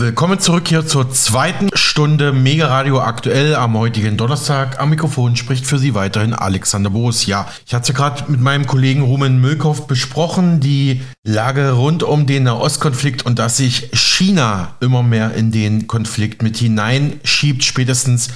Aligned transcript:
Willkommen 0.00 0.38
zurück 0.38 0.68
hier 0.68 0.86
zur 0.86 1.10
zweiten 1.10 1.70
Stunde 1.74 2.32
Mega 2.32 2.68
Radio 2.68 3.00
aktuell 3.00 3.56
am 3.56 3.76
heutigen 3.76 4.16
Donnerstag. 4.16 4.78
Am 4.78 4.90
Mikrofon 4.90 5.34
spricht 5.34 5.66
für 5.66 5.76
Sie 5.76 5.92
weiterhin 5.92 6.34
Alexander 6.34 6.90
Boos. 6.90 7.26
Ja, 7.26 7.48
ich 7.66 7.74
hatte 7.74 7.92
gerade 7.94 8.30
mit 8.30 8.40
meinem 8.40 8.68
Kollegen 8.68 9.02
Rumen 9.02 9.40
Mülkow 9.40 9.88
besprochen, 9.88 10.60
die 10.60 11.02
Lage 11.24 11.72
rund 11.72 12.04
um 12.04 12.26
den 12.26 12.44
Nahostkonflikt 12.44 13.26
und 13.26 13.40
dass 13.40 13.56
sich 13.56 13.90
China 13.92 14.76
immer 14.78 15.02
mehr 15.02 15.34
in 15.34 15.50
den 15.50 15.88
Konflikt 15.88 16.44
mit 16.44 16.58
hineinschiebt, 16.58 17.64
spätestens 17.64 18.28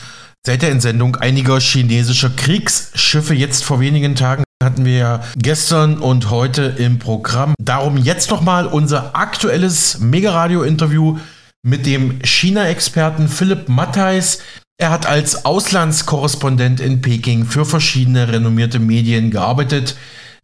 seit 0.44 0.62
der 0.62 0.72
Entsendung 0.72 1.14
einiger 1.14 1.60
chinesischer 1.60 2.30
Kriegsschiffe 2.30 3.34
jetzt 3.34 3.62
vor 3.62 3.78
wenigen 3.78 4.16
Tagen 4.16 4.42
hatten 4.64 4.84
wir 4.84 4.96
ja 4.96 5.20
gestern 5.36 5.98
und 5.98 6.30
heute 6.30 6.62
im 6.78 6.98
Programm. 6.98 7.54
Darum 7.60 7.96
jetzt 7.96 8.30
nochmal 8.30 8.66
unser 8.66 9.16
aktuelles 9.16 9.98
Mega-Radio-Interview 9.98 11.18
mit 11.62 11.86
dem 11.86 12.18
China-Experten 12.24 13.28
Philipp 13.28 13.68
Mattheis. 13.68 14.40
Er 14.78 14.90
hat 14.90 15.06
als 15.06 15.44
Auslandskorrespondent 15.44 16.80
in 16.80 17.00
Peking 17.00 17.44
für 17.44 17.64
verschiedene 17.64 18.32
renommierte 18.32 18.80
Medien 18.80 19.30
gearbeitet, 19.30 19.96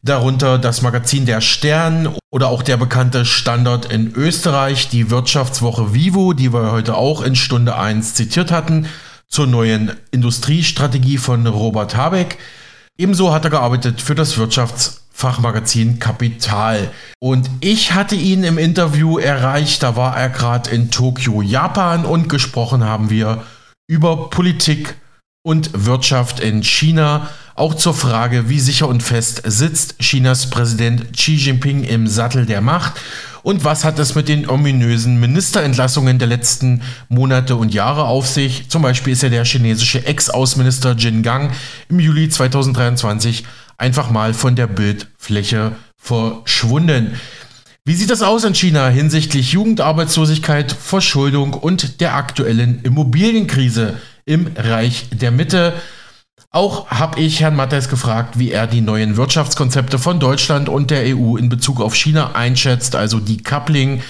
darunter 0.03 0.59
das 0.59 0.81
Magazin 0.81 1.27
Der 1.27 1.41
Stern 1.41 2.17
oder 2.31 2.49
auch 2.49 2.63
der 2.63 2.77
bekannte 2.77 3.25
Standard 3.25 3.93
in 3.93 4.15
Österreich, 4.15 4.89
die 4.91 5.11
Wirtschaftswoche 5.11 5.93
Vivo, 5.93 6.35
die 6.35 6.53
wir 6.53 6.71
heute 6.71 6.95
auch 6.95 7.23
in 7.23 7.35
Stunde 7.35 7.77
1 7.77 8.15
zitiert 8.15 8.53
hatten, 8.53 8.87
zur 9.27 9.49
neuen 9.49 9.93
Industriestrategie 10.13 11.19
von 11.19 11.47
Robert 11.49 11.97
Habeck. 11.97 12.39
Ebenso 12.97 13.33
hat 13.33 13.45
er 13.45 13.51
gearbeitet 13.51 14.01
für 14.01 14.15
das 14.15 14.39
Wirtschafts 14.39 15.08
Fachmagazin 15.19 15.99
Kapital. 15.99 16.93
Und 17.19 17.51
ich 17.59 17.93
hatte 17.93 18.15
ihn 18.15 18.45
im 18.45 18.57
Interview 18.57 19.19
erreicht, 19.19 19.83
da 19.83 19.97
war 19.97 20.17
er 20.17 20.29
gerade 20.29 20.71
in 20.71 20.93
Tokio, 20.93 21.43
Japan 21.43 22.05
und 22.05 22.29
gesprochen 22.29 22.85
haben 22.85 23.11
wir 23.11 23.43
über 23.89 24.31
Politik 24.31 24.95
und 25.43 25.71
Wirtschaft 25.75 26.39
in 26.39 26.63
China, 26.63 27.31
auch 27.57 27.75
zur 27.75 27.95
Frage, 27.95 28.49
wie 28.49 28.61
sicher 28.61 28.87
und 28.87 29.03
fest 29.03 29.43
sitzt 29.45 29.99
Chinas 29.99 30.51
Präsident 30.51 31.13
Xi 31.15 31.35
Jinping 31.35 31.83
im 31.83 32.07
Sattel 32.07 32.47
der 32.47 32.61
Macht 32.61 32.93
und 33.43 33.65
was 33.65 33.85
hat 33.85 33.99
es 33.99 34.15
mit 34.15 34.29
den 34.29 34.49
ominösen 34.49 35.19
Ministerentlassungen 35.19 36.21
der 36.21 36.29
letzten 36.29 36.83
Monate 37.09 37.57
und 37.57 37.75
Jahre 37.75 38.05
auf 38.05 38.29
sich. 38.29 38.69
Zum 38.69 38.83
Beispiel 38.83 39.15
ist 39.15 39.23
ja 39.23 39.31
der 39.31 39.45
chinesische 39.45 40.07
Ex-Außenminister 40.07 40.93
Jin 40.93 41.25
Gang 41.25 41.51
im 41.89 41.99
Juli 41.99 42.29
2023 42.29 43.45
einfach 43.79 44.11
mal 44.11 44.35
von 44.35 44.57
der 44.57 44.67
Bildfläche 44.67 45.73
verschwunden. 45.97 47.19
Wie 47.85 47.95
sieht 47.95 48.11
das 48.11 48.23
aus 48.23 48.45
in 48.45 48.55
China 48.55 48.89
hinsichtlich 48.89 49.53
Jugendarbeitslosigkeit, 49.53 50.73
Verschuldung 50.73 51.55
und 51.55 52.03
der 52.03 52.17
aktuellen 52.17 52.83
Immobilienkrise 52.83 53.97
im 54.27 54.51
Reich 54.57 55.07
der 55.11 55.31
Mitte? 55.31 55.73
Auch 56.51 56.91
habe 56.91 57.21
ich 57.21 57.41
Herrn 57.41 57.57
Mattes 57.57 57.89
gefragt, 57.89 58.39
wie 58.39 58.51
er 58.51 58.67
die 58.67 58.81
neuen 58.81 59.17
Wirtschaftskonzepte 59.17 59.99
von 59.99 60.21
Deutschland 60.21 60.69
und 60.69 60.91
der 60.91 61.17
EU 61.17 61.37
in 61.37 61.49
Bezug 61.49 61.81
auf 61.81 61.95
China 61.95 62.33
einschätzt, 62.35 62.95
also 62.95 63.21
die 63.21 63.43
Coupling, 63.43 64.03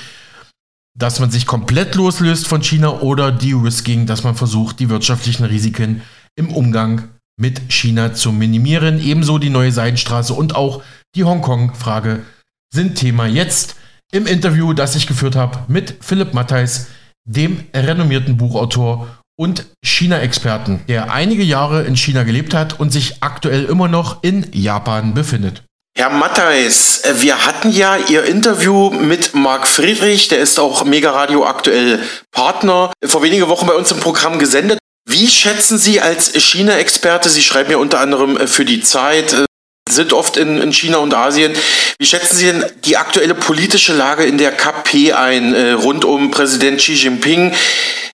dass 0.97 1.21
man 1.21 1.31
sich 1.31 1.47
komplett 1.47 1.95
loslöst 1.95 2.49
von 2.49 2.63
China 2.63 3.01
oder 3.01 3.31
die 3.31 3.53
Risking, 3.53 4.07
dass 4.07 4.25
man 4.25 4.35
versucht, 4.35 4.81
die 4.81 4.89
wirtschaftlichen 4.89 5.45
Risiken 5.45 6.03
im 6.37 6.51
Umgang 6.51 7.09
mit 7.39 7.73
China 7.73 8.13
zu 8.13 8.33
minimieren. 8.33 9.01
Ebenso 9.01 9.39
die 9.39 9.51
neue 9.51 9.73
Seidenstraße 9.73 10.35
und 10.35 10.55
auch 10.55 10.83
die 11.15 11.25
Hongkong-Frage 11.25 12.25
sind 12.73 12.97
Thema 12.97 13.27
jetzt 13.27 13.77
im 14.13 14.27
Interview, 14.27 14.75
das 14.75 14.95
ich 14.95 15.07
geführt 15.07 15.37
habe 15.37 15.61
mit 15.69 15.97
Philipp 16.01 16.35
Mattheis, 16.35 16.89
dem 17.25 17.65
renommierten 17.75 18.37
Buchautor 18.37 19.09
und 19.39 19.67
China-Experten, 19.85 20.81
der 20.89 21.13
einige 21.13 21.43
Jahre 21.43 21.85
in 21.85 21.97
China 21.97 22.25
gelebt 22.25 22.55
hat 22.55 22.81
und 22.81 22.91
sich 22.91 23.23
aktuell 23.23 23.65
immer 23.65 23.89
noch 23.89 24.23
in 24.23 24.47
Japan 24.53 25.15
befindet. 25.15 25.63
Herr 25.97 26.11
Mattheis, 26.11 27.03
äh, 27.05 27.23
wir 27.23 27.45
hatten 27.45 27.71
ja 27.71 27.97
Ihr 27.97 28.25
Interview 28.25 28.91
mit 28.91 29.35
Marc 29.35 29.67
Friedrich, 29.67 30.29
der 30.29 30.39
ist 30.39 30.59
auch 30.59 30.85
Mega 30.85 31.11
Radio 31.11 31.45
aktuell 31.45 32.01
Partner, 32.31 32.93
vor 33.05 33.23
wenigen 33.23 33.49
Wochen 33.49 33.67
bei 33.67 33.75
uns 33.75 33.91
im 33.91 33.99
Programm 33.99 34.39
gesendet. 34.39 34.79
Wie 35.11 35.27
schätzen 35.27 35.79
Sie 35.79 36.03
als 36.03 36.35
China-Experte, 36.35 37.31
Sie 37.31 37.41
schreiben 37.41 37.71
ja 37.71 37.79
unter 37.79 37.99
anderem 37.99 38.37
äh, 38.37 38.47
für 38.47 38.67
die 38.67 38.83
Zeit, 38.83 39.33
äh, 39.33 39.47
sind 39.89 40.13
oft 40.13 40.37
in, 40.37 40.61
in, 40.61 40.71
China 40.71 40.99
und 40.99 41.15
Asien. 41.15 41.55
Wie 41.99 42.05
schätzen 42.05 42.37
Sie 42.37 42.45
denn 42.45 42.65
die 42.85 42.99
aktuelle 42.99 43.35
politische 43.35 43.95
Lage 43.95 44.25
in 44.25 44.37
der 44.37 44.53
KP 44.53 45.15
ein, 45.15 45.55
äh, 45.55 45.71
rund 45.71 46.05
um 46.05 46.31
Präsident 46.31 46.81
Xi 46.81 46.93
Jinping? 46.93 47.55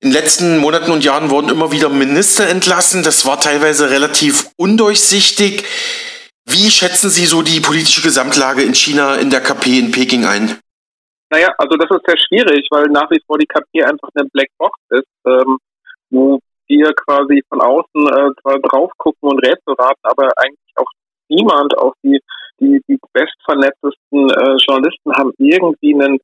In 0.03 0.10
den 0.10 0.12
letzten 0.12 0.59
Monaten 0.59 0.93
und 0.93 1.03
Jahren 1.03 1.31
wurden 1.31 1.50
immer 1.50 1.72
wieder 1.72 1.88
Minister 1.88 2.47
entlassen. 2.47 3.03
Das 3.03 3.26
war 3.26 3.41
teilweise 3.41 3.91
relativ 3.91 4.50
undurchsichtig. 4.56 5.65
Wie 6.47 6.71
schätzen 6.71 7.11
Sie 7.11 7.26
so 7.26 7.43
die 7.43 7.59
politische 7.59 8.03
Gesamtlage 8.03 8.62
in 8.62 8.75
China 8.75 9.16
in 9.16 9.31
der 9.31 9.41
KP 9.41 9.81
in 9.81 9.91
Peking 9.91 10.26
ein? 10.26 10.61
Naja, 11.31 11.53
also 11.59 11.76
das 11.76 11.91
ist 11.91 12.06
sehr 12.06 12.19
schwierig, 12.28 12.69
weil 12.71 12.84
nach 12.84 13.11
wie 13.11 13.21
vor 13.26 13.37
die 13.37 13.47
KP 13.47 13.82
einfach 13.82 14.11
eine 14.15 14.28
Blackbox 14.32 14.78
ist, 14.91 15.09
ähm, 15.26 15.59
wo 16.11 16.38
wir 16.69 16.92
quasi 16.94 17.42
von 17.48 17.60
außen 17.60 18.06
äh, 18.08 18.30
zwar 18.41 18.58
drauf 18.60 18.91
gucken 18.98 19.30
und 19.30 19.38
Rätsel 19.38 19.75
raten, 19.78 20.00
aber 20.02 20.30
eigentlich 20.36 20.75
auch 20.76 20.91
niemand, 21.28 21.76
auch 21.78 21.94
die, 22.02 22.20
die, 22.60 22.80
die 22.88 22.98
bestvernetztesten 23.12 24.30
äh, 24.30 24.56
Journalisten 24.66 25.12
haben 25.12 25.32
irgendwie 25.38 25.94
einen 25.94 26.19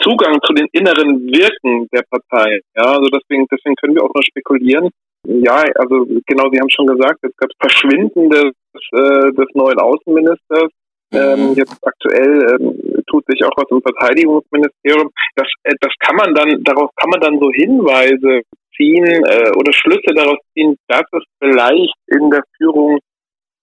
Zugang 0.00 0.40
zu 0.42 0.52
den 0.52 0.66
inneren 0.72 1.26
Wirken 1.26 1.88
der 1.92 2.02
Partei. 2.10 2.60
Ja, 2.74 2.84
also 2.84 3.08
deswegen, 3.10 3.46
deswegen 3.50 3.76
können 3.76 3.94
wir 3.94 4.02
auch 4.02 4.14
nur 4.14 4.24
spekulieren. 4.24 4.90
Ja, 5.24 5.64
also 5.76 6.06
genau, 6.26 6.50
Sie 6.50 6.60
haben 6.60 6.70
schon 6.70 6.86
gesagt, 6.86 7.20
jetzt 7.22 7.36
gab 7.36 7.50
es 7.50 7.56
Verschwinden 7.60 8.30
des, 8.30 8.52
äh, 8.92 9.32
des 9.32 9.46
neuen 9.54 9.78
Außenministers. 9.78 10.70
Ähm, 11.10 11.50
mhm. 11.50 11.54
jetzt 11.54 11.78
aktuell 11.82 12.60
ähm, 12.60 13.02
tut 13.06 13.24
sich 13.28 13.42
auch 13.42 13.56
was 13.56 13.70
im 13.70 13.80
Verteidigungsministerium. 13.80 15.10
Das, 15.36 15.48
äh, 15.64 15.74
das 15.80 15.92
kann 16.00 16.16
man 16.16 16.34
dann, 16.34 16.62
darauf 16.64 16.90
kann 16.96 17.10
man 17.10 17.20
dann 17.20 17.38
so 17.40 17.50
Hinweise 17.50 18.42
ziehen 18.78 19.04
äh, 19.04 19.50
oder 19.56 19.72
Schlüsse 19.72 20.14
daraus 20.14 20.38
ziehen, 20.54 20.76
dass 20.86 21.04
es 21.12 21.24
vielleicht 21.38 21.94
in 22.06 22.30
der 22.30 22.42
Führung 22.56 22.98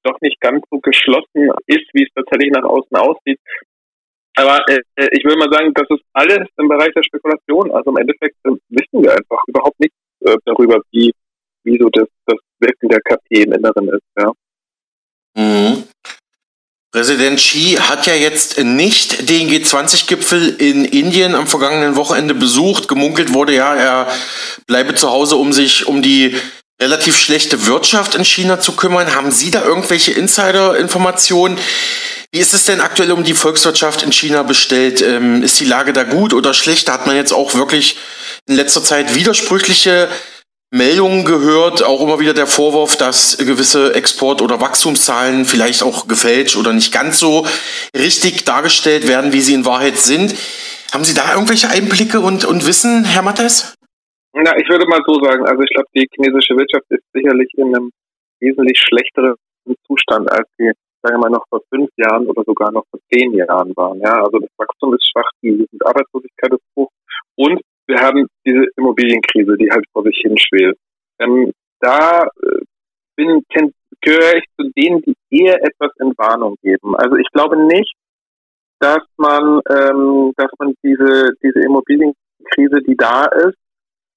doch 0.04 0.20
nicht 0.22 0.40
ganz 0.40 0.64
so 0.70 0.80
geschlossen 0.80 1.50
ist, 1.66 1.90
wie 1.94 2.04
es 2.04 2.14
tatsächlich 2.14 2.52
nach 2.52 2.64
außen 2.64 2.96
aussieht. 2.96 3.40
Aber 4.36 4.60
äh, 4.68 4.82
äh, 4.96 5.08
ich 5.12 5.24
will 5.24 5.38
mal 5.38 5.52
sagen, 5.52 5.74
das 5.74 5.88
ist 5.90 6.04
alles 6.14 6.48
im 6.58 6.68
Bereich 6.68 6.94
der 6.94 7.04
Spekulation. 7.04 7.72
Also 7.72 7.90
im 7.90 7.98
Endeffekt 7.98 8.36
äh, 8.44 8.52
wissen 8.70 9.02
wir 9.02 9.12
einfach 9.12 9.42
überhaupt 9.48 9.80
nichts 9.80 9.96
äh, 10.22 10.36
darüber, 10.46 10.82
wie, 10.92 11.12
wie 11.64 11.78
so 11.80 11.90
das, 11.90 12.08
das 12.26 12.38
Wirken 12.60 12.90
der 12.90 13.00
KP 13.02 13.44
im 13.44 13.54
Inneren 13.54 13.90
ist. 13.90 14.04
Ja. 14.20 14.32
Präsident 16.96 17.40
Xi 17.42 17.78
hat 17.78 18.08
ja 18.08 18.14
jetzt 18.14 18.58
nicht 18.58 19.28
den 19.28 19.50
G20-Gipfel 19.50 20.56
in 20.60 20.86
Indien 20.86 21.36
am 21.36 21.46
vergangenen 21.46 21.98
Wochenende 21.98 22.34
besucht. 22.34 22.88
Gemunkelt 22.88 23.34
wurde 23.34 23.54
ja, 23.54 23.76
er 23.76 24.08
bleibe 24.66 24.96
zu 24.96 25.10
Hause, 25.10 25.36
um 25.36 25.52
sich 25.52 25.88
um 25.88 26.02
die 26.02 26.38
relativ 26.82 27.18
schlechte 27.18 27.66
Wirtschaft 27.66 28.16
in 28.16 28.24
China 28.24 28.62
zu 28.62 28.78
kümmern. 28.78 29.14
Haben 29.14 29.34
Sie 29.34 29.52
da 29.52 29.62
irgendwelche 29.62 30.14
Insider-Informationen? 30.14 31.58
Wie 32.32 32.40
ist 32.40 32.54
es 32.54 32.64
denn 32.64 32.80
aktuell 32.80 33.12
um 33.12 33.26
die 33.26 33.34
Volkswirtschaft 33.34 34.02
in 34.04 34.14
China 34.14 34.44
bestellt? 34.44 35.02
Ähm, 35.02 35.44
ist 35.44 35.60
die 35.60 35.66
Lage 35.66 35.92
da 35.92 36.04
gut 36.04 36.34
oder 36.34 36.54
schlecht? 36.54 36.88
Da 36.88 36.94
hat 36.94 37.08
man 37.08 37.18
jetzt 37.18 37.34
auch 37.34 37.56
wirklich 37.56 37.98
in 38.48 38.56
letzter 38.56 38.82
Zeit 38.82 39.14
widersprüchliche 39.16 40.08
Meldungen 40.76 41.24
gehört, 41.24 41.84
auch 41.84 42.02
immer 42.02 42.20
wieder 42.20 42.34
der 42.34 42.48
Vorwurf, 42.48 42.98
dass 42.98 43.38
gewisse 43.38 43.96
Export- 43.96 44.42
oder 44.42 44.60
Wachstumszahlen 44.60 45.46
vielleicht 45.46 45.84
auch 45.84 46.10
gefälscht 46.10 46.58
oder 46.58 46.74
nicht 46.74 46.94
ganz 46.94 47.18
so 47.18 47.48
richtig 47.96 48.44
dargestellt 48.44 49.08
werden, 49.08 49.32
wie 49.32 49.40
sie 49.40 49.54
in 49.54 49.66
Wahrheit 49.66 49.96
sind. 49.96 50.36
Haben 50.94 51.06
Sie 51.06 51.16
da 51.16 51.34
irgendwelche 51.34 51.70
Einblicke 51.70 52.20
und, 52.20 52.44
und 52.44 52.68
Wissen, 52.68 53.06
Herr 53.06 53.22
Mattes? 53.22 53.74
Na, 54.34 54.52
ich 54.58 54.68
würde 54.68 54.86
mal 54.88 55.00
so 55.08 55.14
sagen, 55.24 55.48
also 55.48 55.64
ich 55.64 55.70
glaube, 55.74 55.88
die 55.96 56.08
chinesische 56.14 56.58
Wirtschaft 56.58 56.84
ist 56.90 57.04
sicherlich 57.14 57.50
in 57.56 57.74
einem 57.74 57.90
wesentlich 58.42 58.78
schlechteren 58.78 59.36
Zustand, 59.88 60.30
als 60.30 60.50
sie, 60.58 60.72
sagen 61.02 61.16
wir 61.16 61.20
mal, 61.20 61.30
noch 61.30 61.46
vor 61.48 61.62
fünf 61.70 61.90
Jahren 61.96 62.28
oder 62.28 62.44
sogar 62.46 62.74
noch 62.74 62.84
vor 62.92 63.00
zehn 63.14 63.34
Jahren 63.34 63.72
waren. 63.78 64.02
Ja, 64.02 64.22
also 64.22 64.40
das 64.40 64.52
Wachstum 64.58 64.94
ist 64.94 65.08
schwach, 65.10 65.30
die 65.42 65.66
Arbeitslosigkeit 65.86 66.52
ist 66.52 66.66
hoch 66.76 66.90
und 67.38 67.62
wir 67.88 68.00
haben 68.00 68.28
diese 68.46 68.66
Immobilienkrise, 68.78 69.58
die 69.58 69.70
halt 69.72 69.86
vor 69.92 70.04
sich 70.04 70.18
hinschwelt. 70.22 70.78
Ähm, 71.20 71.52
da 71.80 72.24
äh, 72.24 72.62
bin, 73.16 73.44
gehöre 74.02 74.36
ich 74.38 74.46
zu 74.58 74.70
denen, 74.76 75.02
die 75.02 75.16
eher 75.30 75.64
etwas 75.64 75.92
Entwarnung 75.98 76.56
geben. 76.62 76.96
Also 76.96 77.16
ich 77.16 77.28
glaube 77.32 77.58
nicht, 77.58 77.94
dass 78.80 79.04
man, 79.18 79.62
ähm, 79.70 80.34
dass 80.38 80.52
man 80.60 80.74
diese, 80.84 81.30
diese 81.42 81.60
Immobilienkrise, 81.62 82.82
die 82.88 82.96
da 82.98 83.26
ist, 83.26 83.58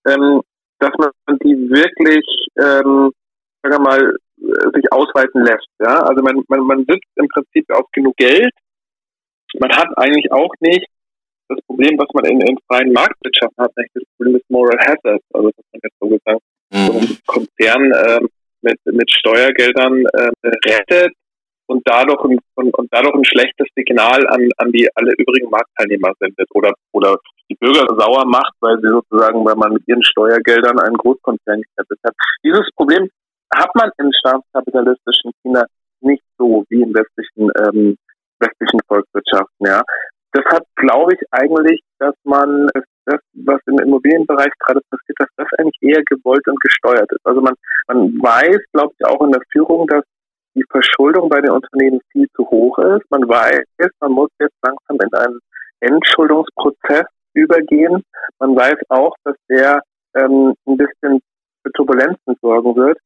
ähm, 0.06 0.42
dass 0.78 0.92
man 0.98 1.38
die 1.42 1.70
wirklich, 1.70 2.24
ähm, 2.56 3.12
sagen 3.62 3.74
wir 3.74 3.80
mal, 3.80 4.16
sich 4.74 4.92
ausweiten 4.92 5.44
lässt. 5.44 5.68
Ja? 5.80 6.00
Also 6.02 6.22
man, 6.22 6.42
man, 6.48 6.60
man 6.60 6.78
sitzt 6.80 7.10
im 7.16 7.28
Prinzip 7.28 7.70
auf 7.72 7.86
genug 7.92 8.16
Geld. 8.16 8.52
Man 9.58 9.70
hat 9.72 9.88
eigentlich 9.96 10.30
auch 10.30 10.52
nicht 10.60 10.86
das 11.48 11.60
Problem, 11.66 11.98
was 11.98 12.08
man 12.14 12.24
in, 12.26 12.40
in 12.40 12.58
freien 12.66 12.92
Marktwirtschaften 12.92 13.64
hat, 13.64 13.76
nämlich 13.76 13.92
das 13.94 14.04
Problem 14.16 14.34
des 14.34 14.44
Moral 14.48 14.78
Hazard, 14.78 15.22
also 15.32 15.50
dass 15.50 15.64
man 15.72 15.80
jetzt 15.82 15.96
so 16.00 16.08
gesagt 16.08 16.42
so 16.70 16.92
einen 16.92 17.08
mhm. 17.08 17.18
Konzern 17.26 17.92
äh, 17.92 18.20
mit, 18.62 18.78
mit 18.84 19.10
Steuergeldern 19.10 20.04
äh, 20.12 20.30
rettet 20.68 21.12
und 21.66 21.82
dadurch 21.84 22.22
ein, 22.24 22.38
und, 22.54 22.74
und 22.78 22.88
dadurch 22.90 23.14
ein 23.14 23.24
schlechtes 23.24 23.68
Signal 23.74 24.26
an, 24.28 24.48
an 24.58 24.72
die 24.72 24.88
alle 24.94 25.12
übrigen 25.18 25.50
Marktteilnehmer 25.50 26.12
sendet 26.18 26.48
oder 26.54 26.72
oder 26.92 27.16
die 27.50 27.56
Bürger 27.56 27.86
sauer 27.96 28.26
macht, 28.26 28.52
weil 28.60 28.78
sie 28.80 28.88
sozusagen, 28.88 29.44
weil 29.44 29.56
man 29.56 29.72
mit 29.72 29.86
ihren 29.86 30.02
Steuergeldern 30.02 30.78
einen 30.80 30.96
Großkonzern 30.96 31.62
gerettet 31.62 31.98
hat. 32.04 32.14
Dieses 32.44 32.68
Problem 32.76 33.08
hat 33.54 33.70
man 33.74 33.90
im 33.98 34.10
staatskapitalistischen 34.12 35.32
China 35.42 35.64
nicht 36.00 36.22
so 36.36 36.64
wie 36.68 36.82
in 36.82 36.92
westlichen 36.94 37.50
ähm, 37.64 37.96
westlichen 38.40 38.80
Volkswirtschaften, 38.86 39.66
ja. 39.66 39.82
Deshalb 40.36 40.64
glaube 40.76 41.14
ich 41.14 41.20
eigentlich, 41.30 41.80
dass 41.98 42.14
man 42.24 42.68
das, 43.06 43.20
was 43.32 43.60
im 43.66 43.78
Immobilienbereich 43.78 44.52
gerade 44.58 44.80
passiert, 44.90 45.18
dass 45.18 45.28
das 45.36 45.48
eigentlich 45.58 45.78
eher 45.80 46.02
gewollt 46.04 46.46
und 46.46 46.60
gesteuert 46.60 47.10
ist. 47.10 47.24
Also 47.24 47.40
man, 47.40 47.54
man 47.86 48.12
weiß, 48.20 48.58
glaube 48.72 48.92
ich, 48.98 49.06
auch 49.06 49.24
in 49.24 49.32
der 49.32 49.42
Führung, 49.50 49.86
dass 49.86 50.04
die 50.54 50.64
Verschuldung 50.70 51.28
bei 51.28 51.40
den 51.40 51.52
Unternehmen 51.52 52.00
viel 52.12 52.26
zu 52.34 52.46
hoch 52.50 52.78
ist. 52.78 53.10
Man 53.10 53.28
weiß, 53.28 53.64
man 54.00 54.12
muss 54.12 54.30
jetzt 54.40 54.56
langsam 54.62 54.98
in 55.00 55.14
einen 55.14 55.40
Entschuldungsprozess 55.80 57.06
übergehen. 57.34 58.02
Man 58.38 58.56
weiß 58.56 58.76
auch, 58.88 59.14
dass 59.24 59.36
der 59.48 59.80
ähm, 60.14 60.54
ein 60.66 60.76
bisschen 60.76 61.20
für 61.62 61.72
Turbulenzen 61.72 62.36
sorgen 62.42 62.76
wird. 62.76 62.98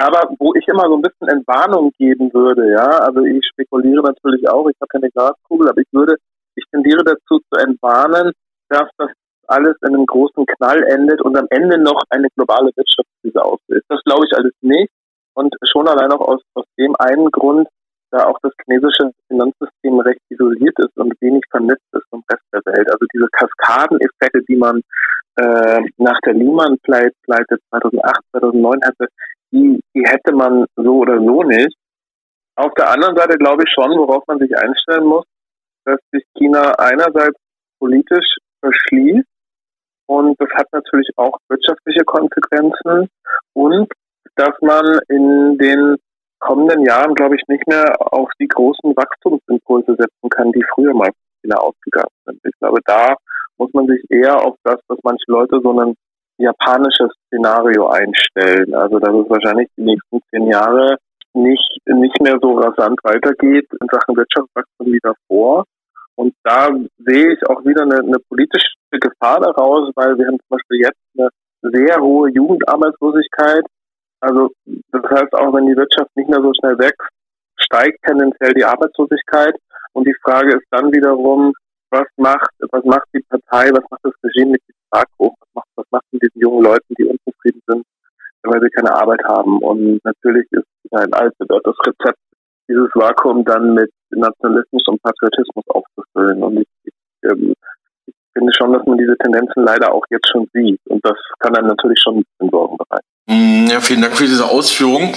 Aber 0.00 0.30
wo 0.38 0.54
ich 0.54 0.66
immer 0.68 0.86
so 0.86 0.94
ein 0.94 1.02
bisschen 1.02 1.26
Entwarnung 1.26 1.90
geben 1.98 2.32
würde, 2.32 2.70
ja, 2.70 2.86
also 3.02 3.24
ich 3.24 3.44
spekuliere 3.48 4.02
natürlich 4.02 4.48
auch, 4.48 4.68
ich 4.68 4.76
habe 4.80 4.88
keine 4.88 5.10
Glaskugel, 5.10 5.68
aber 5.68 5.80
ich 5.80 5.88
würde, 5.90 6.14
ich 6.54 6.64
tendiere 6.70 7.02
dazu 7.02 7.40
zu 7.50 7.58
entwarnen, 7.58 8.32
dass 8.68 8.88
das 8.96 9.10
alles 9.48 9.74
in 9.82 9.94
einem 9.94 10.06
großen 10.06 10.46
Knall 10.46 10.84
endet 10.84 11.20
und 11.22 11.36
am 11.36 11.46
Ende 11.50 11.78
noch 11.78 12.00
eine 12.10 12.28
globale 12.36 12.70
Wirtschaftskrise 12.76 13.42
auslöst. 13.42 13.86
Das 13.88 14.00
glaube 14.04 14.26
ich 14.26 14.36
alles 14.36 14.52
nicht. 14.60 14.88
Und 15.34 15.54
schon 15.72 15.88
allein 15.88 16.12
auch 16.12 16.20
aus, 16.20 16.42
aus 16.54 16.66
dem 16.78 16.94
einen 17.00 17.30
Grund, 17.32 17.66
da 18.10 18.24
auch 18.26 18.38
das 18.42 18.52
chinesische 18.64 19.10
Finanzsystem 19.26 19.98
recht 20.00 20.20
isoliert 20.28 20.78
ist 20.78 20.96
und 20.96 21.12
wenig 21.20 21.42
vernetzt 21.50 21.86
ist 21.92 22.06
vom 22.10 22.22
Rest 22.30 22.44
der 22.52 22.62
Welt. 22.66 22.88
Also 22.90 23.04
diese 23.12 23.26
Kaskadeneffekte, 23.32 24.42
die 24.48 24.56
man 24.56 24.80
äh, 25.36 25.80
nach 25.96 26.18
der 26.24 26.34
Lehman-Pleite 26.34 27.14
2008, 27.26 28.20
2009 28.32 28.80
hatte, 28.84 29.08
die, 29.50 29.80
die 29.94 30.02
hätte 30.04 30.34
man 30.34 30.66
so 30.76 30.98
oder 30.98 31.18
so 31.18 31.42
nicht. 31.42 31.76
Auf 32.56 32.72
der 32.74 32.90
anderen 32.90 33.16
Seite 33.16 33.38
glaube 33.38 33.62
ich 33.64 33.72
schon, 33.72 33.96
worauf 33.98 34.24
man 34.26 34.38
sich 34.38 34.56
einstellen 34.56 35.04
muss, 35.04 35.24
dass 35.84 35.98
sich 36.12 36.24
China 36.36 36.72
einerseits 36.78 37.38
politisch 37.78 38.36
verschließt 38.60 39.26
und 40.06 40.40
das 40.40 40.48
hat 40.54 40.66
natürlich 40.72 41.08
auch 41.16 41.36
wirtschaftliche 41.48 42.04
Konsequenzen 42.04 43.08
und 43.52 43.92
dass 44.36 44.54
man 44.62 44.98
in 45.08 45.58
den 45.58 45.96
kommenden 46.38 46.84
Jahren, 46.84 47.14
glaube 47.14 47.36
ich, 47.36 47.42
nicht 47.48 47.66
mehr 47.66 47.94
auf 48.00 48.30
die 48.40 48.48
großen 48.48 48.96
Wachstumsimpulse 48.96 49.96
setzen 49.98 50.28
kann, 50.30 50.52
die 50.52 50.64
früher 50.74 50.94
mal 50.94 51.10
China 51.42 51.56
ausgegangen 51.56 52.14
sind. 52.24 52.40
Ich 52.44 52.58
glaube, 52.58 52.80
da 52.86 53.16
muss 53.58 53.72
man 53.74 53.86
sich 53.86 54.02
eher 54.08 54.40
auf 54.40 54.56
das, 54.64 54.80
was 54.88 54.98
manche 55.02 55.24
Leute 55.26 55.60
so 55.62 55.78
ein 55.78 55.94
japanisches 56.38 57.10
Szenario 57.26 57.88
einstellen. 57.88 58.74
Also 58.74 58.98
dass 58.98 59.14
es 59.14 59.30
wahrscheinlich 59.30 59.68
die 59.76 59.82
nächsten 59.82 60.20
zehn 60.30 60.46
Jahre 60.46 60.96
nicht, 61.34 61.78
nicht 61.86 62.20
mehr 62.20 62.38
so 62.40 62.58
rasant 62.58 62.98
weitergeht 63.02 63.66
in 63.80 63.88
Sachen 63.90 64.16
Wirtschaftswachstum 64.16 64.86
wie 64.86 65.00
davor. 65.02 65.64
Und 66.16 66.34
da 66.42 66.68
sehe 66.98 67.34
ich 67.34 67.46
auch 67.48 67.64
wieder 67.64 67.82
eine, 67.82 67.98
eine 67.98 68.18
politische 68.28 68.74
Gefahr 68.90 69.40
daraus, 69.40 69.92
weil 69.94 70.18
wir 70.18 70.26
haben 70.26 70.38
zum 70.40 70.48
Beispiel 70.48 70.80
jetzt 70.80 70.98
eine 71.16 71.28
sehr 71.62 72.00
hohe 72.00 72.30
Jugendarbeitslosigkeit. 72.30 73.64
Also 74.20 74.50
das 74.64 75.02
heißt, 75.02 75.32
auch 75.34 75.54
wenn 75.54 75.66
die 75.66 75.76
Wirtschaft 75.76 76.10
nicht 76.16 76.28
mehr 76.28 76.42
so 76.42 76.52
schnell 76.58 76.78
wächst, 76.78 77.08
steigt 77.56 78.02
tendenziell 78.04 78.52
die 78.54 78.64
Arbeitslosigkeit. 78.64 79.54
Und 79.92 80.06
die 80.06 80.16
Frage 80.24 80.56
ist 80.56 80.66
dann 80.70 80.92
wiederum, 80.92 81.52
was 81.90 82.06
macht, 82.16 82.50
was 82.70 82.84
macht 82.84 83.06
die 83.14 83.24
Partei, 83.28 83.70
was 83.70 83.84
macht 83.90 84.00
das 84.02 84.14
Regime 84.22 84.52
mit 84.52 84.62
Vakuum, 84.90 85.34
was 85.40 85.48
macht, 85.54 85.68
was 85.76 85.86
macht 85.90 86.04
mit 86.12 86.22
diesen 86.22 86.40
jungen 86.40 86.64
Leuten, 86.64 86.94
die 86.98 87.04
unzufrieden 87.04 87.62
sind, 87.66 87.84
weil 88.42 88.60
sie 88.60 88.70
keine 88.70 88.94
Arbeit 88.94 89.22
haben. 89.24 89.58
Und 89.58 90.00
natürlich 90.04 90.46
ist 90.50 90.66
ein 90.92 91.12
altbewährtes 91.12 91.76
Rezept, 91.86 92.18
dieses 92.68 92.88
Vakuum 92.94 93.44
dann 93.44 93.74
mit 93.74 93.90
Nationalismus 94.10 94.86
und 94.88 95.02
Patriotismus 95.02 95.64
aufzufüllen. 95.68 96.42
Und 96.42 96.58
ich, 96.58 96.68
ich, 96.84 96.94
ähm, 97.30 97.54
ich 98.06 98.14
finde 98.32 98.52
schon, 98.56 98.72
dass 98.72 98.86
man 98.86 98.98
diese 98.98 99.16
Tendenzen 99.18 99.64
leider 99.64 99.92
auch 99.92 100.04
jetzt 100.10 100.28
schon 100.30 100.48
sieht. 100.52 100.80
Und 100.86 101.04
das 101.04 101.16
kann 101.40 101.54
einem 101.56 101.68
natürlich 101.68 102.00
schon 102.00 102.18
ein 102.18 102.24
bisschen 102.24 102.50
Sorgen 102.50 102.76
bereiten. 102.76 103.06
Mm, 103.26 103.70
ja, 103.70 103.80
vielen 103.80 104.02
Dank 104.02 104.16
für 104.16 104.24
diese 104.24 104.46
Ausführung. 104.46 105.14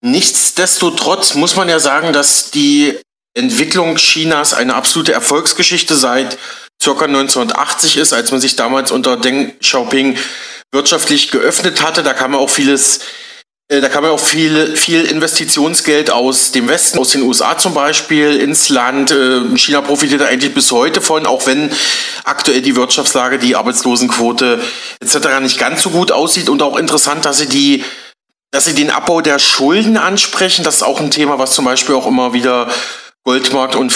Nichtsdestotrotz 0.00 1.36
muss 1.36 1.56
man 1.56 1.68
ja 1.68 1.78
sagen, 1.78 2.12
dass 2.12 2.50
die 2.50 2.98
Entwicklung 3.34 3.96
Chinas 3.96 4.52
eine 4.52 4.74
absolute 4.74 5.12
Erfolgsgeschichte 5.12 5.94
seit 5.94 6.38
circa 6.82 7.04
1980 7.04 7.96
ist, 7.96 8.12
als 8.12 8.32
man 8.32 8.40
sich 8.40 8.56
damals 8.56 8.90
unter 8.90 9.16
Deng 9.16 9.56
Xiaoping 9.60 10.18
wirtschaftlich 10.72 11.30
geöffnet 11.30 11.82
hatte. 11.82 12.02
Da 12.02 12.12
kam 12.12 12.32
ja 12.32 12.38
auch 12.38 12.50
vieles, 12.50 13.00
äh, 13.68 13.80
da 13.80 13.88
kam 13.88 14.04
ja 14.04 14.10
auch 14.10 14.20
viel, 14.20 14.76
viel 14.76 15.04
Investitionsgeld 15.04 16.10
aus 16.10 16.50
dem 16.50 16.68
Westen, 16.68 16.98
aus 16.98 17.10
den 17.10 17.22
USA 17.22 17.56
zum 17.56 17.74
Beispiel, 17.74 18.36
ins 18.36 18.68
Land. 18.68 19.12
Äh, 19.12 19.56
China 19.56 19.80
profitiert 19.80 20.22
eigentlich 20.22 20.54
bis 20.54 20.72
heute 20.72 21.00
von, 21.00 21.26
auch 21.26 21.46
wenn 21.46 21.70
aktuell 22.24 22.62
die 22.62 22.74
Wirtschaftslage, 22.74 23.38
die 23.38 23.54
Arbeitslosenquote 23.54 24.60
etc. 25.00 25.40
nicht 25.40 25.58
ganz 25.58 25.82
so 25.82 25.90
gut 25.90 26.10
aussieht. 26.10 26.48
Und 26.48 26.62
auch 26.62 26.76
interessant, 26.76 27.24
dass 27.24 27.38
sie 27.38 27.48
die 27.48 27.84
dass 28.54 28.66
sie 28.66 28.74
den 28.74 28.90
Abbau 28.90 29.22
der 29.22 29.38
Schulden 29.38 29.96
ansprechen. 29.96 30.62
Das 30.62 30.74
ist 30.74 30.82
auch 30.82 31.00
ein 31.00 31.10
Thema, 31.10 31.38
was 31.38 31.54
zum 31.54 31.64
Beispiel 31.64 31.94
auch 31.94 32.06
immer 32.06 32.34
wieder 32.34 32.68
Goldmarkt- 33.24 33.76
und 33.76 33.90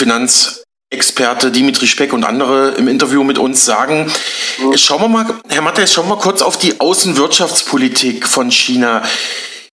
Finanzexperte 0.89 1.51
Dimitri 1.51 1.89
Speck 1.89 2.13
und 2.13 2.23
andere 2.23 2.75
im 2.79 2.87
Interview 2.87 3.25
mit 3.25 3.39
uns 3.39 3.65
sagen. 3.65 4.09
Schauen 4.77 5.03
wir 5.03 5.09
mal, 5.09 5.27
Herr 5.49 5.61
Mattes, 5.61 5.93
schauen 5.93 6.07
wir 6.07 6.15
mal 6.15 6.23
kurz 6.23 6.43
auf 6.43 6.59
die 6.59 6.79
Außenwirtschaftspolitik 6.79 8.25
von 8.25 8.53
China. 8.53 9.03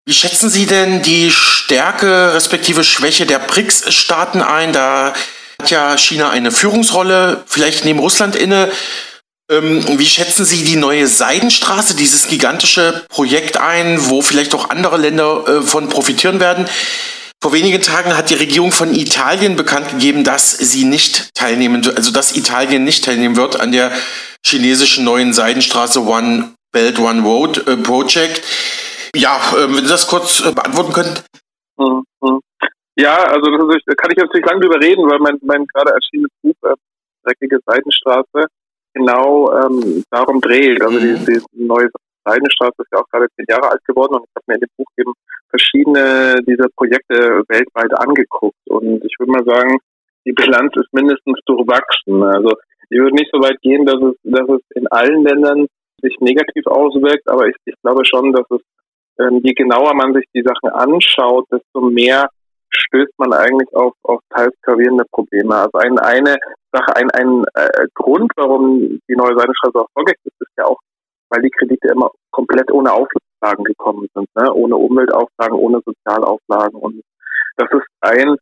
Wie 0.07 0.13
schätzen 0.13 0.50
Sie 0.50 0.65
denn 0.65 1.04
die 1.04 1.30
Stärke 1.30 2.33
respektive 2.33 2.83
Schwäche 2.83 3.27
der 3.27 3.38
BRICS-Staaten 3.38 4.42
ein? 4.42 4.74
Da 4.74 5.13
hat 5.62 5.69
ja 5.69 5.95
China 6.00 6.31
eine 6.31 6.51
Führungsrolle, 6.51 7.44
vielleicht 7.45 7.86
neben 7.86 8.00
Russland 8.00 8.36
inne. 8.36 8.71
Ähm, 9.51 9.86
wie 10.00 10.07
schätzen 10.07 10.45
Sie 10.45 10.63
die 10.63 10.77
neue 10.77 11.06
Seidenstraße, 11.06 11.95
dieses 11.95 12.27
gigantische 12.27 13.05
Projekt 13.10 13.58
ein, 13.58 14.10
wo 14.10 14.24
vielleicht 14.24 14.55
auch 14.55 14.72
andere 14.72 14.98
Länder 14.98 15.48
äh, 15.48 15.62
von 15.62 15.89
profitieren 15.89 16.39
werden? 16.39 16.67
Vor 17.43 17.51
wenigen 17.51 17.81
Tagen 17.81 18.15
hat 18.15 18.29
die 18.29 18.35
Regierung 18.35 18.71
von 18.71 18.95
Italien 18.95 19.57
bekannt 19.57 19.89
gegeben, 19.89 20.23
dass 20.23 20.57
sie 20.57 20.85
nicht 20.85 21.35
teilnehmen, 21.35 21.85
also 21.93 22.13
dass 22.13 22.38
Italien 22.38 22.85
nicht 22.85 23.03
teilnehmen 23.03 23.35
wird 23.35 23.59
an 23.59 23.73
der 23.73 23.91
chinesischen 24.45 25.03
neuen 25.03 25.33
Seidenstraße 25.33 26.05
One 26.05 26.53
Belt 26.71 27.00
One 27.00 27.21
Road 27.21 27.67
äh, 27.67 27.75
Project. 27.75 28.41
Ja, 29.13 29.41
äh, 29.57 29.67
wenn 29.67 29.83
Sie 29.83 29.89
das 29.89 30.07
kurz 30.07 30.39
äh, 30.39 30.53
beantworten 30.53 30.93
könnten. 30.93 31.19
Mhm. 31.77 32.39
Ja, 32.95 33.17
also 33.17 33.51
das 33.51 33.75
ist, 33.75 33.97
kann 33.97 34.12
ich 34.12 34.17
jetzt 34.23 34.33
nicht 34.33 34.47
lange 34.47 34.62
drüber 34.62 34.79
reden, 34.79 35.03
weil 35.09 35.19
mein, 35.19 35.38
mein 35.41 35.65
gerade 35.65 35.91
erschienenes 35.91 36.31
Buch 36.41 36.55
Dreckige 37.25 37.59
Seidenstraße 37.65 38.47
genau 38.93 39.51
ähm, 39.51 40.05
darum 40.12 40.39
dreht. 40.39 40.81
Also 40.81 40.97
mhm. 40.97 41.25
die, 41.25 41.41
die 41.51 41.65
neue 41.65 41.89
Seidenstraße 42.25 42.75
ist 42.80 42.92
ja 42.92 43.00
auch 43.00 43.10
gerade 43.10 43.27
zehn 43.36 43.46
Jahre 43.50 43.72
alt 43.72 43.84
geworden 43.86 44.15
und 44.15 44.24
ich 44.24 44.36
habe 44.36 44.46
mir 44.48 44.56
in 44.56 44.62
dem 44.62 44.75
Buch 44.77 44.92
eben 44.98 45.13
verschiedene 45.50 46.36
dieser 46.48 46.68
Projekte 46.75 47.44
weltweit 47.48 47.94
angeguckt. 48.00 48.58
Und 48.68 49.03
ich 49.06 49.15
würde 49.20 49.32
mal 49.32 49.46
sagen, 49.46 49.77
die 50.25 50.34
Bilanz 50.34 50.74
ist 50.75 50.92
mindestens 50.94 51.39
durchwachsen. 51.46 52.24
Also 52.24 52.51
ich 52.89 53.00
würde 53.00 53.15
nicht 53.15 53.30
so 53.32 53.42
weit 53.42 53.60
gehen, 53.62 53.86
dass 53.86 54.01
es, 54.01 54.15
dass 54.24 54.48
es 54.50 54.62
in 54.75 54.88
allen 54.88 55.24
Ländern 55.24 55.68
sich 56.01 56.15
negativ 56.20 56.65
auswirkt, 56.68 57.27
aber 57.30 57.48
ich, 57.48 57.56
ich 57.65 57.75
glaube 57.82 58.03
schon, 58.06 58.34
dass 58.34 58.46
es, 58.51 58.62
ähm, 59.20 59.39
je 59.44 59.53
genauer 59.53 59.94
man 59.96 60.13
sich 60.13 60.25
die 60.34 60.44
Sachen 60.44 60.70
anschaut, 60.70 61.46
desto 61.51 61.82
mehr 61.82 62.30
stößt 62.70 63.13
man 63.18 63.34
eigentlich 63.34 63.74
auf, 63.74 63.94
auf 64.03 64.20
teils 64.30 64.53
gravierende 64.62 65.06
Probleme. 65.12 65.56
Also 65.56 65.77
ein, 65.77 65.98
eine 66.00 66.36
Sache, 66.72 66.96
ein, 66.96 67.10
ein 67.12 67.44
äh, 67.53 67.88
Grund, 67.94 68.32
warum 68.36 69.00
die 69.08 69.15
neue 69.15 69.38
Seidenstraße 69.38 69.80
auch 69.80 69.89
vorgeht, 69.94 70.18
ist, 70.24 70.34
ist 70.39 70.51
ja 70.58 70.65
auch, 70.65 70.80
weil 71.33 71.41
die 71.41 71.49
Kredite 71.49 71.87
immer 71.89 72.11
komplett 72.31 72.71
ohne 72.71 72.91
Auflagen 72.91 73.63
gekommen 73.63 74.07
sind, 74.13 74.29
ne? 74.35 74.53
ohne 74.53 74.75
Umweltauflagen, 74.75 75.57
ohne 75.57 75.81
Sozialauflagen. 75.83 76.79
Und 76.79 77.01
das 77.57 77.69
ist 77.71 77.87
ein 78.01 78.35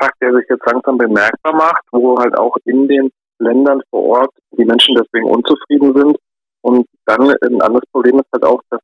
Fakt, 0.00 0.16
der 0.22 0.32
sich 0.32 0.46
jetzt 0.48 0.64
langsam 0.64 0.96
bemerkbar 0.96 1.54
macht, 1.54 1.82
wo 1.92 2.18
halt 2.18 2.36
auch 2.38 2.56
in 2.64 2.88
den 2.88 3.10
Ländern 3.38 3.82
vor 3.90 4.20
Ort 4.20 4.34
die 4.52 4.64
Menschen 4.64 4.94
deswegen 4.94 5.28
unzufrieden 5.28 5.94
sind. 5.94 6.16
Und 6.62 6.86
dann 7.04 7.28
ein 7.28 7.60
anderes 7.60 7.88
Problem 7.92 8.18
ist 8.18 8.28
halt 8.32 8.44
auch, 8.44 8.62
dass 8.70 8.80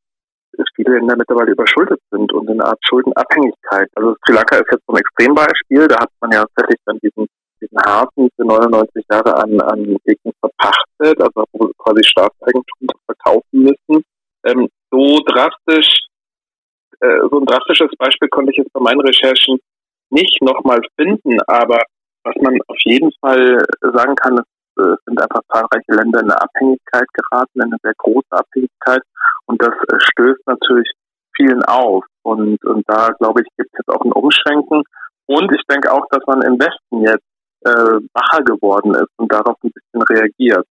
viele 0.75 0.99
Länder 0.99 1.17
mittlerweile 1.17 1.53
überschuldet 1.53 2.01
sind 2.11 2.33
und 2.33 2.49
in 2.49 2.61
einer 2.61 2.71
Art 2.71 2.79
Schuldenabhängigkeit. 2.89 3.89
Also 3.95 4.15
Sri 4.25 4.35
Lanka 4.35 4.57
ist 4.57 4.71
jetzt 4.71 4.85
so 4.87 4.93
ein 4.93 5.01
Extrembeispiel, 5.01 5.89
da 5.89 6.01
hat 6.01 6.11
man 6.21 6.31
ja 6.33 6.45
tatsächlich 6.55 6.81
dann 6.85 6.99
diesen, 6.99 7.27
diesen 7.61 7.79
Hafen 7.79 8.29
für 8.37 8.45
99 8.45 9.05
Jahre 9.11 9.37
an, 9.37 9.61
an 9.61 9.97
Gegner 10.05 10.33
verpachtet, 10.41 11.21
also 11.21 11.45
quasi 11.79 12.05
Staatseigentum 12.05 12.89
verkaufen 13.07 13.45
müssen. 13.53 14.05
Ähm, 14.45 14.69
so 14.91 15.21
drastisch, 15.27 16.07
äh, 17.01 17.21
so 17.31 17.41
ein 17.41 17.47
drastisches 17.47 17.91
Beispiel 17.99 18.29
konnte 18.29 18.53
ich 18.53 18.59
jetzt 18.59 18.73
bei 18.73 18.81
meinen 18.81 19.01
Recherchen 19.01 19.59
nicht 20.11 20.41
nochmal 20.43 20.81
finden, 20.97 21.41
aber 21.47 21.81
was 22.25 22.35
man 22.41 22.59
auf 22.69 22.79
jeden 22.85 23.11
Fall 23.21 23.59
sagen 23.81 24.15
kann, 24.17 24.39
es 24.39 24.85
äh, 24.85 24.97
sind 25.07 25.21
einfach 25.21 25.43
zahlreiche 25.53 25.93
Länder 25.93 26.21
in 26.21 26.31
eine 26.31 26.41
Abhängigkeit 26.41 27.07
geraten, 27.13 27.61
in 27.61 27.63
eine 27.63 27.77
sehr 27.83 27.95
große 27.99 28.31
Abhängigkeit 28.31 29.03
und 29.47 29.61
das 29.63 29.71
äh, 29.71 29.97
stößt 29.99 30.47
natürlich 30.47 30.91
vielen 31.37 31.63
auf 31.65 32.05
und, 32.23 32.65
und 32.65 32.85
da 32.87 33.09
glaube 33.19 33.43
ich 33.43 33.49
gibt 33.57 33.71
es 33.73 33.79
jetzt 33.79 33.89
auch 33.89 34.05
ein 34.05 34.13
Umschwenken 34.13 34.83
und 35.27 35.53
ich 35.53 35.63
denke 35.69 35.93
auch, 35.93 36.07
dass 36.11 36.25
man 36.27 36.43
im 36.43 36.59
Westen 36.59 37.03
jetzt 37.03 37.27
äh, 37.63 38.01
wacher 38.13 38.43
geworden 38.45 38.95
ist 38.95 39.13
und 39.17 39.33
darauf 39.33 39.57
ein 39.63 39.73
bisschen 39.73 40.03
reagiert. 40.03 40.67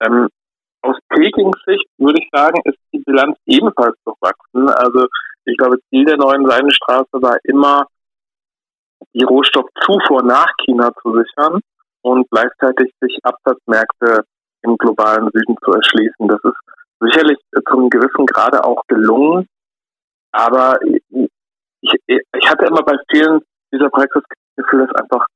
Ähm, 0.00 0.28
aus 0.82 0.96
Pekings 1.08 1.58
Sicht 1.66 1.86
würde 1.98 2.20
ich 2.20 2.28
sagen, 2.32 2.60
ist 2.64 2.78
die 2.92 2.98
Bilanz 2.98 3.36
ebenfalls 3.46 3.96
durchwachsen. 4.04 4.68
Also 4.68 5.06
ich 5.44 5.56
glaube, 5.56 5.78
Ziel 5.88 6.04
der 6.04 6.16
neuen 6.16 6.46
Seidenstraße 6.46 7.20
war 7.20 7.38
immer, 7.44 7.86
die 9.14 9.24
Rohstoffzufuhr 9.24 10.22
nach 10.22 10.48
China 10.64 10.92
zu 11.02 11.12
sichern 11.14 11.60
und 12.02 12.28
gleichzeitig 12.30 12.92
sich 13.00 13.18
Absatzmärkte 13.22 14.24
im 14.62 14.76
globalen 14.76 15.30
Süden 15.32 15.56
zu 15.64 15.72
erschließen. 15.72 16.28
Das 16.28 16.40
ist 16.44 16.58
sicherlich 17.00 17.38
zu 17.52 17.76
einem 17.76 17.90
gewissen 17.90 18.26
Grade 18.26 18.64
auch 18.64 18.82
gelungen. 18.88 19.46
Aber 20.32 20.78
ich, 20.82 22.00
ich 22.06 22.50
hatte 22.50 22.66
immer 22.66 22.82
bei 22.82 22.96
vielen 23.10 23.40
dieser 23.72 23.88
Projekte 23.88 24.20
das 24.20 24.64
Gefühl, 24.64 24.86
dass 24.86 25.00
einfach 25.00 25.26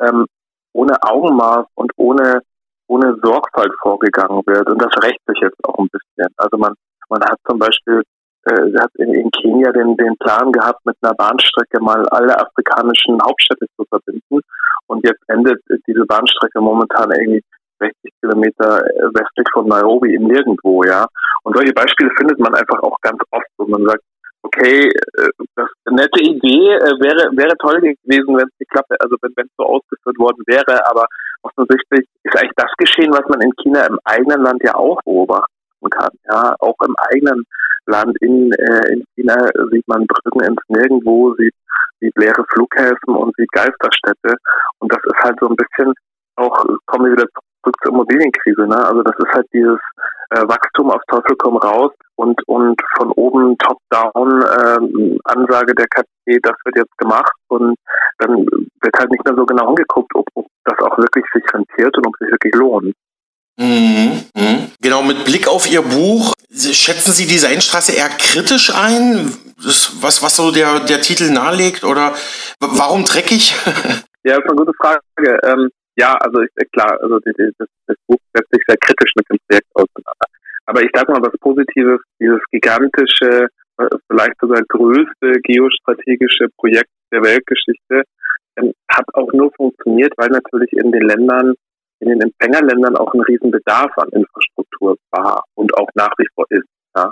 ähm, 0.00 0.26
ohne 0.72 0.94
Augenmaß 1.02 1.66
und 1.74 1.92
ohne, 1.96 2.40
ohne 2.86 3.16
Sorgfalt 3.22 3.72
vorgegangen 3.82 4.42
wird. 4.46 4.68
Und 4.68 4.80
das 4.80 4.92
rächt 5.02 5.20
sich 5.26 5.40
jetzt 5.40 5.58
auch 5.64 5.78
ein 5.78 5.88
bisschen. 5.88 6.32
Also 6.36 6.56
man, 6.56 6.74
man 7.08 7.20
hat 7.22 7.38
zum 7.48 7.58
Beispiel 7.58 8.02
äh, 8.44 8.78
hat 8.78 8.90
in, 8.96 9.14
in 9.14 9.30
Kenia 9.30 9.72
den, 9.72 9.96
den 9.96 10.16
Plan 10.18 10.52
gehabt, 10.52 10.84
mit 10.86 10.96
einer 11.02 11.14
Bahnstrecke 11.14 11.80
mal 11.80 12.06
alle 12.10 12.38
afrikanischen 12.38 13.18
Hauptstädte 13.22 13.66
zu 13.76 13.84
verbinden. 13.88 14.40
Und 14.86 15.04
jetzt 15.04 15.22
endet 15.28 15.60
diese 15.86 16.04
Bahnstrecke 16.06 16.60
momentan 16.60 17.10
irgendwie 17.10 17.42
60 17.80 18.12
Kilometer 18.20 18.80
westlich 19.14 19.46
von 19.52 19.66
Nairobi 19.66 20.14
im 20.14 20.24
Nirgendwo, 20.24 20.82
ja. 20.84 21.06
Und 21.42 21.56
solche 21.56 21.72
Beispiele 21.72 22.10
findet 22.16 22.38
man 22.38 22.54
einfach 22.54 22.80
auch 22.82 22.96
ganz 23.02 23.20
oft, 23.30 23.46
wo 23.58 23.66
man 23.66 23.84
sagt, 23.84 24.02
okay, 24.42 24.88
äh, 24.88 25.30
das 25.56 25.68
eine 25.84 25.96
nette 25.96 26.20
Idee 26.22 26.74
äh, 26.74 26.94
wäre, 27.00 27.30
wäre 27.36 27.56
toll 27.58 27.80
gewesen, 27.80 28.36
wenn 28.36 28.48
es 28.48 28.58
geklappt 28.58 28.90
also 29.00 29.16
wenn 29.20 29.32
es 29.36 29.52
so 29.56 29.64
ausgeführt 29.64 30.18
worden 30.18 30.42
wäre, 30.46 30.86
aber 30.88 31.06
offensichtlich 31.42 32.06
ist 32.22 32.36
eigentlich 32.36 32.56
das 32.56 32.72
geschehen, 32.78 33.12
was 33.12 33.26
man 33.28 33.40
in 33.40 33.52
China 33.62 33.86
im 33.86 33.98
eigenen 34.04 34.42
Land 34.42 34.62
ja 34.64 34.74
auch 34.74 35.00
beobachten 35.02 35.90
kann. 35.90 36.10
Ja, 36.30 36.54
auch 36.60 36.76
im 36.84 36.94
eigenen 37.10 37.44
Land 37.86 38.16
in, 38.20 38.52
äh, 38.52 38.92
in 38.92 39.04
China 39.14 39.36
sieht 39.70 39.86
man 39.88 40.06
Brücken 40.06 40.44
ins 40.44 40.60
Nirgendwo, 40.68 41.34
sieht, 41.34 41.54
sieht 42.00 42.16
leere 42.16 42.44
Flughäfen 42.52 43.14
und 43.14 43.34
sieht 43.36 43.50
Geisterstädte. 43.52 44.36
Und 44.78 44.92
das 44.92 45.00
ist 45.02 45.22
halt 45.22 45.38
so 45.40 45.48
ein 45.48 45.56
bisschen 45.56 45.94
auch, 46.36 46.64
kommen 46.86 47.06
wir 47.06 47.12
wieder 47.12 47.28
zurück 47.68 47.76
zur 47.82 47.92
Immobilienkrise, 47.92 48.66
ne? 48.66 48.76
Also 48.76 49.02
das 49.02 49.14
ist 49.18 49.32
halt 49.32 49.46
dieses 49.52 49.78
äh, 50.30 50.42
Wachstum 50.48 50.90
auf 50.90 51.00
Teufel 51.08 51.36
komm 51.38 51.56
raus 51.56 51.92
und, 52.16 52.40
und 52.46 52.80
von 52.96 53.12
oben 53.12 53.56
top-down 53.58 54.42
äh, 54.42 55.18
Ansage 55.24 55.74
der 55.74 55.86
KP, 55.88 56.38
das 56.42 56.54
wird 56.64 56.76
jetzt 56.76 56.98
gemacht 56.98 57.32
und 57.48 57.76
dann 58.18 58.30
wird 58.30 58.98
halt 58.98 59.10
nicht 59.10 59.24
mehr 59.24 59.34
so 59.36 59.44
genau 59.44 59.68
angeguckt, 59.68 60.14
ob, 60.14 60.26
ob 60.34 60.46
das 60.64 60.78
auch 60.80 60.96
wirklich 60.98 61.24
sich 61.32 61.44
rentiert 61.52 61.96
und 61.96 62.06
ob 62.06 62.16
sich 62.18 62.30
wirklich 62.30 62.54
lohnt. 62.54 62.94
Mhm, 63.58 64.24
mhm. 64.34 64.70
Genau, 64.80 65.02
mit 65.02 65.24
Blick 65.24 65.48
auf 65.48 65.70
Ihr 65.70 65.82
Buch, 65.82 66.32
schätzen 66.50 67.12
Sie 67.12 67.26
die 67.26 67.38
Seinstraße 67.38 67.92
eher 67.92 68.08
kritisch 68.08 68.72
ein? 68.74 69.32
Das, 69.64 70.00
was, 70.00 70.22
was 70.22 70.36
so 70.36 70.52
der, 70.52 70.80
der 70.80 71.00
Titel 71.00 71.30
nahelegt? 71.32 71.82
Oder 71.82 72.14
warum 72.60 73.04
dreckig? 73.04 73.54
ja, 74.22 74.36
das 74.36 74.44
ist 74.44 74.50
eine 74.50 74.56
gute 74.56 74.72
Frage. 74.80 75.00
Ähm, 75.42 75.70
ja, 75.98 76.14
also 76.14 76.40
ich, 76.42 76.70
klar, 76.72 76.98
also 77.02 77.18
die, 77.20 77.32
die, 77.38 77.50
das, 77.58 77.68
das 77.86 77.96
Buch 78.06 78.18
setzt 78.34 78.52
sich 78.52 78.62
sehr 78.66 78.76
kritisch 78.78 79.12
mit 79.16 79.28
dem 79.30 79.38
Projekt 79.48 79.68
auseinander. 79.74 80.26
Aber 80.66 80.82
ich 80.82 80.90
sage 80.94 81.12
mal 81.12 81.22
was 81.22 81.38
Positives, 81.40 82.00
dieses 82.20 82.40
gigantische, 82.50 83.48
äh, 83.78 83.88
vielleicht 84.06 84.38
sogar 84.40 84.62
größte 84.68 85.40
geostrategische 85.42 86.46
Projekt 86.56 86.90
der 87.12 87.22
Weltgeschichte 87.22 88.02
ähm, 88.56 88.72
hat 88.90 89.04
auch 89.14 89.32
nur 89.32 89.50
funktioniert, 89.56 90.12
weil 90.16 90.28
natürlich 90.28 90.72
in 90.72 90.92
den 90.92 91.02
Ländern 91.02 91.54
in 92.00 92.10
den 92.10 92.20
Empfängerländern 92.20 92.96
auch 92.96 93.12
ein 93.12 93.20
Riesenbedarf 93.22 93.90
an 93.98 94.08
Infrastruktur 94.10 94.96
war 95.10 95.42
und 95.54 95.76
auch 95.76 95.88
nach 95.94 96.12
wie 96.18 96.28
vor 96.34 96.46
ist. 96.50 96.68
Ja. 96.96 97.10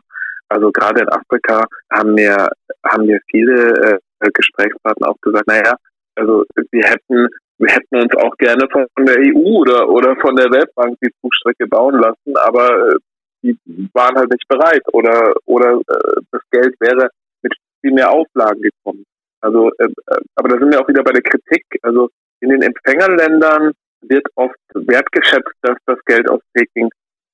Also 0.48 0.70
gerade 0.70 1.02
in 1.02 1.08
Afrika 1.08 1.64
haben 1.92 2.16
wir, 2.16 2.48
haben 2.84 3.08
wir 3.08 3.18
viele 3.30 3.98
äh, 4.20 4.30
Gesprächspartner 4.32 5.08
auch 5.08 5.20
gesagt, 5.20 5.48
naja, 5.48 5.74
also 6.14 6.44
wir 6.70 6.84
hätten, 6.84 7.28
wir 7.58 7.72
hätten 7.72 7.96
uns 7.96 8.14
auch 8.16 8.36
gerne 8.36 8.68
von 8.70 9.06
der 9.06 9.16
EU 9.18 9.60
oder, 9.60 9.88
oder 9.88 10.16
von 10.16 10.36
der 10.36 10.50
Weltbank 10.50 10.98
die 11.02 11.12
Zugstrecke 11.20 11.66
bauen 11.66 11.98
lassen, 12.00 12.36
aber 12.36 12.90
äh, 12.90 12.96
die 13.42 13.58
waren 13.92 14.16
halt 14.16 14.30
nicht 14.30 14.46
bereit 14.48 14.82
oder, 14.92 15.34
oder 15.46 15.80
äh, 15.88 16.20
das 16.32 16.42
Geld 16.50 16.74
wäre 16.80 17.08
mit 17.42 17.54
viel 17.80 17.92
mehr 17.92 18.10
Auflagen 18.10 18.60
gekommen. 18.60 19.04
Also, 19.40 19.70
äh, 19.78 19.88
aber 20.34 20.48
da 20.48 20.58
sind 20.58 20.72
wir 20.72 20.80
auch 20.80 20.88
wieder 20.88 21.02
bei 21.02 21.12
der 21.12 21.22
Kritik. 21.22 21.64
Also 21.82 22.10
in 22.40 22.50
den 22.50 22.62
Empfängerländern 22.62 23.72
wird 24.02 24.26
oft 24.34 24.56
wertgeschätzt, 24.74 25.54
dass 25.62 25.76
das 25.86 25.98
Geld 26.04 26.28
aus 26.28 26.40
Peking 26.52 26.90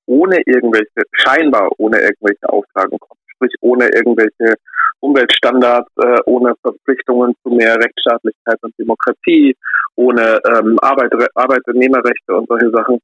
ohne 0.06 0.40
irgendwelche, 0.46 1.02
scheinbar 1.12 1.70
ohne 1.78 2.00
irgendwelche 2.00 2.48
Auflagen 2.48 2.98
kommt. 2.98 3.20
Sprich 3.34 3.54
ohne 3.60 3.88
irgendwelche 3.94 4.56
Umweltstandards, 5.02 5.90
äh, 5.96 6.20
ohne 6.26 6.54
Verpflichtungen 6.62 7.34
zu 7.42 7.50
mehr 7.50 7.76
Rechtsstaatlichkeit 7.76 8.58
und 8.62 8.74
Demokratie, 8.78 9.56
ohne 9.96 10.40
ähm, 10.46 10.78
Arbeit, 10.80 11.12
Arbeitnehmerrechte 11.34 12.34
und 12.34 12.48
solche 12.48 12.70
Sachen. 12.70 12.98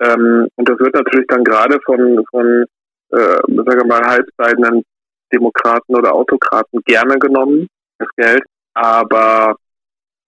Ähm, 0.00 0.48
und 0.56 0.68
das 0.68 0.78
wird 0.78 0.94
natürlich 0.94 1.26
dann 1.28 1.42
gerade 1.42 1.78
von, 1.84 2.22
von 2.30 2.64
äh, 3.12 3.16
sagen 3.16 3.80
wir 3.80 3.86
mal, 3.86 4.02
halbseidenen 4.06 4.82
Demokraten 5.32 5.96
oder 5.96 6.12
Autokraten 6.12 6.80
gerne 6.84 7.18
genommen, 7.18 7.66
das 7.98 8.08
Geld. 8.16 8.42
Aber 8.74 9.56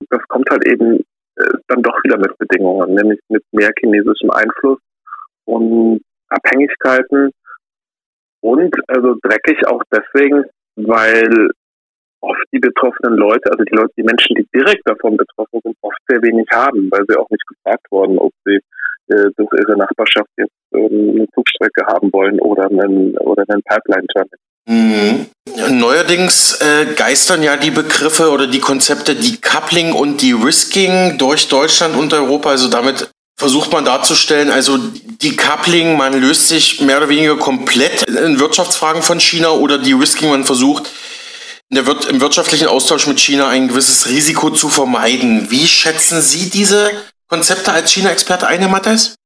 das 0.08 0.20
kommt 0.28 0.48
halt 0.50 0.66
eben 0.66 1.00
äh, 1.36 1.52
dann 1.68 1.82
doch 1.82 1.96
wieder 2.02 2.18
mit 2.18 2.36
Bedingungen, 2.38 2.94
nämlich 2.94 3.20
mit 3.28 3.44
mehr 3.52 3.70
chinesischem 3.78 4.30
Einfluss 4.30 4.78
und 5.44 6.00
Abhängigkeiten 6.30 7.30
und 8.40 8.74
also 8.88 9.16
dreckig 9.22 9.66
auch 9.66 9.82
deswegen, 9.92 10.44
weil 10.86 11.50
oft 12.20 12.44
die 12.52 12.58
betroffenen 12.58 13.16
Leute, 13.16 13.50
also 13.50 13.64
die 13.64 13.74
Leute, 13.74 13.92
die 13.96 14.02
Menschen, 14.02 14.34
die 14.36 14.46
direkt 14.54 14.82
davon 14.86 15.16
betroffen 15.16 15.60
sind, 15.62 15.76
oft 15.82 15.98
sehr 16.08 16.22
wenig 16.22 16.46
haben, 16.52 16.90
weil 16.90 17.04
sie 17.08 17.16
auch 17.16 17.30
nicht 17.30 17.46
gefragt 17.46 17.86
wurden, 17.90 18.18
ob 18.18 18.32
sie 18.44 18.58
äh, 19.08 19.30
durch 19.36 19.48
ihre 19.58 19.76
Nachbarschaft 19.76 20.28
jetzt 20.36 20.52
ähm, 20.74 21.14
eine 21.16 21.26
Zugstrecke 21.34 21.86
haben 21.86 22.12
wollen 22.12 22.40
oder 22.40 22.66
einen, 22.66 23.16
oder 23.18 23.44
einen 23.48 23.62
Pipeline-Terminal. 23.62 24.38
Mhm. 24.68 25.26
Neuerdings 25.78 26.60
äh, 26.60 26.94
geistern 26.94 27.42
ja 27.42 27.56
die 27.56 27.70
Begriffe 27.70 28.30
oder 28.30 28.46
die 28.46 28.60
Konzepte 28.60 29.14
Decoupling 29.14 29.92
und 29.92 30.20
De-Risking 30.20 31.16
durch 31.16 31.48
Deutschland 31.48 31.96
und 31.96 32.12
Europa. 32.12 32.50
Also 32.50 32.68
damit 32.68 33.10
versucht 33.38 33.72
man 33.72 33.84
darzustellen, 33.84 34.50
also 34.50 34.76
Decoupling, 34.76 35.96
man 35.96 36.20
löst 36.20 36.48
sich 36.48 36.80
mehr 36.80 36.98
oder 36.98 37.08
weniger 37.08 37.36
komplett 37.36 38.02
in 38.02 38.38
Wirtschaftsfragen 38.38 39.02
von 39.02 39.20
China 39.20 39.50
oder 39.50 39.78
De-Risking, 39.78 40.28
man 40.28 40.44
versucht 40.44 40.90
der 41.70 41.86
wird 41.86 42.06
im 42.10 42.22
wirtschaftlichen 42.22 42.66
Austausch 42.66 43.06
mit 43.06 43.20
China 43.20 43.50
ein 43.50 43.68
gewisses 43.68 44.08
Risiko 44.08 44.48
zu 44.48 44.70
vermeiden. 44.70 45.50
Wie 45.50 45.66
schätzen 45.66 46.22
Sie 46.22 46.48
diese 46.48 46.90
Konzepte 47.28 47.72
als 47.72 47.92
China-Experte 47.92 48.46
ein, 48.46 48.60
Herr 48.60 48.70
Mattes? 48.70 49.16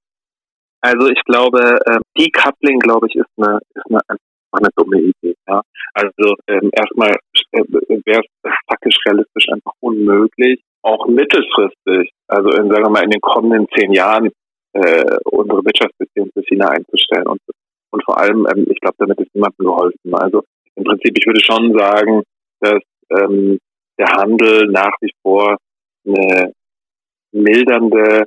Also 0.80 1.06
ich 1.06 1.22
glaube, 1.24 1.78
äh, 1.86 2.00
Decoupling, 2.18 2.80
glaube 2.80 3.06
ich, 3.06 3.14
ist 3.14 3.30
eine, 3.36 3.60
ist 3.76 3.86
eine 3.88 4.18
eine 4.52 4.68
dumme 4.76 5.00
Idee. 5.00 5.34
Ja. 5.48 5.62
Also 5.94 6.34
ähm, 6.46 6.70
erstmal 6.72 7.10
äh, 7.52 7.62
wäre 8.04 8.20
es 8.20 8.52
faktisch 8.68 8.96
realistisch 9.06 9.48
einfach 9.52 9.72
unmöglich, 9.80 10.60
auch 10.82 11.06
mittelfristig, 11.06 12.12
also 12.28 12.50
in, 12.50 12.70
sagen 12.70 12.84
wir 12.84 12.90
mal 12.90 13.04
in 13.04 13.10
den 13.10 13.20
kommenden 13.20 13.66
zehn 13.76 13.92
Jahren, 13.92 14.30
äh, 14.74 15.16
unsere 15.24 15.64
Wirtschaftsbeziehungen 15.64 16.32
zu 16.32 16.42
China 16.42 16.68
einzustellen. 16.68 17.26
Und, 17.26 17.40
und 17.90 18.04
vor 18.04 18.18
allem, 18.18 18.46
ähm, 18.46 18.66
ich 18.68 18.80
glaube, 18.80 18.96
damit 18.98 19.20
ist 19.20 19.34
niemandem 19.34 19.66
geholfen. 19.66 20.14
Also 20.14 20.42
im 20.74 20.84
Prinzip, 20.84 21.16
ich 21.16 21.26
würde 21.26 21.40
schon 21.40 21.76
sagen, 21.76 22.22
dass 22.60 22.82
ähm, 23.10 23.58
der 23.98 24.08
Handel 24.08 24.66
nach 24.68 24.94
wie 25.00 25.12
vor 25.22 25.56
eine 26.06 26.52
mildernde 27.32 28.24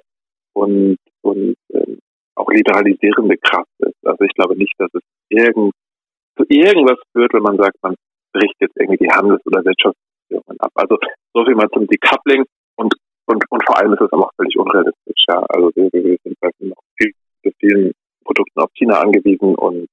und, 0.54 0.98
und 1.22 1.56
ähm, 1.74 2.00
auch 2.36 2.50
liberalisierende 2.50 3.38
Kraft 3.38 3.70
ist. 3.80 3.96
Also 4.06 4.24
ich 4.24 4.34
glaube 4.34 4.56
nicht, 4.56 4.74
dass 4.78 4.90
es 4.94 5.02
irgend 5.30 5.74
zu 6.38 6.46
irgendwas 6.50 7.00
führt, 7.14 7.34
wenn 7.34 7.44
man 7.44 7.58
sagt, 7.58 7.78
man 7.82 7.96
bricht 8.34 8.56
jetzt 8.60 8.76
irgendwie 8.78 9.06
die 9.06 9.12
Handels- 9.12 9.46
oder 9.46 9.64
Wirtschaftsbeziehungen 10.29 10.60
ab. 10.60 10.72
Also 10.75 10.98
so 11.34 11.46
viel 11.46 11.55
mal 11.55 11.70
zum 11.74 11.88
Decoupling. 11.88 12.44
Und 12.75 12.94
und, 13.27 13.44
und 13.50 13.65
vor 13.65 13.77
allem 13.77 13.94
ist 13.94 14.01
es 14.01 14.12
auch 14.13 14.29
völlig 14.36 14.55
unrealistisch. 14.58 15.25
Ja. 15.27 15.44
Also 15.50 15.72
wir, 15.75 15.89
wir 15.91 16.17
sind 16.24 16.39
bei 16.39 16.50
noch 16.60 16.77
viel 16.98 17.12
vielen 17.60 17.91
Produkten 18.24 18.60
auf 18.60 18.70
China 18.75 19.00
angewiesen 19.00 19.55
und 19.55 19.88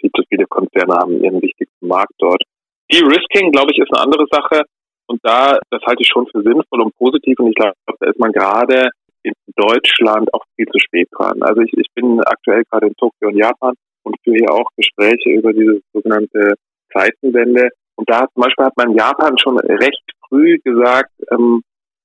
viel 0.00 0.10
zu 0.14 0.22
viele 0.28 0.46
Konzerne 0.46 0.94
haben 0.94 1.22
ihren 1.22 1.40
wichtigsten 1.40 1.86
Markt 1.86 2.12
dort. 2.18 2.42
De-Risking, 2.90 3.52
glaube 3.52 3.72
ich, 3.72 3.78
ist 3.78 3.92
eine 3.92 4.02
andere 4.02 4.26
Sache. 4.30 4.62
Und 5.06 5.20
da, 5.22 5.58
das 5.70 5.82
halte 5.86 6.02
ich 6.02 6.08
schon 6.08 6.26
für 6.26 6.42
sinnvoll 6.42 6.82
und 6.82 6.94
positiv. 6.96 7.38
Und 7.38 7.48
ich 7.48 7.54
glaube, 7.54 7.74
da 7.86 8.10
ist 8.10 8.18
man 8.18 8.32
gerade 8.32 8.90
in 9.22 9.32
Deutschland 9.56 10.32
auch 10.34 10.44
viel 10.56 10.66
zu 10.66 10.78
spät 10.78 11.08
dran. 11.12 11.42
Also 11.42 11.62
ich, 11.62 11.72
ich 11.72 11.88
bin 11.94 12.20
aktuell 12.24 12.62
gerade 12.70 12.88
in 12.88 12.94
Tokio 12.96 13.28
und 13.28 13.36
Japan 13.36 13.74
und 14.02 14.16
führe 14.22 14.36
hier 14.36 14.52
auch 14.52 14.68
Gespräche 14.76 15.30
über 15.30 15.52
diese 15.52 15.80
sogenannte 15.92 16.54
Zeitenwende. 16.92 17.70
Und 17.96 18.10
da 18.10 18.26
zum 18.32 18.42
Beispiel 18.42 18.64
hat 18.64 18.76
man 18.76 18.90
in 18.90 18.96
Japan 18.96 19.38
schon 19.38 19.58
recht 19.58 20.02
früh 20.28 20.58
gesagt, 20.64 21.10
ähm, 21.30 21.62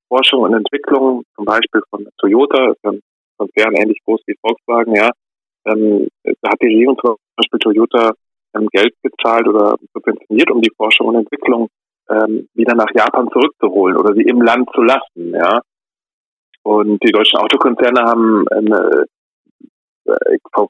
Forschung 0.07 0.41
und 0.41 0.53
Entwicklung, 0.53 1.23
zum 1.35 1.45
Beispiel 1.45 1.81
von 1.89 2.07
Toyota, 2.17 2.73
ein 2.83 2.99
Konzern 3.37 3.75
ähnlich 3.75 3.99
groß 4.05 4.21
wie 4.25 4.35
Volkswagen, 4.41 4.95
ja, 4.95 5.09
ähm, 5.65 6.07
da 6.23 6.51
hat 6.51 6.61
die 6.61 6.67
Regierung 6.67 6.97
zum 6.99 7.15
Beispiel 7.35 7.59
Toyota 7.59 8.11
ähm, 8.55 8.67
Geld 8.71 8.93
gezahlt 9.03 9.47
oder 9.47 9.75
subventioniert, 9.93 10.51
um 10.51 10.61
die 10.61 10.71
Forschung 10.75 11.07
und 11.07 11.15
Entwicklung 11.15 11.69
ähm, 12.09 12.47
wieder 12.53 12.75
nach 12.75 12.89
Japan 12.93 13.29
zurückzuholen 13.31 13.97
oder 13.97 14.13
sie 14.15 14.23
im 14.23 14.41
Land 14.41 14.69
zu 14.73 14.81
lassen, 14.81 15.33
ja. 15.33 15.61
Und 16.63 17.01
die 17.03 17.11
deutschen 17.11 17.39
Autokonzerne 17.39 18.01
haben 18.01 18.45
ähm, 18.51 18.73
äh, 18.73 19.05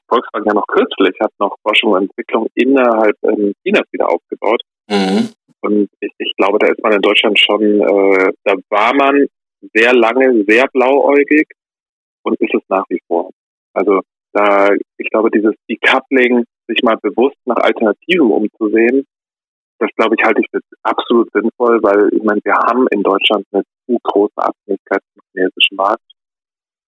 Volkswagen 0.08 0.46
ja 0.46 0.54
noch 0.54 0.66
kürzlich 0.66 1.18
hat 1.20 1.32
noch 1.38 1.56
Forschung 1.62 1.92
und 1.92 2.02
Entwicklung 2.02 2.46
innerhalb 2.54 3.16
ähm, 3.22 3.54
Chinas 3.62 3.86
wieder 3.92 4.08
aufgebaut. 4.08 4.60
Mhm. 4.90 5.30
Und 5.60 5.88
ich, 6.00 6.12
ich, 6.18 6.32
glaube, 6.36 6.58
da 6.58 6.68
ist 6.68 6.82
man 6.82 6.92
in 6.92 7.02
Deutschland 7.02 7.38
schon, 7.38 7.62
äh, 7.62 8.32
da 8.44 8.54
war 8.70 8.94
man 8.94 9.26
sehr 9.74 9.94
lange 9.94 10.44
sehr 10.48 10.66
blauäugig 10.72 11.46
und 12.22 12.40
ist 12.40 12.54
es 12.54 12.62
nach 12.68 12.84
wie 12.88 13.00
vor. 13.06 13.30
Also 13.72 14.00
da, 14.32 14.70
ich 14.96 15.10
glaube, 15.10 15.30
dieses 15.30 15.54
Decoupling, 15.68 16.44
sich 16.66 16.82
mal 16.82 16.96
bewusst 17.02 17.36
nach 17.44 17.56
Alternativen 17.56 18.30
umzusehen, 18.30 19.06
das 19.78 19.90
glaube 19.96 20.14
ich 20.18 20.24
halte 20.24 20.40
ich 20.40 20.46
für 20.50 20.60
absolut 20.82 21.30
sinnvoll, 21.32 21.82
weil 21.82 22.10
ich 22.12 22.22
meine, 22.22 22.40
wir 22.44 22.54
haben 22.54 22.86
in 22.90 23.02
Deutschland 23.02 23.46
eine 23.52 23.62
zu 23.86 23.98
große 24.02 24.36
Abhängigkeit 24.36 25.00
vom 25.14 25.22
chinesischen 25.32 25.76
Markt 25.76 26.12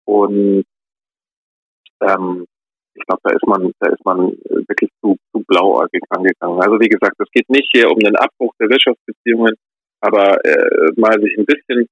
und 0.05 0.65
ähm, 2.03 2.47
ich 3.01 3.07
glaube, 3.07 3.21
da 3.25 3.31
ist 3.33 3.47
man, 3.47 3.73
da 3.81 3.91
ist 3.91 4.05
man 4.05 4.33
wirklich 4.69 4.91
zu, 5.01 5.17
zu 5.33 5.43
blauäugig 5.47 6.03
angegangen. 6.11 6.61
Also 6.61 6.79
wie 6.81 6.89
gesagt, 6.89 7.17
es 7.19 7.31
geht 7.33 7.49
nicht 7.49 7.69
hier 7.73 7.91
um 7.91 7.99
den 7.99 8.17
Abbruch 8.17 8.53
der 8.61 8.69
Wirtschaftsbeziehungen, 8.69 9.55
aber 10.01 10.37
äh, 10.45 10.91
mal 10.97 11.21
sich 11.21 11.37
ein 11.39 11.47
bisschen 11.47 11.87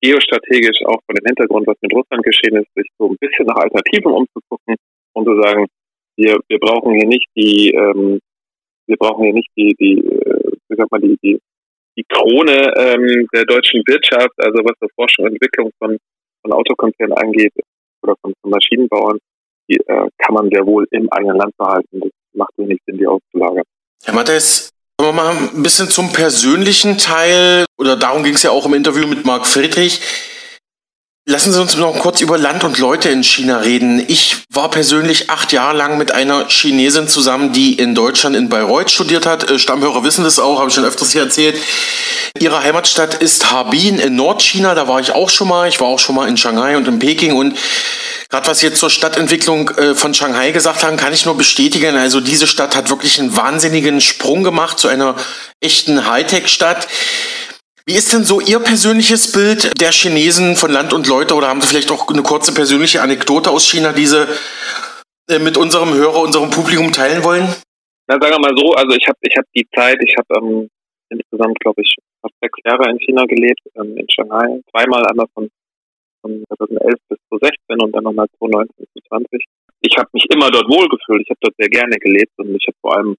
geostrategisch 0.00 0.80
auch 0.86 1.00
von 1.04 1.14
dem 1.14 1.26
Hintergrund, 1.26 1.66
was 1.66 1.76
mit 1.82 1.92
Russland 1.94 2.24
geschehen 2.24 2.56
ist, 2.56 2.72
sich 2.74 2.88
so 2.98 3.10
ein 3.10 3.16
bisschen 3.20 3.46
nach 3.46 3.56
Alternativen 3.56 4.12
umzugucken 4.12 4.76
und 5.12 5.26
zu 5.26 5.42
sagen, 5.42 5.66
wir, 6.16 6.38
wir 6.48 6.58
brauchen 6.58 6.94
hier 6.94 7.06
nicht 7.06 7.26
die, 7.36 7.70
ähm, 7.70 8.20
wir 8.86 8.96
brauchen 8.96 9.24
hier 9.24 9.34
nicht 9.34 9.50
die, 9.56 9.74
die, 9.78 9.98
äh, 9.98 10.52
wie 10.68 10.76
sagt 10.76 10.90
man, 10.90 11.02
die, 11.02 11.16
die, 11.22 11.38
die 11.98 12.04
Krone 12.08 12.72
ähm, 12.78 13.26
der 13.34 13.44
deutschen 13.44 13.82
Wirtschaft, 13.86 14.32
also 14.38 14.64
was 14.64 14.76
so 14.80 14.86
Forschung 14.94 15.26
und 15.26 15.32
Entwicklung 15.32 15.70
von, 15.78 15.98
von 16.42 16.52
Autokonzernen 16.52 17.16
angeht 17.16 17.52
oder 18.02 18.14
von, 18.22 18.32
von 18.40 18.50
Maschinenbauern, 18.50 19.18
die 19.70 19.76
äh, 19.76 20.08
kann 20.18 20.34
man 20.34 20.50
sehr 20.50 20.66
wohl 20.66 20.86
im 20.90 21.10
eigenen 21.12 21.36
Land 21.36 21.56
behalten. 21.56 22.00
Das 22.00 22.10
macht 22.34 22.52
wenig 22.56 22.80
Sinn, 22.86 22.98
die 22.98 23.06
auszulagern. 23.06 23.64
Herr 24.04 24.14
Mattes, 24.14 24.70
Kommen 25.00 25.16
wir 25.16 25.22
mal 25.22 25.34
ein 25.34 25.62
bisschen 25.62 25.88
zum 25.88 26.12
persönlichen 26.12 26.98
Teil, 26.98 27.64
oder 27.78 27.96
darum 27.96 28.22
ging 28.22 28.34
es 28.34 28.42
ja 28.42 28.50
auch 28.50 28.66
im 28.66 28.74
Interview 28.74 29.06
mit 29.06 29.24
Marc 29.24 29.46
Friedrich. 29.46 30.02
Lassen 31.30 31.52
Sie 31.52 31.60
uns 31.60 31.76
noch 31.76 31.96
kurz 32.00 32.20
über 32.20 32.38
Land 32.38 32.64
und 32.64 32.78
Leute 32.78 33.08
in 33.08 33.22
China 33.22 33.58
reden. 33.58 34.04
Ich 34.08 34.38
war 34.50 34.68
persönlich 34.68 35.30
acht 35.30 35.52
Jahre 35.52 35.76
lang 35.76 35.96
mit 35.96 36.10
einer 36.10 36.48
Chinesin 36.48 37.06
zusammen, 37.06 37.52
die 37.52 37.74
in 37.74 37.94
Deutschland 37.94 38.34
in 38.34 38.48
Bayreuth 38.48 38.90
studiert 38.90 39.26
hat. 39.26 39.48
Äh, 39.48 39.60
Stammhörer 39.60 40.02
wissen 40.02 40.24
das 40.24 40.40
auch, 40.40 40.58
habe 40.58 40.70
ich 40.70 40.74
schon 40.74 40.84
öfters 40.84 41.12
hier 41.12 41.22
erzählt. 41.22 41.56
Ihre 42.36 42.64
Heimatstadt 42.64 43.14
ist 43.14 43.52
Harbin 43.52 44.00
in 44.00 44.16
Nordchina, 44.16 44.74
da 44.74 44.88
war 44.88 44.98
ich 44.98 45.12
auch 45.12 45.30
schon 45.30 45.46
mal. 45.46 45.68
Ich 45.68 45.80
war 45.80 45.86
auch 45.86 46.00
schon 46.00 46.16
mal 46.16 46.26
in 46.28 46.36
Shanghai 46.36 46.76
und 46.76 46.88
in 46.88 46.98
Peking 46.98 47.36
und 47.36 47.56
Gerade 48.28 48.46
was 48.46 48.60
Sie 48.60 48.66
jetzt 48.66 48.78
zur 48.78 48.90
Stadtentwicklung 48.90 49.70
äh, 49.70 49.94
von 49.96 50.14
Shanghai 50.14 50.52
gesagt 50.52 50.84
haben, 50.84 50.96
kann 50.96 51.12
ich 51.12 51.26
nur 51.26 51.36
bestätigen. 51.36 51.96
Also 51.96 52.20
diese 52.20 52.46
Stadt 52.46 52.76
hat 52.76 52.88
wirklich 52.88 53.18
einen 53.18 53.36
wahnsinnigen 53.36 54.00
Sprung 54.00 54.44
gemacht 54.44 54.78
zu 54.78 54.86
einer 54.86 55.16
echten 55.60 56.06
Hightech-Stadt. 56.06 56.86
Wie 57.90 57.98
ist 57.98 58.12
denn 58.14 58.22
so 58.22 58.38
Ihr 58.38 58.60
persönliches 58.60 59.32
Bild 59.32 59.74
der 59.82 59.90
Chinesen 59.90 60.54
von 60.54 60.70
Land 60.70 60.92
und 60.92 61.08
Leute 61.08 61.34
oder 61.34 61.48
haben 61.48 61.60
Sie 61.60 61.66
vielleicht 61.66 61.90
auch 61.90 62.06
eine 62.06 62.22
kurze 62.22 62.54
persönliche 62.54 63.02
Anekdote 63.02 63.50
aus 63.50 63.66
China, 63.66 63.90
die 63.90 64.06
Sie 64.06 64.30
äh, 65.26 65.40
mit 65.40 65.58
unserem 65.58 65.92
Hörer, 65.92 66.22
unserem 66.22 66.50
Publikum 66.50 66.92
teilen 66.92 67.24
wollen? 67.24 67.50
Na, 68.06 68.14
sagen 68.14 68.30
wir 68.30 68.46
mal 68.46 68.54
so, 68.54 68.70
also 68.78 68.94
ich 68.94 69.02
habe 69.08 69.18
ich 69.22 69.34
hab 69.36 69.44
die 69.56 69.66
Zeit, 69.74 69.98
ich 70.06 70.14
habe 70.14 70.38
ähm, 70.38 70.70
insgesamt, 71.08 71.58
glaube 71.58 71.82
ich, 71.82 71.92
fast 72.22 72.34
sechs 72.40 72.60
Jahre 72.64 72.88
in 72.90 72.98
China 73.00 73.24
gelebt, 73.26 73.58
ähm, 73.74 73.96
in 73.96 74.06
Shanghai, 74.08 74.62
zweimal 74.70 75.04
einmal 75.10 75.26
von 75.34 75.50
von 76.22 76.44
2011 76.46 76.94
bis 77.08 77.18
2016 77.26 77.82
und 77.82 77.90
dann 77.90 78.04
nochmal 78.04 78.28
2019 78.38 78.70
bis 78.78 79.02
2020. 79.10 79.44
Ich 79.80 79.98
habe 79.98 80.08
mich 80.12 80.26
immer 80.30 80.48
dort 80.52 80.70
wohlgefühlt. 80.70 81.26
Ich 81.26 81.30
habe 81.30 81.42
dort 81.42 81.56
sehr 81.58 81.68
gerne 81.68 81.96
gelebt 81.98 82.38
und 82.38 82.54
ich 82.54 82.68
habe 82.68 82.78
vor 82.82 82.96
allem 82.96 83.16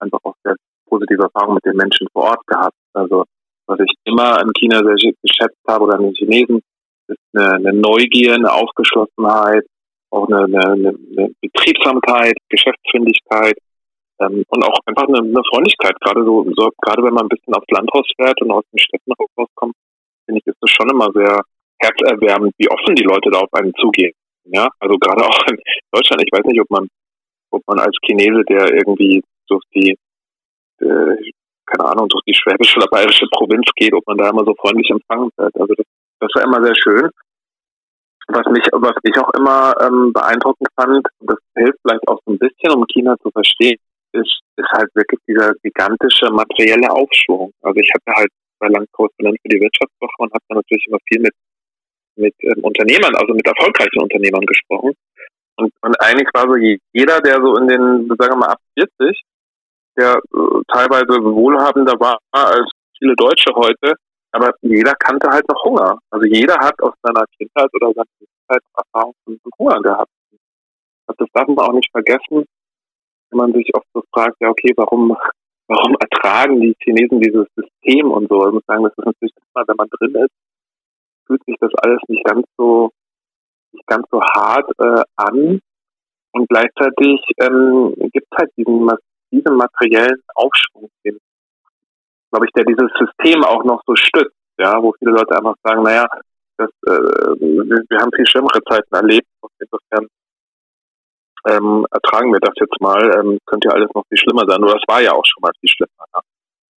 einfach 0.00 0.20
auch 0.22 0.36
sehr 0.44 0.56
positive 0.88 1.24
Erfahrungen 1.24 1.60
mit 1.60 1.66
den 1.66 1.76
Menschen 1.76 2.08
vor 2.14 2.32
Ort 2.32 2.46
gehabt. 2.46 2.78
Also 2.94 3.26
was 3.68 3.78
ich 3.80 3.92
immer 4.04 4.40
an 4.40 4.50
China 4.58 4.78
sehr 4.78 5.12
geschätzt 5.22 5.60
habe 5.68 5.84
oder 5.84 5.98
an 5.98 6.04
den 6.04 6.14
Chinesen, 6.14 6.60
ist 7.06 7.18
eine, 7.34 7.54
eine 7.54 7.72
Neugier, 7.72 8.34
eine 8.34 8.52
Aufgeschlossenheit, 8.52 9.64
auch 10.10 10.26
eine, 10.28 10.44
eine, 10.44 10.88
eine 10.88 11.30
Betriebsamkeit, 11.40 12.34
Geschäftsfindigkeit 12.48 13.56
ähm, 14.20 14.44
und 14.48 14.64
auch 14.64 14.78
einfach 14.86 15.06
eine, 15.08 15.18
eine 15.18 15.42
Freundlichkeit. 15.50 16.00
Gerade 16.00 16.24
so, 16.24 16.44
so, 16.56 16.70
gerade 16.80 17.02
wenn 17.04 17.14
man 17.14 17.26
ein 17.26 17.28
bisschen 17.28 17.54
aufs 17.54 17.70
Landhaus 17.70 18.06
fährt 18.16 18.40
und 18.42 18.50
aus 18.50 18.64
den 18.72 18.78
Städten 18.78 19.12
rauskommt, 19.12 19.74
finde 20.24 20.40
ich, 20.40 20.46
ist 20.46 20.58
das 20.60 20.70
schon 20.70 20.90
immer 20.90 21.10
sehr 21.14 21.40
herzerwärmend, 21.80 22.54
wie 22.58 22.70
offen 22.70 22.94
die 22.94 23.04
Leute 23.04 23.30
da 23.30 23.40
auf 23.40 23.52
einen 23.52 23.72
zugehen. 23.74 24.12
Ja, 24.44 24.68
also 24.80 24.96
gerade 24.96 25.24
auch 25.24 25.38
in 25.50 25.58
Deutschland. 25.92 26.22
Ich 26.24 26.32
weiß 26.32 26.44
nicht, 26.46 26.60
ob 26.60 26.70
man, 26.70 26.88
ob 27.50 27.62
man 27.66 27.78
als 27.80 27.96
Chinese, 28.04 28.42
der 28.48 28.72
irgendwie 28.72 29.22
durch 29.46 29.62
die, 29.74 29.96
äh, 30.80 31.16
keine 31.70 31.88
Ahnung, 31.88 32.08
durch 32.08 32.24
die 32.24 32.34
schwäbische 32.34 32.78
oder 32.78 32.88
bayerische 32.88 33.26
Provinz 33.32 33.66
geht, 33.76 33.92
ob 33.92 34.06
man 34.06 34.16
da 34.16 34.30
immer 34.30 34.44
so 34.44 34.54
freundlich 34.54 34.90
empfangen 34.90 35.30
wird. 35.36 35.54
Also 35.54 35.74
das, 35.74 35.86
das 36.20 36.30
war 36.34 36.44
immer 36.44 36.64
sehr 36.64 36.74
schön. 36.76 37.10
Was 38.28 38.46
mich, 38.52 38.64
was 38.72 38.96
ich 39.02 39.16
auch 39.18 39.32
immer 39.34 39.72
ähm, 39.80 40.12
beeindruckend 40.12 40.68
fand, 40.76 41.06
das 41.20 41.38
hilft 41.54 41.78
vielleicht 41.82 42.06
auch 42.08 42.20
so 42.26 42.32
ein 42.32 42.38
bisschen, 42.38 42.72
um 42.72 42.84
China 42.92 43.16
zu 43.22 43.30
verstehen, 43.30 43.78
ist, 44.12 44.40
ist 44.56 44.70
halt 44.72 44.88
wirklich 44.94 45.20
dieser 45.26 45.52
gigantische 45.62 46.30
materielle 46.30 46.90
Aufschwung. 46.90 47.52
Also 47.62 47.80
ich 47.80 47.90
hatte 47.94 48.18
halt 48.18 48.30
bei 48.58 48.68
lang 48.68 48.86
Korrespondent 48.92 49.38
für 49.40 49.48
die 49.48 49.60
Wirtschaftswoche 49.60 50.18
und 50.18 50.32
habe 50.32 50.44
da 50.48 50.54
natürlich 50.56 50.84
immer 50.88 50.98
viel 51.08 51.20
mit 51.20 51.32
mit 52.18 52.34
ähm, 52.40 52.62
Unternehmern, 52.62 53.14
also 53.14 53.32
mit 53.32 53.46
erfolgreichen 53.46 54.02
Unternehmern 54.02 54.44
gesprochen. 54.44 54.92
Und, 55.56 55.72
und 55.82 56.00
eigentlich 56.00 56.28
war 56.34 56.46
so 56.46 56.56
jeder, 56.92 57.20
der 57.20 57.40
so 57.40 57.56
in 57.56 57.68
den, 57.68 58.08
sagen 58.18 58.34
wir 58.34 58.36
mal, 58.36 58.52
ab 58.52 58.60
40, 58.78 59.22
der 59.98 60.14
äh, 60.14 60.62
teilweise 60.72 61.22
wohlhabender 61.22 61.98
war 61.98 62.18
als 62.32 62.70
viele 62.96 63.14
Deutsche 63.16 63.52
heute, 63.54 63.94
aber 64.32 64.52
jeder 64.62 64.94
kannte 64.94 65.28
halt 65.28 65.48
noch 65.48 65.62
Hunger. 65.64 65.98
Also 66.10 66.26
jeder 66.26 66.54
hat 66.54 66.80
aus 66.80 66.94
seiner 67.02 67.24
Kindheit 67.36 67.68
oder 67.74 67.92
seiner 67.92 68.06
Kindheit 68.18 68.62
Erfahrung 68.76 69.14
von 69.24 69.38
Hunger 69.58 69.80
gehabt. 69.82 70.10
Und 71.06 71.20
das 71.20 71.28
darf 71.32 71.48
man 71.48 71.58
auch 71.58 71.72
nicht 71.72 71.90
vergessen, 71.90 72.44
wenn 73.30 73.36
man 73.36 73.52
sich 73.52 73.68
oft 73.74 73.86
so 73.94 74.02
fragt, 74.12 74.36
ja 74.40 74.48
okay, 74.50 74.72
warum, 74.76 75.16
warum 75.66 75.96
ertragen 76.00 76.60
die 76.60 76.76
Chinesen 76.82 77.20
dieses 77.20 77.46
System 77.56 78.10
und 78.10 78.28
so. 78.28 78.46
Ich 78.46 78.54
muss 78.54 78.64
sagen, 78.66 78.84
das 78.84 78.92
ist 78.96 79.04
natürlich 79.04 79.34
immer, 79.36 79.64
wenn 79.66 79.76
man 79.76 79.88
drin 79.90 80.14
ist, 80.24 80.34
fühlt 81.26 81.44
sich 81.44 81.56
das 81.60 81.72
alles 81.82 82.00
nicht 82.08 82.24
ganz 82.24 82.46
so 82.56 82.90
nicht 83.72 83.86
ganz 83.86 84.06
so 84.10 84.20
hart 84.20 84.70
äh, 84.78 85.02
an 85.16 85.60
und 86.32 86.48
gleichzeitig 86.48 87.20
ähm, 87.38 87.94
gibt 88.12 88.26
es 88.30 88.38
halt 88.38 88.50
diesen 88.56 88.84
massiven 89.30 89.56
materiellen 89.56 90.22
Aufschwung, 90.34 90.90
glaube 91.02 92.46
ich, 92.46 92.52
der 92.52 92.64
dieses 92.64 92.90
System 92.98 93.42
auch 93.44 93.64
noch 93.64 93.82
so 93.86 93.94
stützt, 93.96 94.34
ja, 94.58 94.82
wo 94.82 94.92
viele 94.98 95.12
Leute 95.12 95.36
einfach 95.36 95.54
sagen, 95.62 95.82
naja, 95.82 96.06
das, 96.58 96.70
äh, 96.86 97.40
wir, 97.40 97.98
haben 98.00 98.10
viel 98.14 98.26
schlimmere 98.26 98.62
Zeiten 98.68 98.94
erlebt 98.94 99.28
und 99.40 99.52
insofern 99.60 100.08
ähm, 101.48 101.86
ertragen 101.90 102.32
wir 102.32 102.40
das 102.40 102.54
jetzt 102.56 102.80
mal, 102.80 103.00
ähm, 103.16 103.38
könnte 103.46 103.68
ja 103.68 103.74
alles 103.74 103.88
noch 103.94 104.04
viel 104.08 104.18
schlimmer 104.18 104.44
sein. 104.48 104.62
Oder 104.62 104.74
das 104.74 104.82
war 104.88 105.00
ja 105.00 105.12
auch 105.12 105.24
schon 105.24 105.40
mal 105.40 105.52
viel 105.60 105.70
schlimmer. 105.70 106.04
Ja. 106.14 106.20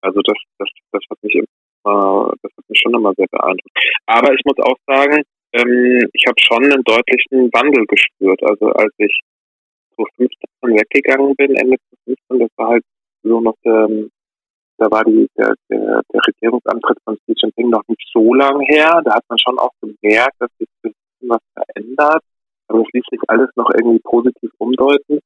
Also 0.02 0.20
das, 0.20 0.36
das, 0.58 0.68
das 0.92 1.02
hat 1.10 1.18
mich 1.22 1.34
äh, 1.34 1.44
das 1.84 2.52
hat 2.56 2.64
mich 2.68 2.78
schon 2.78 2.94
immer 2.94 3.12
sehr 3.16 3.26
beeindruckt. 3.30 3.78
Aber 4.06 4.32
ich 4.34 4.42
muss 4.44 4.58
auch 4.60 4.76
sagen, 4.86 5.22
ähm, 5.52 6.08
ich 6.12 6.24
habe 6.28 6.40
schon 6.40 6.64
einen 6.64 6.84
deutlichen 6.84 7.50
Wandel 7.52 7.86
gespürt. 7.86 8.40
Also 8.42 8.66
als 8.72 8.92
ich 8.98 9.20
2015 9.96 10.38
weggegangen 10.62 11.34
bin, 11.36 11.56
Ende 11.56 11.76
2015, 12.06 12.38
das 12.38 12.50
war 12.56 12.68
halt 12.68 12.84
so 13.22 13.40
noch 13.40 13.54
der, 13.64 13.88
da 14.80 14.90
war 14.90 15.04
die, 15.04 15.28
der, 15.36 15.54
der, 15.68 16.00
der 16.12 16.20
Regierungsantritt 16.26 16.98
von 17.04 17.16
Xi 17.16 17.34
Jinping 17.36 17.68
noch 17.68 17.82
nicht 17.86 18.02
so 18.12 18.32
lang 18.34 18.60
her. 18.60 19.00
Da 19.04 19.14
hat 19.14 19.24
man 19.28 19.38
schon 19.38 19.58
auch 19.58 19.72
gemerkt, 19.82 20.36
dass 20.38 20.50
sich 20.58 20.68
ein 20.68 20.90
bisschen 20.90 21.28
was 21.28 21.42
verändert. 21.52 22.22
Aber 22.68 22.80
es 22.80 22.88
ließ 22.92 23.04
sich 23.10 23.20
alles 23.28 23.50
noch 23.56 23.70
irgendwie 23.74 24.00
positiv 24.00 24.50
umdeuten. 24.58 25.20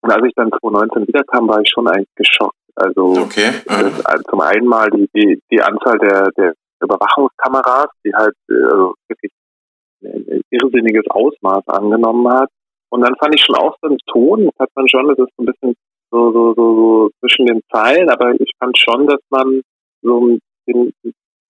Und 0.00 0.12
als 0.12 0.24
ich 0.24 0.32
dann 0.36 0.50
2019 0.60 1.08
wiederkam, 1.08 1.48
war 1.48 1.60
ich 1.60 1.68
schon 1.70 1.88
eigentlich 1.88 2.14
geschockt. 2.14 2.54
Also 2.76 3.22
okay. 3.22 3.50
das, 3.66 4.22
zum 4.30 4.40
einen 4.40 4.66
mal 4.66 4.88
die, 4.90 5.08
die, 5.12 5.42
die 5.50 5.60
Anzahl 5.60 5.98
der, 5.98 6.30
der 6.36 6.54
Überwachungskameras, 6.80 7.88
die 8.04 8.14
halt 8.14 8.36
äh, 8.48 8.54
also 8.54 8.94
wirklich 9.08 9.32
ein 10.04 10.42
irrsinniges 10.50 11.04
Ausmaß 11.10 11.66
angenommen 11.66 12.28
hat. 12.30 12.50
Und 12.90 13.02
dann 13.02 13.14
fand 13.16 13.34
ich 13.34 13.42
schon 13.42 13.56
auch 13.56 13.76
so 13.80 13.88
einen 13.88 13.98
Ton, 14.06 14.46
das 14.46 14.58
hat 14.60 14.70
man 14.74 14.88
schon, 14.88 15.08
das 15.08 15.18
ist 15.18 15.34
so 15.36 15.42
ein 15.42 15.46
bisschen 15.46 15.74
so, 16.10 16.32
so, 16.32 16.54
so, 16.54 16.74
so 16.74 17.10
zwischen 17.20 17.46
den 17.46 17.60
Zeilen, 17.70 18.08
aber 18.08 18.32
ich 18.40 18.50
fand 18.58 18.78
schon, 18.78 19.06
dass 19.06 19.20
man 19.30 19.60
so 20.02 20.38
den, 20.66 20.92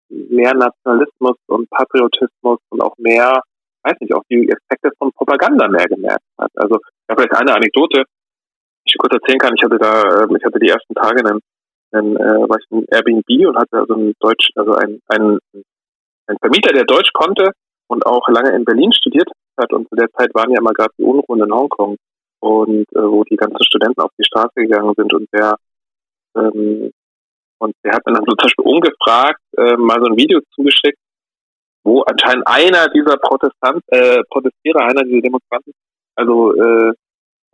mehr 0.09 0.55
Nationalismus 0.55 1.37
und 1.47 1.69
Patriotismus 1.71 2.59
und 2.71 2.83
auch 2.83 2.95
mehr, 2.99 3.41
weiß 3.85 3.97
nicht, 4.01 4.15
auch 4.15 4.23
die 4.31 4.49
Effekte 4.49 4.91
von 4.99 5.13
Propaganda 5.13 5.69
mehr 5.69 5.87
gemerkt 5.87 6.25
hat. 6.39 6.51
Also 6.57 6.79
ja, 7.09 7.15
vielleicht 7.15 7.35
eine 7.35 7.55
Anekdote, 7.55 8.03
die 8.03 8.91
ich 8.93 8.99
kurz 8.99 9.15
erzählen 9.15 9.39
kann. 9.39 9.55
Ich 9.57 9.63
hatte 9.63 9.79
da, 9.79 10.25
ähm, 10.25 10.37
ich 10.37 10.45
hatte 10.45 10.59
die 10.59 10.69
ersten 10.69 10.95
Tage 10.95 11.21
einen, 11.25 11.41
einen 11.93 12.17
äh, 12.17 12.49
war 12.49 12.59
ich 12.59 12.67
in 12.71 12.87
Airbnb 12.91 13.49
und 13.49 13.59
hatte 13.59 13.79
also 13.79 13.95
ein 13.95 14.15
Deutsch, 14.19 14.51
also 14.57 14.75
ein, 14.75 15.01
ein, 15.09 15.39
ein 16.27 16.37
Vermieter, 16.41 16.73
der 16.73 16.85
Deutsch 16.85 17.13
konnte 17.13 17.53
und 17.87 18.05
auch 18.07 18.27
lange 18.29 18.51
in 18.57 18.65
Berlin 18.65 18.93
studiert 18.93 19.29
hat. 19.59 19.73
Und 19.73 19.89
zu 19.89 19.97
der 19.97 20.11
Zeit 20.13 20.35
waren 20.35 20.51
ja 20.51 20.61
mal 20.61 20.73
gerade 20.73 20.93
die 20.99 21.05
Unruhen 21.05 21.43
in 21.43 21.53
Hongkong 21.53 21.97
und 22.41 22.87
äh, 22.95 23.03
wo 23.03 23.25
die 23.25 23.37
ganzen 23.37 23.63
Studenten 23.65 24.01
auf 24.01 24.13
die 24.19 24.25
Straße 24.25 24.55
gegangen 24.55 24.95
sind 24.97 25.13
und 25.13 25.29
der 25.33 25.57
ähm, 26.37 26.91
und 27.59 27.75
der 27.85 27.93
hat 27.93 28.07
mir 28.07 28.15
dann 28.15 28.25
so 28.25 28.35
zum 28.37 28.47
Beispiel 28.47 28.65
umgefragt, 28.65 29.41
äh, 29.57 29.77
mal 29.77 29.99
so 30.01 30.07
ein 30.07 30.17
Video 30.17 30.41
zugeschickt, 30.55 30.99
wo 31.83 32.03
anscheinend 32.03 32.47
einer 32.47 32.89
dieser 32.91 33.17
Protestant, 33.17 33.83
äh, 33.89 34.23
Protestierer, 34.31 34.83
einer 34.83 35.03
dieser 35.03 35.23
Demonstranten, 35.23 35.73
also 36.15 36.55
äh, 36.55 36.93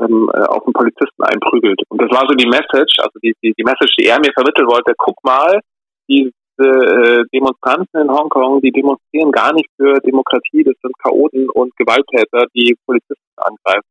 ähm, 0.00 0.30
äh, 0.34 0.40
auf 0.40 0.64
einen 0.66 0.74
Polizisten 0.74 1.22
einprügelt. 1.22 1.80
Und 1.88 2.02
das 2.02 2.10
war 2.10 2.26
so 2.28 2.34
die 2.34 2.48
Message, 2.48 2.98
also 2.98 3.18
die, 3.22 3.34
die, 3.42 3.54
die 3.56 3.64
Message, 3.64 3.94
die 3.98 4.06
er 4.06 4.18
mir 4.18 4.32
vermitteln 4.34 4.66
wollte, 4.66 4.92
guck 4.98 5.16
mal, 5.22 5.60
diese 6.08 6.32
äh, 6.58 7.24
Demonstranten 7.32 8.00
in 8.00 8.10
Hongkong, 8.10 8.60
die 8.60 8.70
demonstrieren 8.70 9.32
gar 9.32 9.52
nicht 9.52 9.68
für 9.76 9.94
Demokratie, 10.00 10.64
das 10.64 10.74
sind 10.82 10.94
Chaoten 11.02 11.48
und 11.50 11.74
Gewalttäter, 11.76 12.46
die 12.54 12.76
Polizisten 12.86 13.34
angreifen. 13.36 13.88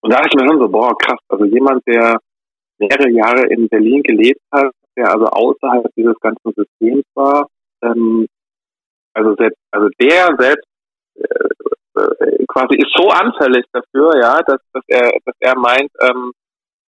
Und 0.00 0.12
da 0.12 0.22
ich 0.26 0.34
mir 0.34 0.46
schon 0.46 0.60
so, 0.60 0.68
boah, 0.68 0.96
krass, 0.96 1.18
also 1.28 1.44
jemand, 1.44 1.86
der 1.86 2.18
mehrere 2.78 3.10
Jahre 3.10 3.46
in 3.48 3.68
Berlin 3.68 4.02
gelebt 4.02 4.40
hat, 4.52 4.72
der 4.96 5.10
also 5.10 5.26
außerhalb 5.26 5.86
dieses 5.96 6.18
ganzen 6.20 6.52
Systems 6.54 7.04
war, 7.14 7.48
ähm, 7.82 8.26
also 9.14 9.34
selbst, 9.36 9.58
also 9.70 9.88
der 10.00 10.36
selbst 10.38 10.68
äh, 11.14 12.00
äh, 12.00 12.44
quasi 12.46 12.76
ist 12.76 12.92
so 12.94 13.08
anfällig 13.08 13.64
dafür, 13.72 14.12
ja, 14.20 14.40
dass, 14.42 14.60
dass 14.72 14.84
er, 14.88 15.10
dass 15.24 15.34
er 15.40 15.58
meint, 15.58 15.90
ähm, 16.00 16.32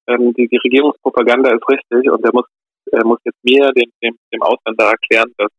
ähm, 0.07 0.33
die, 0.35 0.49
die 0.49 0.59
Regierungspropaganda 0.59 1.51
ist 1.51 1.69
richtig 1.69 2.11
und 2.11 2.25
er 2.25 2.31
muss, 2.33 2.47
er 2.93 3.05
muss 3.05 3.19
jetzt 3.25 3.39
mir, 3.43 3.71
dem, 3.73 3.91
dem, 4.03 4.17
dem 4.33 4.43
Ausländer 4.43 4.91
erklären, 4.91 5.33
dass 5.39 5.51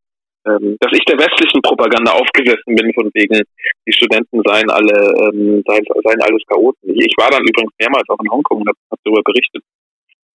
ähm, 0.47 0.77
dass 0.79 0.91
ich 0.93 1.03
der 1.05 1.19
westlichen 1.19 1.61
Propaganda 1.61 2.11
aufgesessen 2.13 2.75
bin, 2.75 2.93
von 2.93 3.11
wegen, 3.13 3.43
die 3.85 3.93
Studenten 3.93 4.41
seien 4.45 4.69
alle, 4.69 4.95
ähm, 5.27 5.63
seien, 5.67 5.83
seien 5.83 6.21
alles 6.21 6.43
Chaoten. 6.47 6.89
Ich, 6.95 7.11
ich 7.11 7.15
war 7.17 7.29
dann 7.29 7.43
übrigens 7.43 7.73
mehrmals 7.79 8.07
auch 8.07 8.19
in 8.23 8.31
Hongkong 8.31 8.61
und 8.61 8.69
habe 8.69 8.77
hab 8.89 8.99
darüber 9.03 9.21
berichtet. 9.23 9.63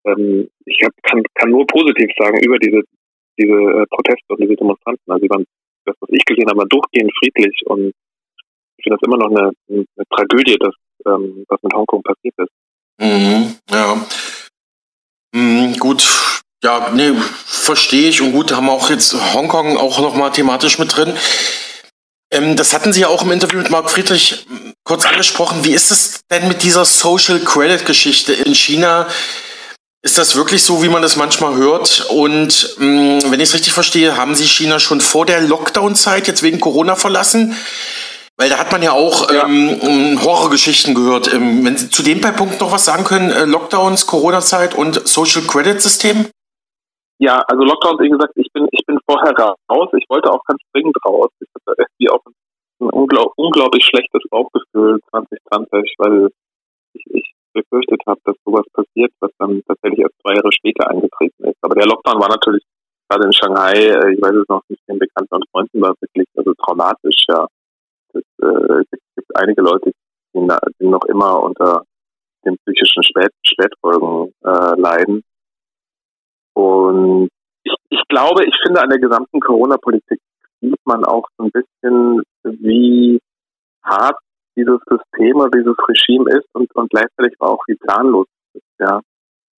Ähm, 0.05 0.47
ich 0.65 0.77
hab, 0.83 0.91
kann, 1.03 1.23
kann 1.33 1.49
nur 1.49 1.65
positiv 1.65 2.09
sagen 2.17 2.37
über 2.43 2.59
diese, 2.59 2.81
diese 3.39 3.51
äh, 3.51 3.85
Proteste 3.89 4.29
und 4.29 4.41
diese 4.41 4.55
Demonstranten. 4.55 5.11
Also, 5.11 5.23
die 5.23 5.29
waren, 5.29 5.45
das, 5.85 5.95
was 5.99 6.09
ich 6.11 6.25
gesehen 6.25 6.49
habe, 6.49 6.67
durchgehend 6.69 7.11
friedlich 7.17 7.61
und 7.65 7.93
ich 8.77 8.83
finde 8.83 8.97
das 8.99 9.07
immer 9.07 9.17
noch 9.17 9.29
eine, 9.29 9.51
eine 9.69 10.05
Tragödie, 10.09 10.57
dass, 10.59 10.73
ähm, 11.07 11.45
was 11.47 11.61
mit 11.63 11.73
Hongkong 11.73 12.03
passiert 12.03 12.35
ist. 12.37 12.51
Mhm, 12.99 13.55
ja. 13.71 14.05
Mhm, 15.33 15.73
gut, 15.79 16.43
ja, 16.63 16.89
nee, 16.93 17.11
verstehe 17.45 18.09
ich. 18.09 18.21
Und 18.21 18.31
gut, 18.31 18.51
haben 18.51 18.65
wir 18.65 18.71
auch 18.71 18.89
jetzt 18.89 19.13
Hongkong 19.33 19.77
auch 19.77 19.99
nochmal 19.99 20.31
thematisch 20.31 20.79
mit 20.79 20.95
drin. 20.95 21.15
Ähm, 22.31 22.55
das 22.55 22.73
hatten 22.73 22.93
Sie 22.93 23.01
ja 23.01 23.07
auch 23.07 23.23
im 23.23 23.31
Interview 23.31 23.59
mit 23.59 23.69
Marc 23.69 23.89
Friedrich 23.89 24.45
hm, 24.47 24.73
kurz 24.83 25.05
angesprochen. 25.05 25.63
Wie 25.63 25.73
ist 25.73 25.91
es 25.91 26.21
denn 26.31 26.47
mit 26.47 26.63
dieser 26.63 26.85
Social 26.85 27.39
Credit 27.39 27.85
Geschichte 27.85 28.33
in 28.33 28.55
China? 28.55 29.07
Ist 30.01 30.17
das 30.17 30.35
wirklich 30.35 30.63
so, 30.63 30.83
wie 30.83 30.89
man 30.89 31.01
das 31.01 31.15
manchmal 31.15 31.55
hört? 31.55 32.07
Und 32.09 32.75
mh, 32.77 33.21
hm, 33.21 33.31
wenn 33.31 33.39
ich 33.39 33.49
es 33.49 33.55
richtig 33.55 33.73
verstehe, 33.73 34.17
haben 34.17 34.35
Sie 34.35 34.45
China 34.45 34.79
schon 34.79 35.01
vor 35.01 35.25
der 35.25 35.41
Lockdown-Zeit 35.41 36.27
jetzt 36.27 36.43
wegen 36.43 36.59
Corona 36.59 36.95
verlassen? 36.95 37.55
Weil 38.37 38.49
da 38.49 38.57
hat 38.57 38.71
man 38.71 38.83
ja 38.83 38.91
auch 38.91 39.31
ja. 39.31 39.45
Ähm, 39.45 40.19
Horrorgeschichten 40.21 40.93
gehört. 40.93 41.31
Ähm, 41.31 41.63
wenn 41.63 41.77
Sie 41.77 41.89
zu 41.89 42.03
dem 42.03 42.19
Punkt 42.21 42.59
noch 42.59 42.71
was 42.71 42.85
sagen 42.85 43.05
können, 43.05 43.31
äh, 43.31 43.45
Lockdowns, 43.45 44.07
Corona-Zeit 44.07 44.75
und 44.75 45.07
Social 45.07 45.43
Credit 45.43 45.81
System? 45.81 46.27
Ja, 47.17 47.39
also 47.47 47.63
Lockdown, 47.63 47.99
wie 47.99 48.09
gesagt, 48.09 48.33
ich 48.35 48.51
bin, 48.51 48.67
ich 48.71 48.85
bin 48.85 48.99
vorher 49.09 49.33
raus. 49.69 49.89
Ich 49.97 50.05
wollte 50.09 50.31
auch 50.31 50.43
ganz 50.45 50.61
dringend 50.73 50.97
raus. 51.05 51.29
Ich 51.39 51.47
hatte 51.55 51.75
irgendwie 51.77 52.09
auch 52.09 52.21
ein 52.25 52.89
unglaub, 52.89 53.31
unglaublich 53.37 53.85
schlechtes 53.85 54.21
Bauchgefühl 54.29 54.99
2020, 55.11 55.95
weil 55.97 56.29
ich, 56.93 57.05
ich 57.07 57.33
befürchtet 57.53 58.01
habe, 58.05 58.19
dass 58.25 58.35
sowas 58.45 58.65
passiert, 58.73 59.11
was 59.21 59.31
dann 59.39 59.61
tatsächlich 59.65 60.01
erst 60.01 60.19
zwei 60.21 60.35
Jahre 60.35 60.51
später 60.51 60.89
eingetreten 60.89 61.45
ist. 61.45 61.57
Aber 61.61 61.75
der 61.75 61.87
Lockdown 61.87 62.19
war 62.19 62.27
natürlich 62.27 62.63
gerade 63.09 63.25
in 63.25 63.33
Shanghai, 63.33 63.73
äh, 63.73 64.13
ich 64.13 64.21
weiß 64.21 64.35
es 64.35 64.49
noch 64.49 64.61
nicht, 64.67 64.81
den 64.89 64.99
Bekannten 64.99 65.35
und 65.35 65.49
Freunden 65.51 65.81
war 65.81 65.95
wirklich 65.99 66.27
also 66.35 66.53
traumatisch, 66.55 67.23
ja. 67.29 67.47
Es 68.13 68.23
äh, 68.41 68.83
gibt, 68.91 69.03
gibt 69.15 69.35
einige 69.35 69.61
Leute, 69.61 69.91
die, 70.33 70.47
die 70.79 70.87
noch 70.87 71.05
immer 71.05 71.41
unter 71.43 71.83
den 72.45 72.57
psychischen 72.57 73.03
Spät 73.03 73.31
Spätfolgen 73.45 74.33
äh, 74.43 74.79
leiden. 74.79 75.23
Und 76.55 77.29
ich, 77.63 77.75
ich 77.89 78.01
glaube, 78.07 78.45
ich 78.45 78.55
finde 78.63 78.81
an 78.81 78.89
der 78.89 78.99
gesamten 78.99 79.39
Corona-Politik 79.39 80.19
sieht 80.61 80.85
man 80.85 81.03
auch 81.05 81.27
so 81.37 81.45
ein 81.45 81.51
bisschen, 81.51 82.23
wie 82.43 83.19
hart 83.83 84.17
dieses 84.55 84.79
System 84.89 85.35
oder 85.37 85.49
dieses 85.51 85.75
Regime 85.87 86.31
ist 86.31 86.47
und, 86.53 86.73
und 86.75 86.89
gleichzeitig 86.89 87.35
auch 87.39 87.61
wie 87.67 87.75
planlos 87.75 88.27
ist, 88.53 88.63
ja. 88.79 89.01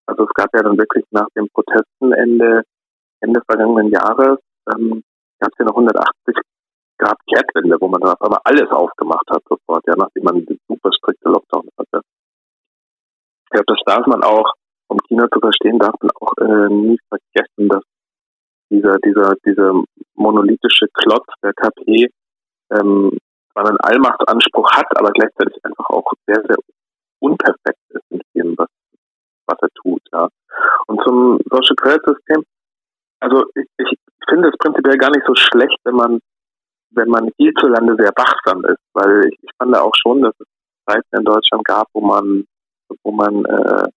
Also 0.06 0.24
es 0.24 0.30
gab 0.34 0.48
ja 0.54 0.62
dann 0.62 0.78
wirklich 0.78 1.04
nach 1.10 1.26
dem 1.36 1.48
Protesten 1.52 2.12
Ende, 2.12 2.62
Ende 3.20 3.40
vergangenen 3.44 3.90
Jahres, 3.90 4.38
ähm, 4.72 5.02
gab 5.40 5.52
es 5.52 5.58
ja 5.58 5.64
noch 5.64 5.76
180 5.76 6.36
Grad 6.98 7.18
Kehrtwende, 7.28 7.76
wo 7.80 7.88
man 7.88 8.00
dann 8.00 8.12
auf 8.12 8.22
einmal 8.22 8.40
alles 8.44 8.70
aufgemacht 8.70 9.28
hat 9.28 9.42
sofort, 9.48 9.84
ja, 9.86 9.94
nachdem 9.96 10.24
man 10.24 10.46
super 10.68 10.90
strikte 10.92 11.28
Lockdown 11.28 11.68
hatte. 11.78 12.00
Ich 13.44 13.50
glaube, 13.50 13.66
das 13.66 13.80
darf 13.84 14.06
man 14.06 14.22
auch 14.22 14.50
um 14.96 15.06
China 15.08 15.28
zu 15.32 15.40
verstehen, 15.40 15.78
darf 15.78 15.94
man 16.00 16.10
auch 16.20 16.32
äh, 16.38 16.68
nie 16.72 16.98
vergessen, 17.08 17.68
dass 17.68 17.82
dieser, 18.70 18.96
dieser, 19.04 19.34
dieser 19.44 19.82
monolithische 20.14 20.86
Klotz 20.94 21.26
der 21.42 21.52
KP 21.52 22.08
ähm, 22.72 23.16
zwar 23.52 23.68
einen 23.68 23.80
Allmachtsanspruch 23.80 24.70
hat, 24.72 24.86
aber 24.96 25.10
gleichzeitig 25.10 25.64
einfach 25.64 25.88
auch 25.90 26.10
sehr, 26.26 26.42
sehr 26.48 26.56
unperfekt 27.20 27.80
ist 27.90 28.04
in 28.10 28.20
dem, 28.34 28.54
was, 28.56 28.68
was 29.46 29.58
er 29.60 29.68
tut. 29.82 30.02
Ja. 30.12 30.28
Und 30.86 31.00
zum 31.04 31.38
Social 31.50 31.76
Credit 31.76 32.02
System, 32.06 32.44
also 33.20 33.44
ich, 33.54 33.66
ich 33.78 33.98
finde 34.28 34.48
es 34.48 34.56
prinzipiell 34.58 34.96
gar 34.96 35.10
nicht 35.10 35.26
so 35.26 35.34
schlecht, 35.34 35.78
wenn 35.84 35.94
man 35.94 36.20
wenn 36.90 37.08
man 37.08 37.30
hierzulande 37.36 37.94
sehr 37.98 38.12
wachsam 38.16 38.64
ist, 38.64 38.80
weil 38.94 39.26
ich, 39.26 39.38
ich 39.42 39.50
fand 39.58 39.76
auch 39.76 39.92
schon, 40.00 40.22
dass 40.22 40.34
es 40.38 40.46
Zeiten 40.88 41.16
in 41.16 41.24
Deutschland 41.24 41.64
gab, 41.64 41.88
wo 41.92 42.00
man 42.00 42.44
wo 43.02 43.12
man 43.12 43.44
äh, 43.44 43.88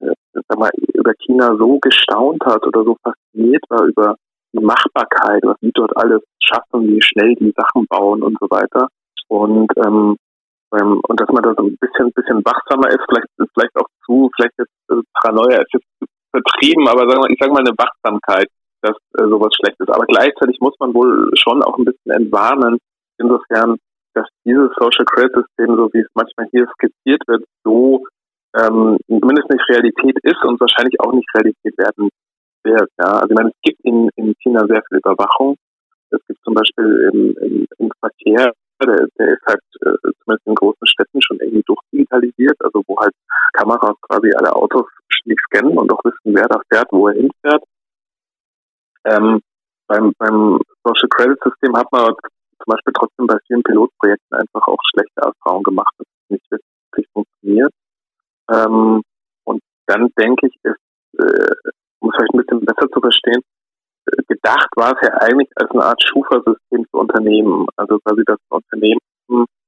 sag 0.00 0.58
mal, 0.58 0.70
über 0.94 1.12
China 1.24 1.54
so 1.56 1.78
gestaunt 1.80 2.44
hat 2.44 2.66
oder 2.66 2.84
so 2.84 2.96
fasziniert 3.02 3.64
war 3.68 3.84
über 3.86 4.16
die 4.52 4.64
Machbarkeit, 4.64 5.42
was 5.44 5.56
die 5.60 5.72
dort 5.72 5.96
alles 5.96 6.22
schaffen, 6.42 6.88
wie 6.88 7.02
schnell 7.02 7.34
die 7.36 7.52
Sachen 7.56 7.86
bauen 7.88 8.22
und 8.22 8.36
so 8.40 8.46
weiter. 8.50 8.88
Und 9.28 9.70
ähm, 9.84 10.16
ähm, 10.72 11.00
und 11.08 11.20
dass 11.20 11.28
man 11.28 11.42
da 11.42 11.54
so 11.56 11.64
ein 11.64 11.76
bisschen, 11.78 12.12
bisschen 12.12 12.44
wachsamer 12.44 12.88
ist, 12.88 13.02
vielleicht 13.08 13.26
ist 13.38 13.50
vielleicht 13.54 13.76
auch 13.76 13.88
zu, 14.06 14.30
vielleicht 14.36 14.58
ist 14.58 14.70
äh, 14.90 15.02
Paranoia 15.14 15.58
ist 15.62 15.74
jetzt 15.74 16.12
vertrieben, 16.30 16.86
aber 16.86 17.08
sagen 17.08 17.22
wir, 17.22 17.30
ich 17.30 17.38
sage 17.40 17.52
mal 17.52 17.60
eine 17.66 17.74
Wachsamkeit, 17.76 18.46
dass 18.82 18.96
äh, 19.18 19.28
sowas 19.28 19.52
schlecht 19.54 19.80
ist. 19.80 19.90
Aber 19.90 20.06
gleichzeitig 20.06 20.58
muss 20.60 20.74
man 20.78 20.94
wohl 20.94 21.30
schon 21.34 21.62
auch 21.62 21.76
ein 21.76 21.84
bisschen 21.84 22.12
entwarnen, 22.12 22.78
insofern, 23.18 23.76
dass 24.14 24.26
dieses 24.44 24.70
Social 24.78 25.04
Credit 25.06 25.34
System, 25.34 25.76
so 25.76 25.90
wie 25.92 26.00
es 26.00 26.08
manchmal 26.14 26.46
hier 26.52 26.66
skizziert 26.74 27.22
wird, 27.26 27.44
so 27.64 28.06
ähm, 28.56 28.98
zumindest 29.06 29.50
nicht 29.50 29.68
Realität 29.68 30.16
ist 30.22 30.42
und 30.44 30.60
wahrscheinlich 30.60 30.98
auch 31.00 31.12
nicht 31.12 31.28
Realität 31.34 31.76
werden 31.78 32.10
wird. 32.64 32.90
Ja? 32.98 33.20
Also 33.20 33.28
ich 33.28 33.36
meine, 33.36 33.50
es 33.50 33.60
gibt 33.62 33.80
in, 33.84 34.08
in 34.16 34.34
China 34.42 34.66
sehr 34.66 34.82
viel 34.88 34.98
Überwachung. 34.98 35.56
Es 36.10 36.20
gibt 36.26 36.42
zum 36.42 36.54
Beispiel 36.54 37.10
im, 37.12 37.36
im, 37.38 37.66
im 37.78 37.90
Verkehr, 38.00 38.52
der, 38.82 39.06
der 39.18 39.28
ist 39.34 39.46
halt 39.46 39.60
äh, 39.82 40.10
zumindest 40.24 40.46
in 40.46 40.54
großen 40.54 40.86
Städten 40.86 41.22
schon 41.22 41.38
irgendwie 41.40 41.62
durchdigitalisiert, 41.66 42.56
also 42.60 42.82
wo 42.86 42.98
halt 42.98 43.12
Kameras 43.52 43.94
quasi 44.08 44.32
alle 44.34 44.54
Autos 44.54 44.86
scannen 45.46 45.78
und 45.78 45.92
auch 45.92 46.02
wissen, 46.04 46.34
wer 46.34 46.48
da 46.48 46.60
fährt, 46.72 46.88
wo 46.90 47.08
er 47.08 47.14
hinfährt. 47.14 47.62
Ähm, 49.04 49.40
beim, 49.86 50.12
beim 50.18 50.60
Social 50.84 51.08
Credit 51.10 51.38
System 51.44 51.76
hat 51.76 51.90
man 51.92 52.06
zum 52.06 52.66
Beispiel 52.66 52.92
trotzdem 52.94 53.26
bei 53.26 53.36
vielen 53.46 53.62
Pilotprojekten 53.62 54.38
einfach 54.38 54.66
auch 54.66 54.78
schlechte 54.92 55.20
Erfahrungen 55.20 55.64
gemacht, 55.64 55.94
dass 55.98 56.06
es 56.06 56.30
nicht 56.30 56.50
wirklich 56.50 57.06
funktioniert. 57.12 57.72
Ähm, 58.50 59.02
und 59.44 59.60
dann 59.86 60.08
denke 60.18 60.48
ich, 60.48 60.54
ist, 60.62 60.76
äh, 61.18 61.54
um 62.00 62.10
es 62.10 62.16
vielleicht 62.16 62.34
ein 62.34 62.38
bisschen 62.38 62.64
besser 62.64 62.90
zu 62.90 63.00
verstehen, 63.00 63.42
äh, 64.06 64.22
gedacht 64.28 64.68
war 64.76 64.92
es 64.92 65.08
ja 65.08 65.14
eigentlich 65.20 65.48
als 65.56 65.70
eine 65.70 65.84
Art 65.84 66.02
Schufa-System 66.02 66.86
für 66.90 66.98
Unternehmen. 66.98 67.66
Also 67.76 67.98
quasi 68.04 68.22
das 68.26 68.38
Unternehmen, 68.48 69.00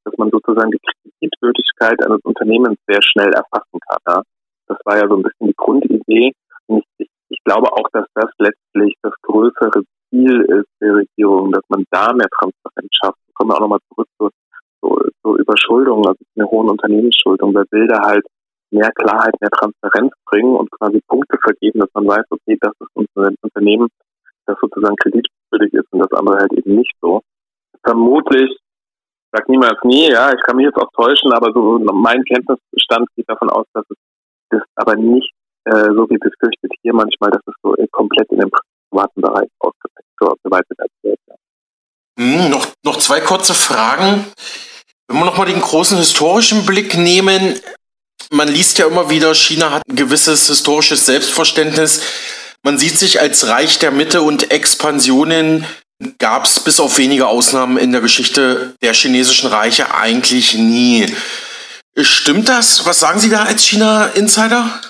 dass 0.04 0.14
man 0.18 0.30
sozusagen 0.30 0.70
die 0.70 0.80
Kreditwürdigkeit 0.80 2.04
eines 2.04 2.20
Unternehmens 2.24 2.78
sehr 2.86 3.02
schnell 3.02 3.32
erfassen 3.32 3.78
kann. 3.88 3.98
Ja? 4.08 4.22
Das 4.66 4.78
war 4.84 4.96
ja 4.96 5.08
so 5.08 5.16
ein 5.16 5.22
bisschen 5.22 5.48
die 5.48 5.56
Grundidee. 5.56 6.32
Und 6.66 6.84
ich, 6.98 7.08
ich 7.28 7.38
glaube 7.44 7.72
auch, 7.72 7.88
dass 7.92 8.06
das 8.14 8.30
letztlich 8.38 8.94
das 9.02 9.12
größere 9.22 9.82
Ziel 10.10 10.40
ist 10.42 10.68
der 10.80 10.96
Regierung, 10.96 11.52
dass 11.52 11.64
man 11.68 11.84
da 11.90 12.12
mehr 12.12 12.28
Transparenz 12.38 12.88
schafft. 13.00 13.18
Kommen 13.34 13.50
wir 13.50 13.56
auch 13.56 13.60
nochmal 13.60 13.80
zurück 13.88 14.08
zur, 14.18 14.30
zur, 14.80 15.08
zur 15.22 15.38
Überschuldung, 15.38 16.06
also 16.06 16.18
eine 16.36 16.50
hohen 16.50 16.68
Unternehmensschuldung. 16.68 17.54
Wer 17.54 17.64
will 17.70 17.86
da 17.86 18.02
halt 18.02 18.26
mehr 18.72 18.90
Klarheit, 18.92 19.34
mehr 19.40 19.50
Transparenz 19.50 20.12
bringen 20.26 20.56
und 20.56 20.70
quasi 20.70 21.00
Punkte 21.06 21.38
vergeben, 21.42 21.80
dass 21.80 21.90
man 21.94 22.08
weiß, 22.08 22.24
okay, 22.30 22.56
das 22.60 22.72
ist 22.80 23.16
ein 23.16 23.36
Unternehmen, 23.42 23.88
das 24.46 24.56
sozusagen 24.60 24.96
kreditwürdig 24.96 25.72
ist 25.72 25.92
und 25.92 26.00
das 26.00 26.12
andere 26.12 26.38
halt 26.38 26.52
eben 26.52 26.76
nicht 26.76 26.94
so. 27.00 27.20
Vermutlich, 27.84 28.50
sag 29.32 29.48
niemals 29.48 29.78
nie, 29.84 30.10
ja, 30.10 30.32
ich 30.32 30.40
kann 30.42 30.56
mich 30.56 30.66
jetzt 30.66 30.78
auch 30.78 30.90
täuschen, 30.94 31.32
aber 31.32 31.52
so 31.52 31.78
mein 31.92 32.22
Kenntnisstand 32.24 33.08
geht 33.16 33.28
davon 33.28 33.50
aus, 33.50 33.66
dass 33.74 33.84
es 33.88 33.96
das 34.50 34.62
aber 34.74 34.96
nicht 34.96 35.32
äh, 35.64 35.90
so 35.94 36.08
wie 36.10 36.18
befürchtet 36.18 36.72
hier 36.82 36.92
manchmal, 36.92 37.30
dass 37.30 37.42
es 37.46 37.54
so 37.62 37.74
äh, 37.76 37.86
komplett 37.90 38.30
in 38.30 38.40
den 38.40 38.50
privaten 38.90 39.20
Bereich 39.20 39.48
ausgeweitet 39.58 40.78
wird. 41.02 41.18
Ja. 41.28 41.34
Hm, 42.18 42.50
noch, 42.50 42.66
noch 42.84 42.98
zwei 42.98 43.20
kurze 43.20 43.54
Fragen. 43.54 44.26
Wenn 45.08 45.18
wir 45.18 45.24
nochmal 45.24 45.46
den 45.46 45.60
großen 45.60 45.98
historischen 45.98 46.64
Blick 46.66 46.96
nehmen, 46.96 47.60
man 48.32 48.48
liest 48.48 48.78
ja 48.78 48.86
immer 48.86 49.10
wieder, 49.10 49.34
China 49.34 49.70
hat 49.70 49.82
ein 49.88 49.96
gewisses 49.96 50.48
historisches 50.48 51.06
Selbstverständnis. 51.06 52.02
Man 52.62 52.78
sieht 52.78 52.98
sich 52.98 53.20
als 53.20 53.46
Reich 53.48 53.78
der 53.78 53.90
Mitte 53.90 54.22
und 54.22 54.50
Expansionen 54.50 55.66
gab 56.18 56.44
es 56.44 56.58
bis 56.58 56.80
auf 56.80 56.98
wenige 56.98 57.26
Ausnahmen 57.28 57.76
in 57.76 57.92
der 57.92 58.00
Geschichte 58.00 58.74
der 58.82 58.94
chinesischen 58.94 59.50
Reiche 59.50 59.94
eigentlich 59.94 60.54
nie. 60.54 61.06
Stimmt 61.96 62.48
das? 62.48 62.86
Was 62.86 63.00
sagen 63.00 63.18
Sie 63.18 63.30
da 63.30 63.44
als 63.44 63.64
China-Insider? 63.64 64.80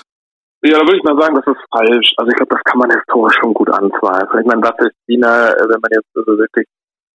Ja, 0.61 0.79
da 0.79 0.85
würde 0.85 0.97
ich 0.97 1.03
mal 1.03 1.19
sagen, 1.19 1.35
das 1.35 1.45
ist 1.45 1.61
falsch. 1.69 2.13
Also 2.15 2.29
ich 2.29 2.37
glaube, 2.37 2.55
das 2.55 2.63
kann 2.63 2.79
man 2.79 2.89
historisch 2.89 3.35
schon 3.41 3.53
gut 3.53 3.69
anzweifeln. 3.69 4.41
Ich 4.41 4.47
meine, 4.47 4.63
was 4.63 4.79
ist 4.79 4.95
China, 5.05 5.49
äh, 5.49 5.59
wenn 5.59 5.81
man 5.81 5.91
jetzt 5.91 6.07
also 6.15 6.37
wirklich 6.37 6.65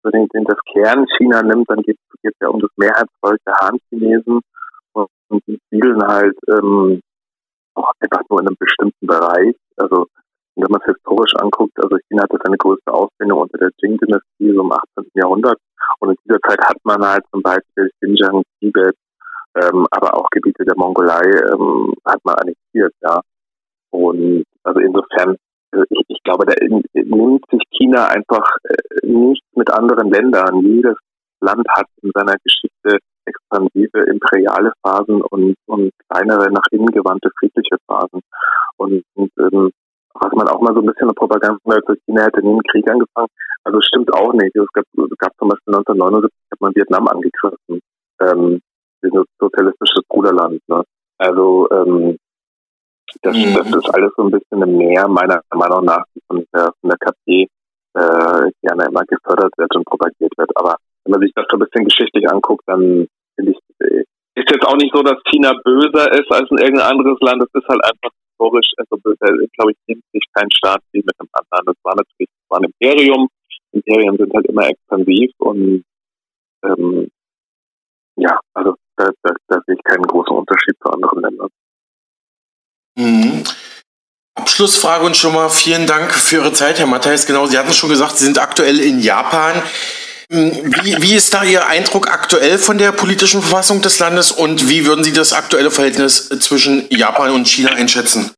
das 0.03 0.57
Kern 0.73 1.05
China 1.17 1.43
nimmt, 1.43 1.69
dann 1.69 1.81
geht 1.81 1.97
es 2.23 2.33
ja 2.41 2.47
um 2.47 2.59
das 2.59 2.71
Mehrheitsvolk 2.77 3.39
der 3.45 3.55
Han-Chinesen 3.61 4.41
und 5.29 5.41
die 5.47 5.59
siedeln 5.69 6.01
halt 6.03 6.37
ähm, 6.47 7.01
auch 7.75 7.91
einfach 7.99 8.21
nur 8.29 8.41
in 8.41 8.47
einem 8.47 8.57
bestimmten 8.59 9.07
Bereich. 9.07 9.55
Also 9.77 10.07
wenn 10.55 10.71
man 10.71 10.81
es 10.81 10.93
historisch 10.93 11.33
anguckt, 11.37 11.73
also 11.77 11.97
China 12.07 12.23
hatte 12.23 12.39
seine 12.43 12.57
größte 12.57 12.91
Ausbildung 12.93 13.39
unter 13.39 13.57
der 13.57 13.71
Qing-Dynastie 13.79 14.53
so 14.53 14.61
im 14.61 14.71
18. 14.71 15.11
Jahrhundert. 15.15 15.57
Und 15.99 16.11
in 16.11 16.15
dieser 16.25 16.39
Zeit 16.47 16.59
hat 16.61 16.77
man 16.83 17.05
halt 17.05 17.23
zum 17.31 17.41
Beispiel 17.41 17.89
Xinjiang, 17.99 18.43
Tibet, 18.59 18.95
ähm, 19.55 19.85
aber 19.91 20.15
auch 20.17 20.27
Gebiete 20.31 20.63
der 20.65 20.77
Mongolei 20.77 21.23
ähm, 21.51 21.93
hat 22.05 22.19
man 22.23 22.35
annektiert, 22.35 22.93
ja. 23.01 23.19
Und 23.91 24.43
also 24.63 24.79
insofern, 24.79 25.35
äh, 25.71 25.83
ich, 25.89 26.03
ich 26.07 26.23
glaube, 26.23 26.45
da 26.45 26.53
nimmt 26.93 27.45
sich 27.51 27.61
China 27.71 28.07
einfach 28.07 28.47
äh, 28.63 29.07
nicht 29.07 29.43
mit 29.55 29.69
anderen 29.71 30.09
Ländern. 30.11 30.61
Jedes 30.61 30.97
Land 31.41 31.67
hat 31.69 31.87
in 32.01 32.11
seiner 32.13 32.35
Geschichte 32.43 32.99
expansive 33.55 34.09
imperiale 34.09 34.73
Phasen 34.81 35.21
und, 35.21 35.55
und 35.67 35.91
kleinere 36.09 36.51
nach 36.51 36.65
innen 36.71 36.87
gewandte 36.87 37.29
friedliche 37.39 37.77
Phasen. 37.87 38.21
Und, 38.77 39.03
und 39.15 39.31
ähm, 39.39 39.71
was 40.13 40.31
man 40.33 40.47
auch 40.47 40.61
mal 40.61 40.73
so 40.73 40.81
ein 40.81 40.85
bisschen 40.85 41.09
in 41.09 41.15
Propaganda 41.15 41.57
zu 41.85 41.95
China 42.05 42.23
hätte 42.23 42.41
nie 42.41 42.51
einen 42.51 42.63
Krieg 42.63 42.89
angefangen. 42.89 43.27
Also 43.63 43.79
stimmt 43.81 44.13
auch 44.13 44.33
nicht. 44.33 44.55
Es 44.55 44.71
gab, 44.73 44.85
es 44.85 45.17
gab 45.17 45.31
zum 45.37 45.49
Beispiel 45.49 45.75
1979 45.75 46.31
hat 46.51 46.61
man 46.61 46.75
Vietnam 46.75 47.07
angegriffen. 47.07 47.81
Ähm, 48.21 48.61
dieses 49.03 49.25
sozialistische 49.39 50.01
Bruderland. 50.07 50.61
Ne? 50.67 50.83
Also 51.17 51.67
ähm, 51.71 52.17
das, 53.21 53.35
mhm. 53.35 53.53
das 53.55 53.67
ist 53.67 53.93
alles 53.93 54.11
so 54.15 54.23
ein 54.23 54.31
bisschen 54.31 54.77
mehr 54.77 55.07
meiner 55.07 55.41
Meinung 55.53 55.85
nach 55.85 56.03
von 56.27 56.45
der, 56.53 56.71
von 56.79 56.89
der 56.89 56.97
KP 56.97 57.47
äh, 57.93 58.51
gerne 58.61 58.85
immer 58.87 59.03
gefördert 59.05 59.53
wird 59.57 59.75
und 59.75 59.85
propagiert 59.85 60.31
wird. 60.37 60.51
Aber 60.55 60.77
wenn 61.03 61.11
man 61.11 61.21
sich 61.21 61.31
das 61.35 61.45
so 61.49 61.57
ein 61.57 61.59
bisschen 61.59 61.85
geschichtlich 61.85 62.29
anguckt, 62.29 62.63
dann 62.67 63.07
ist 64.35 64.51
jetzt 64.51 64.65
auch 64.65 64.75
nicht 64.75 64.93
so, 64.93 65.01
dass 65.01 65.17
China 65.31 65.53
böser 65.63 66.11
ist 66.13 66.31
als 66.31 66.49
ein 66.51 66.57
irgendein 66.57 66.91
anderes 66.91 67.17
Land. 67.21 67.41
Es 67.41 67.61
ist 67.61 67.67
halt 67.67 67.83
einfach 67.83 68.11
historisch, 68.29 68.71
also 68.77 68.97
glaube 69.01 69.71
ich, 69.71 69.77
nimmt 69.87 70.03
sich 70.11 70.23
kein 70.33 70.51
Staat 70.51 70.81
wie 70.91 70.99
mit 70.99 71.15
einem 71.19 71.29
anderen. 71.31 71.65
Das 71.65 71.83
war 71.83 71.95
natürlich 71.95 72.29
das 72.29 72.49
war 72.49 72.59
ein 72.59 72.71
Imperium. 72.71 73.27
Imperien 73.71 74.17
sind 74.17 74.33
halt 74.33 74.45
immer 74.47 74.67
expansiv 74.67 75.31
und 75.39 75.83
ähm, 76.63 77.07
ja, 78.17 78.39
also 78.53 78.75
da, 78.95 79.09
da, 79.23 79.33
da 79.47 79.59
sehe 79.65 79.75
ich 79.75 79.83
keinen 79.83 80.03
großen 80.03 80.35
Unterschied 80.35 80.75
zu 80.81 80.89
anderen 80.89 81.21
Ländern. 81.21 81.49
Mhm. 82.97 83.43
Abschlussfrage 84.35 85.05
und 85.05 85.15
schon 85.15 85.33
mal 85.33 85.49
vielen 85.49 85.87
Dank 85.87 86.13
für 86.13 86.37
Ihre 86.37 86.53
Zeit, 86.53 86.79
Herr 86.79 86.87
Matthijs. 86.87 87.25
Genau, 87.25 87.45
Sie 87.45 87.57
hatten 87.57 87.73
schon 87.73 87.89
gesagt, 87.89 88.17
Sie 88.17 88.25
sind 88.25 88.39
aktuell 88.39 88.79
in 88.79 88.99
Japan. 88.99 89.61
Hm, 90.31 90.73
wie, 90.83 91.01
wie 91.01 91.15
ist 91.15 91.33
da 91.33 91.43
Ihr 91.43 91.65
Eindruck 91.67 92.09
aktuell 92.09 92.57
von 92.57 92.77
der 92.77 92.91
politischen 92.91 93.41
Verfassung 93.41 93.81
des 93.81 93.99
Landes 93.99 94.31
und 94.31 94.69
wie 94.69 94.85
würden 94.85 95.03
Sie 95.03 95.13
das 95.13 95.33
aktuelle 95.33 95.69
Verhältnis 95.69 96.29
zwischen 96.39 96.85
Japan 96.89 97.31
und 97.31 97.47
China 97.47 97.71
einschätzen? 97.71 98.31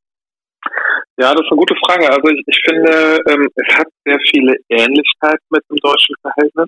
Ja, 1.19 1.34
das 1.34 1.41
ist 1.41 1.52
eine 1.52 1.58
gute 1.58 1.76
Frage. 1.86 2.10
Also 2.12 2.30
ich, 2.30 2.43
ich 2.45 2.62
finde, 2.63 3.19
ähm, 3.28 3.50
es 3.56 3.76
hat 3.76 3.88
sehr 4.06 4.19
viele 4.30 4.56
Ähnlichkeiten 4.69 5.45
mit 5.50 5.63
dem 5.69 5.78
deutschen 5.78 6.15
Verhältnis 6.21 6.67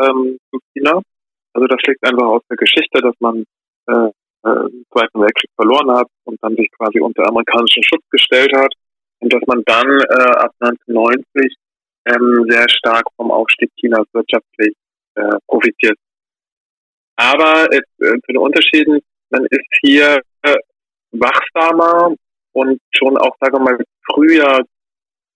ähm, 0.00 0.38
zu 0.50 0.58
China. 0.72 1.00
Also 1.52 1.66
das 1.68 1.78
liegt 1.86 2.04
einfach 2.04 2.26
aus 2.26 2.42
der 2.50 2.56
Geschichte, 2.56 3.00
dass 3.00 3.14
man 3.20 3.44
äh, 3.86 4.10
äh, 4.44 4.66
im 4.70 4.84
Zweiten 4.92 5.20
Weltkrieg 5.20 5.50
verloren 5.56 5.90
hat 5.96 6.08
und 6.24 6.38
dann 6.42 6.56
sich 6.56 6.70
quasi 6.76 7.00
unter 7.00 7.26
amerikanischen 7.28 7.82
Schutz 7.82 8.02
gestellt 8.10 8.52
hat 8.54 8.72
und 9.20 9.32
dass 9.32 9.42
man 9.46 9.62
dann 9.64 9.86
äh, 9.86 10.30
ab 10.38 10.52
1990 10.60 11.54
ähm, 12.08 12.46
sehr 12.48 12.68
stark 12.68 13.04
vom 13.16 13.30
Aufstieg 13.30 13.70
Chinas 13.78 14.06
wirtschaftlich 14.12 14.74
äh, 15.14 15.36
profitiert. 15.46 15.98
Aber 17.16 17.66
äh, 17.72 17.80
zu 17.98 18.20
den 18.28 18.38
Unterschieden, 18.38 19.00
man 19.30 19.44
ist 19.50 19.68
hier 19.82 20.20
äh, 20.42 20.56
wachsamer 21.12 22.14
und 22.52 22.80
schon 22.94 23.16
auch, 23.18 23.34
sagen 23.40 23.56
wir 23.56 23.60
mal, 23.60 23.84
früher 24.10 24.60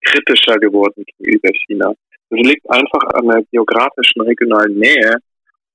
kritischer 0.05 0.59
geworden 0.59 1.05
gegenüber 1.19 1.51
China. 1.67 1.93
Das 2.31 2.41
liegt 2.41 2.69
einfach 2.71 3.03
an 3.15 3.29
der 3.29 3.43
geografischen 3.51 4.23
regionalen 4.23 4.79
Nähe. 4.79 5.17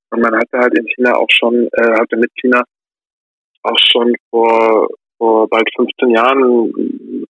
Und 0.10 0.22
man 0.22 0.36
hatte 0.36 0.58
halt 0.58 0.78
in 0.78 0.88
China 0.88 1.16
auch 1.16 1.30
schon, 1.30 1.68
äh, 1.74 2.00
hatte 2.00 2.18
mit 2.18 2.32
China 2.40 2.64
auch 3.64 3.78
schon 3.92 4.14
vor, 4.30 4.88
vor 5.18 5.48
bald 5.50 5.70
15 5.76 6.10
Jahren 6.12 6.72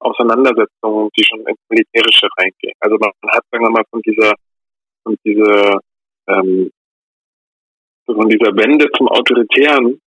Auseinandersetzungen, 0.06 1.10
die 1.18 1.24
schon 1.24 1.46
ins 1.48 1.60
Militärische 1.70 2.28
reingehen. 2.38 2.74
Also 2.80 2.98
man 3.00 3.12
hat, 3.32 3.44
sagen 3.52 3.64
wir 3.64 3.70
mal, 3.70 3.84
von 3.90 4.02
dieser, 4.02 4.34
von 5.04 5.18
dieser, 5.26 5.80
ähm, 6.28 6.72
von 8.06 8.30
dieser 8.30 8.56
Wende 8.56 8.88
zum 8.98 9.08
Autoritären, 9.08 10.00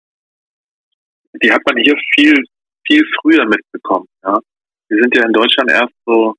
die 1.41 1.51
hat 1.51 1.61
man 1.67 1.77
hier 1.83 1.97
viel, 2.15 2.35
viel 2.85 3.03
früher 3.21 3.45
mitbekommen, 3.45 4.07
ja. 4.23 4.39
Wir 4.89 5.01
sind 5.01 5.15
ja 5.17 5.25
in 5.25 5.33
Deutschland 5.33 5.69
erst 5.69 5.93
so, 6.05 6.33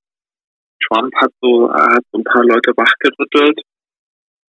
Trump 0.86 1.14
hat 1.16 1.30
so, 1.42 1.70
hat 1.70 2.02
so 2.12 2.18
ein 2.18 2.24
paar 2.24 2.44
Leute 2.44 2.72
wachgerüttelt. 2.76 3.60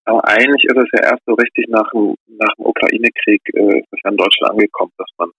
Aber 0.04 0.24
eigentlich 0.24 0.64
ist 0.64 0.76
es 0.76 0.88
ja 0.92 1.10
erst 1.10 1.22
so 1.26 1.34
richtig 1.34 1.68
nach 1.68 1.90
dem, 1.90 2.14
nach 2.28 2.54
dem 2.56 2.66
Ukraine-Krieg 2.66 3.42
äh, 3.54 3.80
ist 3.80 4.04
ja 4.04 4.10
in 4.10 4.16
Deutschland 4.16 4.52
angekommen, 4.52 4.92
dass 4.96 5.10
man 5.18 5.30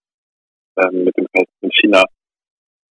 ähm, 0.77 1.05
mit 1.05 1.17
dem 1.17 1.25
Verhältnis 1.31 1.61
mit 1.61 1.73
China 1.75 2.03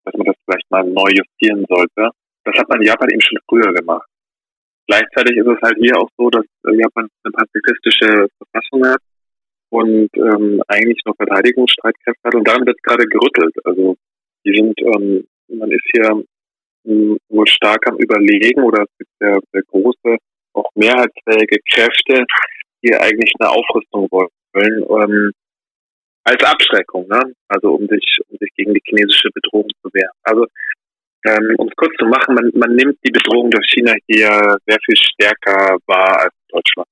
dass 0.07 0.17
man 0.17 0.27
das 0.27 0.35
vielleicht 0.45 0.71
mal 0.71 0.83
neu 0.83 1.09
justieren 1.11 1.65
sollte. 1.67 2.09
Das 2.45 2.57
hat 2.57 2.69
man 2.69 2.79
in 2.79 2.87
Japan 2.87 3.09
eben 3.09 3.21
schon 3.21 3.39
früher 3.49 3.73
gemacht. 3.73 4.07
Gleichzeitig 4.87 5.35
ist 5.35 5.47
es 5.47 5.61
halt 5.61 5.75
hier 5.79 5.97
auch 5.97 6.09
so, 6.17 6.29
dass 6.29 6.45
äh, 6.65 6.75
Japan 6.79 7.09
eine 7.23 7.31
pazifistische 7.33 8.27
Verfassung 8.37 8.87
hat 8.87 9.01
und 9.69 10.09
ähm, 10.15 10.63
eigentlich 10.69 11.01
noch 11.05 11.15
Verteidigungsstreitkräfte 11.17 12.23
hat 12.23 12.35
und 12.35 12.47
daran 12.47 12.65
wird 12.65 12.81
gerade 12.83 13.05
gerüttelt. 13.05 13.53
Also 13.65 13.97
die 14.45 14.55
sind, 14.55 14.79
ähm, 14.79 15.27
man 15.49 15.71
ist 15.71 15.83
hier 15.91 16.23
ähm, 16.85 17.17
wohl 17.27 17.47
stark 17.47 17.85
am 17.89 17.97
Überlegen 17.97 18.63
oder 18.63 18.83
es 18.83 18.97
gibt 18.97 19.11
sehr 19.19 19.63
große, 19.63 20.17
auch 20.53 20.69
mehrheitsfähige 20.75 21.59
Kräfte, 21.69 22.23
die 22.81 22.95
eigentlich 22.95 23.33
eine 23.39 23.49
Aufrüstung 23.49 24.07
wollen. 24.09 24.31
Ähm, 24.55 25.31
als 26.27 26.43
Abschreckung, 26.43 27.07
ne? 27.07 27.21
Also 27.47 27.75
um 27.75 27.87
sich, 27.87 28.19
um 28.29 28.37
sich 28.39 28.49
gegen 28.55 28.73
die 28.73 28.81
chinesische 28.85 29.29
Bedrohung 29.33 29.69
zu 29.81 29.89
wehren. 29.93 30.11
Also 30.23 30.45
ähm, 31.25 31.55
um 31.57 31.67
es 31.67 31.75
kurz 31.75 31.93
zu 31.99 32.05
machen, 32.05 32.35
man, 32.35 32.51
man 32.53 32.75
nimmt 32.75 32.97
die 33.05 33.11
Bedrohung 33.11 33.49
durch 33.49 33.65
China 33.71 33.93
hier 34.07 34.57
sehr 34.65 34.77
viel 34.85 34.95
stärker 34.95 35.77
wahr 35.87 36.21
als 36.23 36.33
Deutschland. 36.49 36.87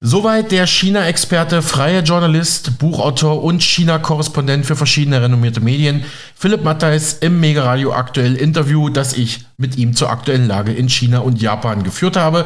Soweit 0.00 0.52
der 0.52 0.66
China-Experte, 0.66 1.62
freier 1.62 2.02
Journalist, 2.02 2.78
Buchautor 2.78 3.42
und 3.42 3.62
China-Korrespondent 3.62 4.66
für 4.66 4.76
verschiedene 4.76 5.22
renommierte 5.22 5.62
Medien, 5.62 6.04
Philipp 6.36 6.62
Mattheis 6.62 7.18
im 7.20 7.40
Mega 7.40 7.64
Radio 7.64 7.92
aktuell 7.92 8.36
Interview, 8.36 8.90
das 8.90 9.16
ich 9.16 9.46
mit 9.56 9.78
ihm 9.78 9.94
zur 9.94 10.10
aktuellen 10.10 10.46
Lage 10.46 10.72
in 10.72 10.90
China 10.90 11.20
und 11.20 11.40
Japan 11.40 11.84
geführt 11.84 12.16
habe. 12.16 12.44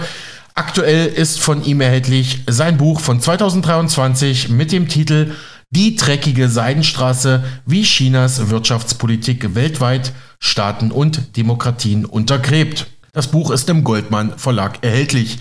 Aktuell 0.55 1.07
ist 1.07 1.41
von 1.41 1.65
ihm 1.65 1.81
erhältlich 1.81 2.45
sein 2.49 2.77
Buch 2.77 3.01
von 3.01 3.21
2023 3.21 4.51
mit 4.51 4.71
dem 4.71 4.89
Titel 4.89 5.33
Die 5.71 5.97
dreckige 5.97 6.49
Seidenstraße, 6.49 7.45
wie 7.67 7.83
Chinas 7.83 8.49
Wirtschaftspolitik 8.49 9.55
weltweit 9.55 10.15
Staaten 10.41 10.91
und 10.91 11.37
Demokratien 11.37 12.07
untergräbt. 12.07 12.87
Das 13.13 13.31
Buch 13.31 13.51
ist 13.51 13.69
im 13.69 13.85
Goldmann 13.85 14.39
Verlag 14.39 14.83
erhältlich. 14.83 15.41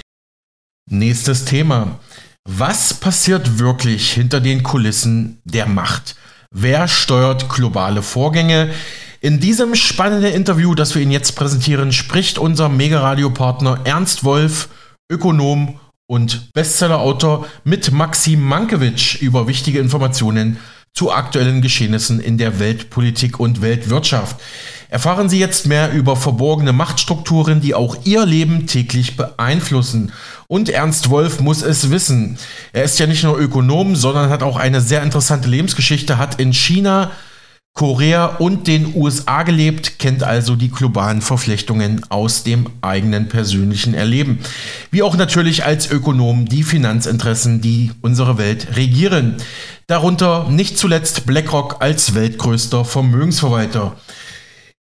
Nächstes 0.90 1.46
Thema. 1.46 2.00
Was 2.50 2.94
passiert 2.94 3.60
wirklich 3.60 4.12
hinter 4.12 4.42
den 4.42 4.64
Kulissen 4.64 5.40
der 5.46 5.66
Macht? 5.66 6.16
Wer 6.52 6.88
steuert 6.88 7.50
globale 7.50 8.02
Vorgänge? 8.02 8.72
In 9.22 9.40
diesem 9.40 9.76
spannenden 9.76 10.34
Interview, 10.34 10.76
das 10.76 10.94
wir 10.94 11.02
Ihnen 11.02 11.12
jetzt 11.12 11.36
präsentieren, 11.36 11.92
spricht 11.92 12.38
unser 12.38 12.70
Mega-Radio-Partner 12.70 13.82
Ernst 13.86 14.24
Wolf, 14.24 14.70
Ökonom 15.12 15.80
und 16.08 16.54
Bestsellerautor 16.54 17.48
mit 17.66 17.92
Maxim 17.92 18.42
Mankiewicz 18.42 19.16
über 19.16 19.48
wichtige 19.48 19.80
Informationen 19.80 20.58
zu 20.94 21.12
aktuellen 21.12 21.62
Geschehnissen 21.62 22.20
in 22.20 22.38
der 22.38 22.60
Weltpolitik 22.60 23.40
und 23.40 23.62
Weltwirtschaft. 23.62 24.38
Erfahren 24.90 25.28
Sie 25.28 25.38
jetzt 25.38 25.68
mehr 25.68 25.92
über 25.92 26.16
verborgene 26.16 26.72
Machtstrukturen, 26.72 27.60
die 27.60 27.76
auch 27.76 27.98
Ihr 28.06 28.26
Leben 28.26 28.68
täglich 28.68 29.18
beeinflussen. 29.18 30.14
Und 30.48 30.70
Ernst 30.70 31.10
Wolf 31.10 31.42
muss 31.42 31.62
es 31.62 31.92
wissen. 31.92 32.40
Er 32.72 32.86
ist 32.86 32.98
ja 32.98 33.06
nicht 33.06 33.24
nur 33.26 33.38
Ökonom, 33.38 33.98
sondern 33.98 34.30
hat 34.30 34.44
auch 34.44 34.56
eine 34.56 34.80
sehr 34.80 35.04
interessante 35.04 35.50
Lebensgeschichte, 35.50 36.18
hat 36.18 36.40
in 36.40 36.54
China, 36.54 37.12
Korea 37.78 38.26
und 38.26 38.66
den 38.66 38.96
USA 38.96 39.44
gelebt, 39.44 40.00
kennt 40.00 40.24
also 40.24 40.56
die 40.56 40.72
globalen 40.72 41.22
Verflechtungen 41.22 42.04
aus 42.10 42.42
dem 42.44 42.66
eigenen 42.82 43.30
persönlichen 43.30 43.94
Erleben. 43.94 44.40
Wie 44.90 45.04
auch 45.04 45.16
natürlich 45.16 45.64
als 45.64 45.92
Ökonom 45.92 46.48
die 46.48 46.64
Finanzinteressen, 46.64 47.62
die 47.62 47.92
unsere 48.02 48.40
Welt 48.40 48.76
regieren. 48.78 49.36
Darunter 49.86 50.50
nicht 50.50 50.80
zuletzt 50.80 51.28
BlackRock 51.28 51.76
als 51.80 52.16
weltgrößter 52.16 52.84
Vermögensverwalter. 52.84 53.96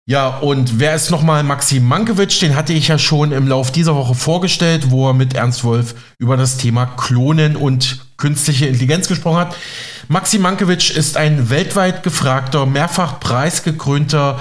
Ja, 0.07 0.29
und 0.39 0.81
wer 0.81 0.95
ist 0.95 1.11
nochmal 1.11 1.43
Maxim 1.43 1.87
Mankiewicz? 1.87 2.39
Den 2.39 2.57
hatte 2.57 2.73
ich 2.73 2.89
ja 2.89 2.97
schon 2.97 3.31
im 3.31 3.47
Lauf 3.47 3.73
dieser 3.73 3.95
Woche 3.95 4.15
vorgestellt, 4.15 4.91
wo 4.91 5.09
er 5.09 5.15
mit 5.15 5.35
Ernst 5.35 5.65
Wolf 5.65 5.97
über 6.17 6.39
das 6.39 6.57
Thema 6.57 6.87
Klonen 6.87 7.57
und 7.57 8.07
künstliche 8.17 8.67
Intelligenz 8.67 9.07
gesprochen 9.07 9.39
hat. 9.41 9.57
Maxim 10.09 10.43
Mankiewicz 10.43 10.91
ist 10.91 11.17
ein 11.17 11.51
weltweit 11.51 12.05
gefragter, 12.05 12.65
mehrfach 12.65 13.19
preisgekrönter 13.19 14.39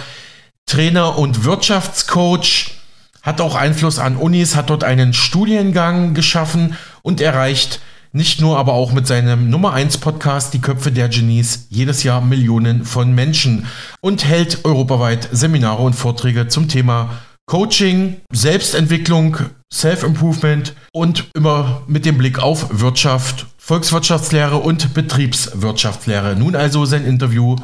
Trainer 0.68 1.18
und 1.18 1.44
Wirtschaftscoach, 1.44 2.76
hat 3.24 3.42
auch 3.42 3.56
Einfluss 3.56 3.98
an 3.98 4.16
Unis, 4.16 4.56
hat 4.56 4.70
dort 4.70 4.84
einen 4.84 5.14
Studiengang 5.14 6.14
geschaffen 6.14 6.76
und 7.02 7.20
erreicht 7.20 7.80
nicht 8.12 8.42
nur, 8.42 8.60
aber 8.60 8.74
auch 8.74 8.92
mit 8.92 9.08
seinem 9.08 9.50
Nummer 9.50 9.74
1 9.74 9.98
Podcast 9.98 10.54
Die 10.54 10.62
Köpfe 10.62 10.92
der 10.92 11.10
Genies 11.10 11.66
jedes 11.70 12.04
Jahr 12.04 12.22
Millionen 12.22 12.86
von 12.86 13.16
Menschen 13.16 13.66
und 14.02 14.24
hält 14.24 14.66
europaweit 14.66 15.30
Seminare 15.32 15.82
und 15.82 15.96
Vorträge 15.96 16.48
zum 16.48 16.68
Thema 16.68 17.10
Coaching, 17.48 18.18
Selbstentwicklung, 18.32 19.38
Self-Improvement 19.74 20.74
und 20.94 21.26
immer 21.36 21.82
mit 21.88 22.06
dem 22.06 22.18
Blick 22.18 22.40
auf 22.40 22.68
Wirtschaft, 22.80 23.48
Volkswirtschaftslehre 23.68 24.58
und 24.58 24.94
Betriebswirtschaftslehre. 24.94 26.36
Nun 26.36 26.56
also 26.56 26.86
sein 26.86 27.04
Interview 27.04 27.56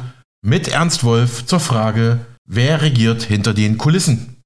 mit 0.44 0.66
Ernst 0.66 1.04
Wolf 1.04 1.46
zur 1.46 1.60
Frage, 1.60 2.18
wer 2.44 2.82
regiert 2.82 3.22
hinter 3.22 3.54
den 3.54 3.78
Kulissen? 3.78 4.36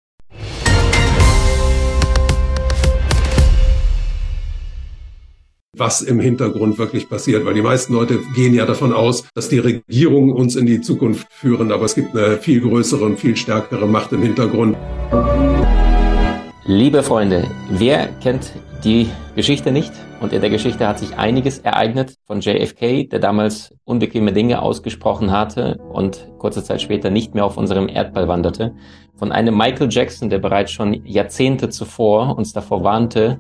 was 5.79 6.01
im 6.01 6.21
Hintergrund 6.21 6.79
wirklich 6.79 7.07
passiert, 7.07 7.45
weil 7.45 7.53
die 7.53 7.61
meisten 7.61 7.93
Leute 7.93 8.19
gehen 8.35 8.55
ja 8.55 8.65
davon 8.65 8.95
aus, 8.95 9.25
dass 9.35 9.51
die 9.51 9.59
Regierungen 9.59 10.33
uns 10.33 10.57
in 10.57 10.65
die 10.65 10.81
Zukunft 10.81 11.27
führen, 11.31 11.71
aber 11.71 11.85
es 11.85 11.95
gibt 11.95 12.17
eine 12.17 12.39
viel 12.39 12.63
größere 12.63 13.05
und 13.05 13.21
viel 13.21 13.37
stärkere 13.37 13.87
Macht 13.87 14.11
im 14.13 14.23
Hintergrund. 14.23 14.75
Liebe 16.65 17.03
Freunde, 17.03 17.51
wer 17.69 18.09
kennt 18.23 18.53
die 18.85 19.11
Geschichte 19.35 19.71
nicht? 19.71 19.93
Und 20.27 20.33
in 20.33 20.41
der 20.41 20.51
Geschichte 20.51 20.89
hat 20.89 20.99
sich 20.99 21.17
einiges 21.17 21.61
ereignet 21.61 22.17
von 22.25 22.41
JFK, 22.41 23.09
der 23.09 23.21
damals 23.21 23.73
unbequeme 23.85 24.33
Dinge 24.33 24.61
ausgesprochen 24.61 25.31
hatte 25.31 25.79
und 25.93 26.29
kurze 26.39 26.65
Zeit 26.65 26.83
später 26.83 27.11
nicht 27.11 27.37
mehr 27.37 27.45
auf 27.45 27.57
unserem 27.57 27.89
Erdball 27.89 28.27
wanderte. 28.27 28.75
Von 29.15 29.31
einem 29.31 29.57
Michael 29.57 29.87
Jackson, 29.89 30.29
der 30.29 30.41
bereits 30.41 30.73
schon 30.73 31.07
Jahrzehnte 31.07 31.69
zuvor 31.69 32.37
uns 32.37 32.53
davor 32.53 32.83
warnte, 32.83 33.39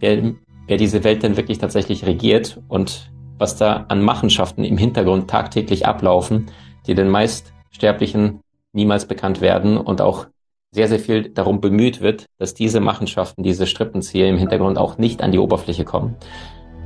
wer 0.00 0.34
wer 0.66 0.76
diese 0.76 1.02
Welt 1.02 1.22
denn 1.22 1.38
wirklich 1.38 1.56
tatsächlich 1.56 2.04
regiert 2.04 2.60
und 2.68 3.10
was 3.38 3.56
da 3.56 3.86
an 3.88 4.02
Machenschaften 4.02 4.64
im 4.64 4.76
Hintergrund 4.76 5.30
tagtäglich 5.30 5.86
ablaufen, 5.86 6.50
die 6.86 6.94
den 6.94 7.08
meist 7.08 7.54
Sterblichen 7.70 8.40
niemals 8.74 9.06
bekannt 9.08 9.40
werden 9.40 9.78
und 9.78 10.02
auch 10.02 10.26
sehr, 10.70 10.88
sehr 10.88 10.98
viel 10.98 11.30
darum 11.30 11.60
bemüht 11.60 12.00
wird, 12.00 12.26
dass 12.38 12.54
diese 12.54 12.80
Machenschaften, 12.80 13.42
diese 13.42 13.66
Strippenzieher 13.66 14.28
im 14.28 14.36
Hintergrund 14.36 14.78
auch 14.78 14.98
nicht 14.98 15.22
an 15.22 15.32
die 15.32 15.38
Oberfläche 15.38 15.84
kommen. 15.84 16.16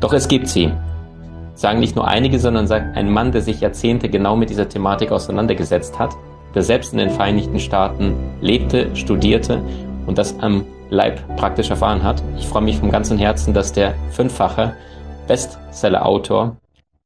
Doch 0.00 0.12
es 0.12 0.28
gibt 0.28 0.48
sie. 0.48 0.72
Sagen 1.54 1.80
nicht 1.80 1.96
nur 1.96 2.08
einige, 2.08 2.38
sondern 2.38 2.66
sagt 2.66 2.96
ein 2.96 3.10
Mann, 3.10 3.32
der 3.32 3.42
sich 3.42 3.60
Jahrzehnte 3.60 4.08
genau 4.08 4.36
mit 4.36 4.50
dieser 4.50 4.68
Thematik 4.68 5.12
auseinandergesetzt 5.12 5.98
hat, 5.98 6.16
der 6.54 6.62
selbst 6.62 6.92
in 6.92 6.98
den 6.98 7.10
Vereinigten 7.10 7.58
Staaten 7.58 8.14
lebte, 8.40 8.94
studierte 8.94 9.62
und 10.06 10.18
das 10.18 10.38
am 10.40 10.64
Leib 10.90 11.36
praktisch 11.36 11.70
erfahren 11.70 12.02
hat. 12.02 12.22
Ich 12.38 12.46
freue 12.46 12.62
mich 12.62 12.78
vom 12.78 12.90
ganzen 12.90 13.18
Herzen, 13.18 13.54
dass 13.54 13.72
der 13.72 13.94
fünffache 14.10 14.76
Bestseller-Autor 15.26 16.56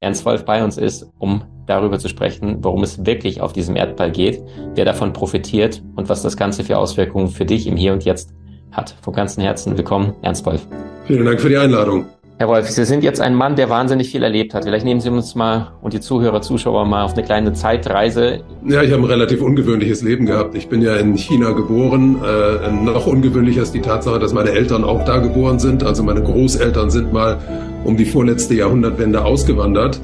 Ernst 0.00 0.24
Wolf 0.24 0.44
bei 0.44 0.62
uns 0.62 0.76
ist, 0.76 1.10
um 1.18 1.42
darüber 1.66 1.98
zu 1.98 2.09
sprechen, 2.09 2.59
worum 2.62 2.83
es 2.83 3.05
wirklich 3.05 3.40
auf 3.40 3.52
diesem 3.52 3.76
Erdball 3.76 4.11
geht, 4.11 4.40
wer 4.74 4.85
davon 4.85 5.12
profitiert 5.12 5.83
und 5.96 6.09
was 6.09 6.22
das 6.22 6.37
Ganze 6.37 6.64
für 6.64 6.79
Auswirkungen 6.79 7.29
für 7.29 7.44
dich 7.44 7.66
im 7.66 7.76
Hier 7.76 7.92
und 7.92 8.05
Jetzt 8.05 8.31
hat. 8.72 8.94
Vom 9.02 9.14
ganzen 9.14 9.42
Herzen 9.42 9.76
willkommen, 9.76 10.14
Ernst 10.22 10.46
Wolf. 10.46 10.66
Vielen 11.07 11.24
Dank 11.24 11.40
für 11.40 11.48
die 11.48 11.57
Einladung. 11.57 12.07
Herr 12.38 12.48
Wolf, 12.48 12.68
Sie 12.68 12.85
sind 12.85 13.02
jetzt 13.02 13.18
ein 13.18 13.35
Mann, 13.35 13.57
der 13.57 13.70
wahnsinnig 13.70 14.11
viel 14.11 14.22
erlebt 14.22 14.52
hat. 14.52 14.64
Vielleicht 14.64 14.85
nehmen 14.85 15.00
Sie 15.00 15.09
uns 15.09 15.35
mal 15.35 15.72
und 15.81 15.94
die 15.94 16.00
Zuhörer, 16.00 16.42
Zuschauer 16.42 16.85
mal 16.85 17.02
auf 17.02 17.14
eine 17.14 17.22
kleine 17.22 17.55
Zeitreise. 17.55 18.40
Ja, 18.66 18.83
ich 18.83 18.92
habe 18.92 19.05
ein 19.05 19.09
relativ 19.09 19.40
ungewöhnliches 19.40 20.02
Leben 20.02 20.26
gehabt. 20.26 20.55
Ich 20.55 20.68
bin 20.68 20.83
ja 20.83 20.96
in 20.96 21.16
China 21.16 21.52
geboren. 21.52 22.18
Äh, 22.22 22.70
noch 22.70 23.07
ungewöhnlicher 23.07 23.62
ist 23.62 23.72
die 23.72 23.81
Tatsache, 23.81 24.18
dass 24.18 24.35
meine 24.35 24.50
Eltern 24.50 24.85
auch 24.85 25.02
da 25.07 25.16
geboren 25.16 25.59
sind. 25.59 25.83
Also 25.83 26.02
meine 26.02 26.22
Großeltern 26.22 26.90
sind 26.90 27.11
mal 27.11 27.38
um 27.85 27.96
die 27.96 28.05
vorletzte 28.05 28.55
Jahrhundertwende 28.55 29.24
ausgewandert. 29.24 29.98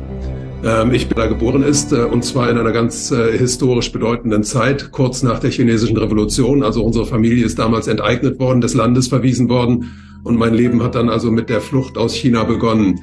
Ähm, 0.65 0.95
ich 0.95 1.09
bin 1.09 1.17
da 1.17 1.27
geboren 1.27 1.63
ist, 1.63 1.93
äh, 1.93 2.05
und 2.05 2.25
zwar 2.25 2.49
in 2.49 2.57
einer 2.57 2.71
ganz 2.71 3.11
äh, 3.11 3.37
historisch 3.37 3.91
bedeutenden 3.91 4.45
Zeit, 4.45 4.93
kurz 4.93 5.23
nach 5.25 5.41
der 5.41 5.51
chinesischen 5.51 5.97
Revolution. 5.97 6.63
Also 6.63 6.85
unsere 6.85 7.05
Familie 7.05 7.45
ist 7.45 7.59
damals 7.59 7.89
enteignet 7.89 8.39
worden, 8.39 8.61
des 8.61 8.75
Landes 8.75 9.09
verwiesen 9.09 9.49
worden 9.49 9.91
und 10.23 10.37
mein 10.39 10.55
Leben 10.55 10.83
hat 10.83 10.95
dann 10.95 11.09
also 11.09 11.33
mit 11.33 11.51
der 11.51 11.61
Flucht 11.61 11.99
aus 11.99 12.15
China 12.15 12.45
begonnen. 12.45 13.01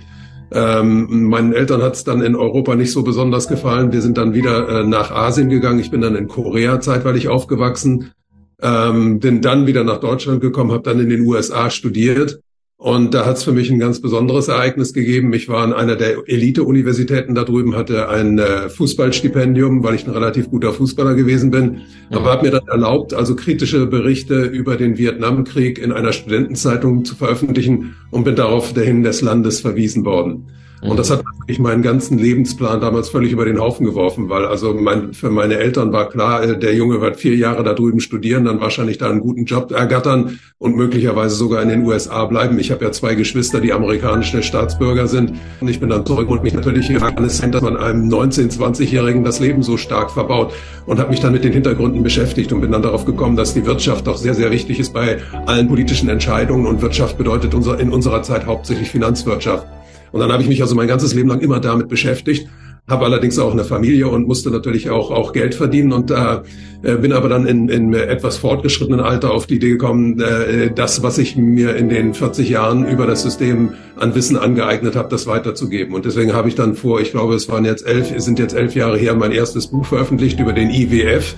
Ähm, 0.52 1.26
meinen 1.26 1.52
Eltern 1.52 1.84
hat 1.84 1.96
es 1.96 2.06
dann 2.06 2.22
in 2.22 2.36
Europa 2.36 2.76
nicht 2.76 2.92
so 2.92 3.04
besonders 3.04 3.50
gefallen. 3.50 3.92
Wir 3.92 4.02
sind 4.02 4.18
dann 4.18 4.34
wieder 4.34 4.68
äh, 4.70 4.84
nach 4.86 5.12
Asien 5.12 5.50
gegangen. 5.50 5.80
Ich 5.80 5.92
bin 5.92 6.02
dann 6.02 6.16
in 6.16 6.28
Korea 6.28 6.80
zeitweilig 6.80 7.28
aufgewachsen, 7.28 8.12
ähm, 8.62 9.20
bin 9.20 9.42
dann 9.42 9.68
wieder 9.68 9.84
nach 9.84 10.00
Deutschland 10.00 10.40
gekommen, 10.40 10.72
habe 10.72 10.84
dann 10.84 11.00
in 11.02 11.10
den 11.10 11.22
USA 11.22 11.70
studiert 11.70 12.40
und 12.80 13.14
da 13.14 13.26
hat 13.26 13.36
es 13.36 13.44
für 13.44 13.52
mich 13.52 13.70
ein 13.70 13.78
ganz 13.78 14.00
besonderes 14.00 14.48
Ereignis 14.48 14.94
gegeben. 14.94 15.34
Ich 15.34 15.50
war 15.50 15.66
an 15.66 15.74
einer 15.74 15.98
der 15.98 16.24
Elite-Universitäten 16.28 17.36
da 17.36 17.44
drüben, 17.44 17.76
hatte 17.76 18.08
ein 18.08 18.40
äh, 18.40 18.70
Fußballstipendium, 18.70 19.84
weil 19.84 19.96
ich 19.96 20.08
ein 20.08 20.14
relativ 20.14 20.50
guter 20.50 20.72
Fußballer 20.72 21.14
gewesen 21.14 21.52
bin. 21.52 21.82
Ja. 22.10 22.20
Aber 22.20 22.32
habe 22.32 22.46
mir 22.46 22.52
dann 22.52 22.68
erlaubt, 22.70 23.14
also 23.14 23.36
kritische 23.36 23.86
Berichte 23.86 24.44
über 24.44 24.78
den 24.78 24.98
Vietnamkrieg 24.98 25.78
in 25.78 25.92
einer 25.92 26.14
Studentenzeitung 26.14 27.04
zu 27.04 27.16
veröffentlichen 27.16 27.98
und 28.12 28.24
bin 28.24 28.38
darauf 28.38 28.72
dahin 28.72 29.04
des 29.04 29.20
Landes 29.20 29.60
verwiesen 29.60 30.06
worden. 30.06 30.48
Und 30.82 30.98
das 30.98 31.10
hat 31.10 31.24
natürlich 31.26 31.60
meinen 31.60 31.82
ganzen 31.82 32.18
Lebensplan 32.18 32.80
damals 32.80 33.10
völlig 33.10 33.32
über 33.32 33.46
den 33.46 33.60
Haufen 33.60 33.86
geworfen, 33.86 34.30
weil 34.30 34.46
also 34.46 34.74
mein, 34.74 35.14
für 35.14 35.30
meine 35.30 35.58
Eltern 35.58 35.92
war 35.92 36.10
klar, 36.10 36.44
äh, 36.44 36.58
der 36.58 36.74
Junge 36.74 37.02
wird 37.02 37.18
vier 37.18 37.36
Jahre 37.36 37.64
da 37.64 37.74
drüben 37.74 38.00
studieren, 38.00 38.46
dann 38.46 38.62
wahrscheinlich 38.62 38.98
da 38.98 39.10
einen 39.10 39.20
guten 39.20 39.46
Job 39.46 39.72
ergattern 39.72 40.40
und 40.58 40.76
möglicherweise 40.76 41.36
sogar 41.36 41.62
in 41.62 41.70
den 41.70 41.86
USA 41.86 42.26
bleiben. 42.26 42.60
Ich 42.60 42.72
habe 42.72 42.86
ja 42.86 42.92
zwei 42.92 43.16
Geschwister, 43.16 43.60
die 43.60 43.74
amerikanische 43.74 44.42
Staatsbürger 44.42 45.08
sind. 45.08 45.34
Und 45.60 45.68
ich 45.68 45.80
bin 45.80 45.90
dann 45.90 46.06
zurück 46.06 46.30
und 46.30 46.44
mich 46.44 46.54
natürlich 46.54 46.88
gefragt, 46.88 47.18
alles 47.18 47.40
dass 47.40 47.62
man 47.62 47.78
einem 47.78 48.10
19-, 48.10 48.58
20-Jährigen 48.58 49.24
das 49.24 49.40
Leben 49.40 49.64
so 49.64 49.78
stark 49.78 50.12
verbaut 50.12 50.54
und 50.86 51.00
habe 51.00 51.10
mich 51.10 51.20
dann 51.20 51.34
mit 51.34 51.44
den 51.44 51.54
Hintergründen 51.54 52.04
beschäftigt 52.04 52.54
und 52.54 52.62
bin 52.62 52.72
dann 52.72 52.82
darauf 52.82 53.06
gekommen, 53.06 53.36
dass 53.36 53.54
die 53.54 53.66
Wirtschaft 53.66 54.08
doch 54.08 54.18
sehr, 54.18 54.34
sehr 54.34 54.52
wichtig 54.52 54.80
ist 54.80 54.94
bei 54.94 55.18
allen 55.46 55.68
politischen 55.68 56.10
Entscheidungen 56.10 56.66
und 56.66 56.82
Wirtschaft 56.82 57.18
bedeutet 57.18 57.54
in 57.54 57.92
unserer 57.92 58.24
Zeit 58.24 58.46
hauptsächlich 58.46 58.90
Finanzwirtschaft. 58.90 59.66
Und 60.12 60.20
dann 60.20 60.32
habe 60.32 60.44
ich 60.44 60.50
mich 60.50 60.62
also 60.62 60.76
mein 60.76 60.88
ganzes 60.88 61.14
Leben 61.14 61.30
lang 61.30 61.42
immer 61.42 61.60
damit 61.60 61.88
beschäftigt, 61.88 62.48
habe 62.88 63.06
allerdings 63.06 63.38
auch 63.38 63.52
eine 63.52 63.64
Familie 63.64 64.08
und 64.08 64.28
musste 64.28 64.50
natürlich 64.50 64.90
auch, 64.90 65.12
auch 65.12 65.32
Geld 65.32 65.54
verdienen 65.54 65.94
und 65.94 66.12
äh, 66.12 66.42
bin 66.82 67.14
aber 67.14 67.30
dann 67.30 67.46
in, 67.46 67.70
in 67.70 67.94
etwas 67.94 68.38
fortgeschrittenen 68.38 69.00
Alter 69.00 69.32
auf 69.32 69.46
die 69.46 69.56
Idee 69.56 69.70
gekommen, 69.72 70.20
äh, 70.20 70.72
das, 70.74 71.04
was 71.04 71.18
ich 71.18 71.36
mir 71.36 71.76
in 71.76 71.90
den 71.90 72.14
40 72.14 72.50
Jahren 72.50 72.88
über 72.88 73.06
das 73.06 73.22
System 73.22 73.74
an 73.96 74.16
Wissen 74.16 74.38
angeeignet 74.38 74.96
habe, 74.96 75.10
das 75.10 75.28
weiterzugeben. 75.28 75.94
Und 75.94 76.06
deswegen 76.06 76.34
habe 76.34 76.50
ich 76.50 76.56
dann 76.56 76.76
vor, 76.76 77.00
ich 77.00 77.12
glaube, 77.12 77.36
es 77.36 77.48
waren 77.48 77.66
jetzt 77.66 77.86
elf, 77.86 78.12
sind 78.18 78.40
jetzt 78.40 78.56
elf 78.56 78.76
Jahre 78.76 78.98
her, 78.98 79.14
mein 79.14 79.32
erstes 79.32 79.68
Buch 79.68 79.86
veröffentlicht 79.86 80.40
über 80.40 80.54
den 80.54 80.70
IWF 80.72 81.36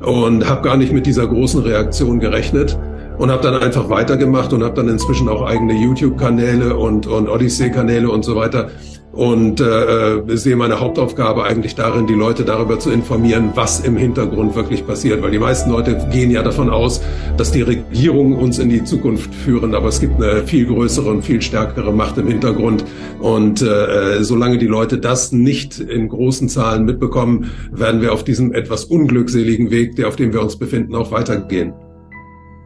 und 0.00 0.48
habe 0.48 0.62
gar 0.62 0.76
nicht 0.76 0.92
mit 0.92 1.06
dieser 1.06 1.26
großen 1.26 1.62
Reaktion 1.62 2.20
gerechnet 2.20 2.76
und 3.20 3.30
habe 3.30 3.42
dann 3.42 3.62
einfach 3.62 3.90
weitergemacht 3.90 4.50
und 4.54 4.64
habe 4.64 4.74
dann 4.76 4.88
inzwischen 4.88 5.28
auch 5.28 5.42
eigene 5.42 5.74
YouTube-Kanäle 5.74 6.74
und, 6.74 7.06
und 7.06 7.28
Odyssey-Kanäle 7.28 8.10
und 8.10 8.24
so 8.24 8.34
weiter. 8.34 8.70
Und 9.12 9.60
äh, 9.60 10.22
sehe 10.38 10.56
meine 10.56 10.80
Hauptaufgabe 10.80 11.44
eigentlich 11.44 11.74
darin, 11.74 12.06
die 12.06 12.14
Leute 12.14 12.44
darüber 12.44 12.78
zu 12.78 12.90
informieren, 12.90 13.50
was 13.54 13.80
im 13.80 13.98
Hintergrund 13.98 14.54
wirklich 14.54 14.86
passiert, 14.86 15.20
weil 15.20 15.32
die 15.32 15.38
meisten 15.38 15.70
Leute 15.70 16.08
gehen 16.10 16.30
ja 16.30 16.42
davon 16.42 16.70
aus, 16.70 17.02
dass 17.36 17.52
die 17.52 17.60
Regierungen 17.60 18.38
uns 18.38 18.58
in 18.58 18.70
die 18.70 18.84
Zukunft 18.84 19.34
führen, 19.34 19.74
aber 19.74 19.88
es 19.88 20.00
gibt 20.00 20.22
eine 20.22 20.44
viel 20.44 20.64
größere 20.64 21.10
und 21.10 21.22
viel 21.22 21.42
stärkere 21.42 21.92
Macht 21.92 22.16
im 22.16 22.26
Hintergrund. 22.26 22.86
Und 23.20 23.60
äh, 23.60 24.24
solange 24.24 24.56
die 24.56 24.66
Leute 24.66 24.96
das 24.96 25.30
nicht 25.30 25.78
in 25.78 26.08
großen 26.08 26.48
Zahlen 26.48 26.86
mitbekommen, 26.86 27.50
werden 27.70 28.00
wir 28.00 28.14
auf 28.14 28.24
diesem 28.24 28.54
etwas 28.54 28.84
unglückseligen 28.84 29.70
Weg, 29.70 29.96
der 29.96 30.08
auf 30.08 30.16
dem 30.16 30.32
wir 30.32 30.40
uns 30.40 30.56
befinden, 30.56 30.94
auch 30.94 31.12
weitergehen. 31.12 31.74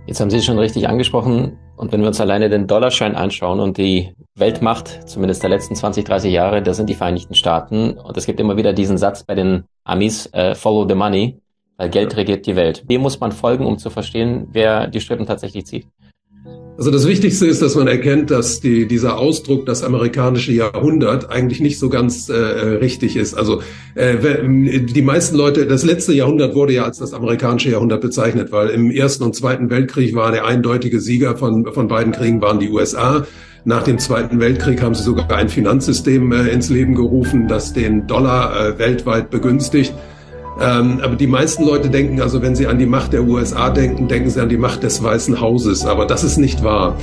Jetzt 0.07 0.21
haben 0.21 0.29
Sie 0.29 0.37
es 0.37 0.45
schon 0.45 0.59
richtig 0.59 0.87
angesprochen. 0.89 1.59
Und 1.77 1.91
wenn 1.91 2.03
wir 2.03 2.09
uns 2.09 2.21
alleine 2.21 2.51
den 2.51 2.67
Dollarschein 2.67 3.17
anschauen 3.17 3.59
und 3.59 3.79
die 3.79 4.13
Weltmacht, 4.35 5.09
zumindest 5.09 5.43
der 5.43 5.51
letzten 5.51 5.75
20, 5.75 6.05
30 6.05 6.31
Jahre, 6.31 6.63
das 6.63 6.77
sind 6.77 6.91
die 6.91 6.95
Vereinigten 6.95 7.35
Staaten. 7.35 7.93
Und 7.93 8.17
es 8.17 8.27
gibt 8.27 8.39
immer 8.39 8.57
wieder 8.59 8.75
diesen 8.75 8.99
Satz 8.99 9.25
bei 9.25 9.35
den 9.35 9.65
Amis, 9.83 10.29
äh, 10.33 10.55
follow 10.55 10.87
the 10.87 10.95
money, 10.95 11.41
weil 11.79 11.89
Geld 11.89 12.17
regiert 12.17 12.47
die 12.47 12.55
Welt. 12.55 12.89
Dem 12.91 13.01
muss 13.01 13.19
man 13.19 13.33
folgen, 13.33 13.65
um 13.65 13.79
zu 13.79 13.89
verstehen, 13.89 14.49
wer 14.53 14.89
die 14.89 15.01
Strippen 15.01 15.27
tatsächlich 15.27 15.67
zieht. 15.67 15.87
Also 16.77 16.91
das 16.91 17.07
Wichtigste 17.07 17.47
ist, 17.47 17.63
dass 17.63 17.77
man 17.77 17.87
erkennt, 17.87 18.33
dass 18.33 18.61
die, 18.61 18.89
dieser 18.89 19.17
Ausdruck, 19.17 19.65
das 19.65 19.85
amerikanische 19.85 20.53
Jahrhundert, 20.53 21.31
eigentlich 21.31 21.61
nicht 21.61 21.79
so 21.79 21.89
ganz 21.89 22.29
äh, 22.29 22.35
richtig 22.35 23.17
ist. 23.17 23.35
Also 23.35 23.63
äh, 23.95 24.17
die 24.81 25.03
meisten 25.03 25.37
Leute, 25.37 25.67
das 25.67 25.85
letzte 25.85 26.13
Jahrhundert 26.13 26.57
wurde 26.57 26.73
ja 26.73 26.85
als 26.85 26.99
das 26.99 27.15
amerikanische 27.15 27.71
Jahrhundert 27.71 28.01
bezeichnet, 28.01 28.51
weil 28.51 28.71
im 28.71 28.91
Ersten 28.91 29.23
und 29.23 29.37
Zweiten 29.37 29.71
Weltkrieg 29.71 30.17
war 30.17 30.33
der 30.33 30.47
eindeutige 30.47 30.99
Sieger 30.99 31.37
von, 31.37 31.65
von 31.73 31.87
beiden 31.87 32.13
Kriegen 32.13 32.43
waren 32.43 32.59
die 32.59 32.71
USA. 32.71 33.25
Nach 33.65 33.85
dem 33.85 33.99
Zweiten 34.01 34.41
Weltkrieg 34.41 34.83
haben 34.83 34.97
sie 34.97 35.05
sogar 35.05 35.31
ein 35.31 35.49
Finanzsystem 35.49 36.33
äh, 36.33 36.49
ins 36.49 36.71
Leben 36.71 36.97
gerufen, 36.97 37.47
das 37.47 37.73
den 37.73 38.09
Dollar 38.09 38.75
äh, 38.75 38.79
weltweit 38.81 39.31
begünstigt. 39.31 39.95
Ähm, 40.61 41.01
aber 41.03 41.17
die 41.17 41.27
meisten 41.27 41.65
Leute 41.65 41.91
denken, 41.91 42.21
also 42.21 42.41
wenn 42.41 42.55
sie 42.55 42.67
an 42.67 42.79
die 42.79 42.87
Macht 42.87 43.13
der 43.13 43.25
USA 43.25 43.71
denken, 43.71 44.07
denken 44.07 44.31
sie 44.31 44.41
an 44.41 44.49
die 44.49 44.57
Macht 44.57 44.83
des 44.83 45.03
Weißen 45.03 45.41
Hauses. 45.41 45.85
Aber 45.85 46.07
das 46.07 46.23
ist 46.23 46.37
nicht 46.37 46.63
wahr. 46.63 46.97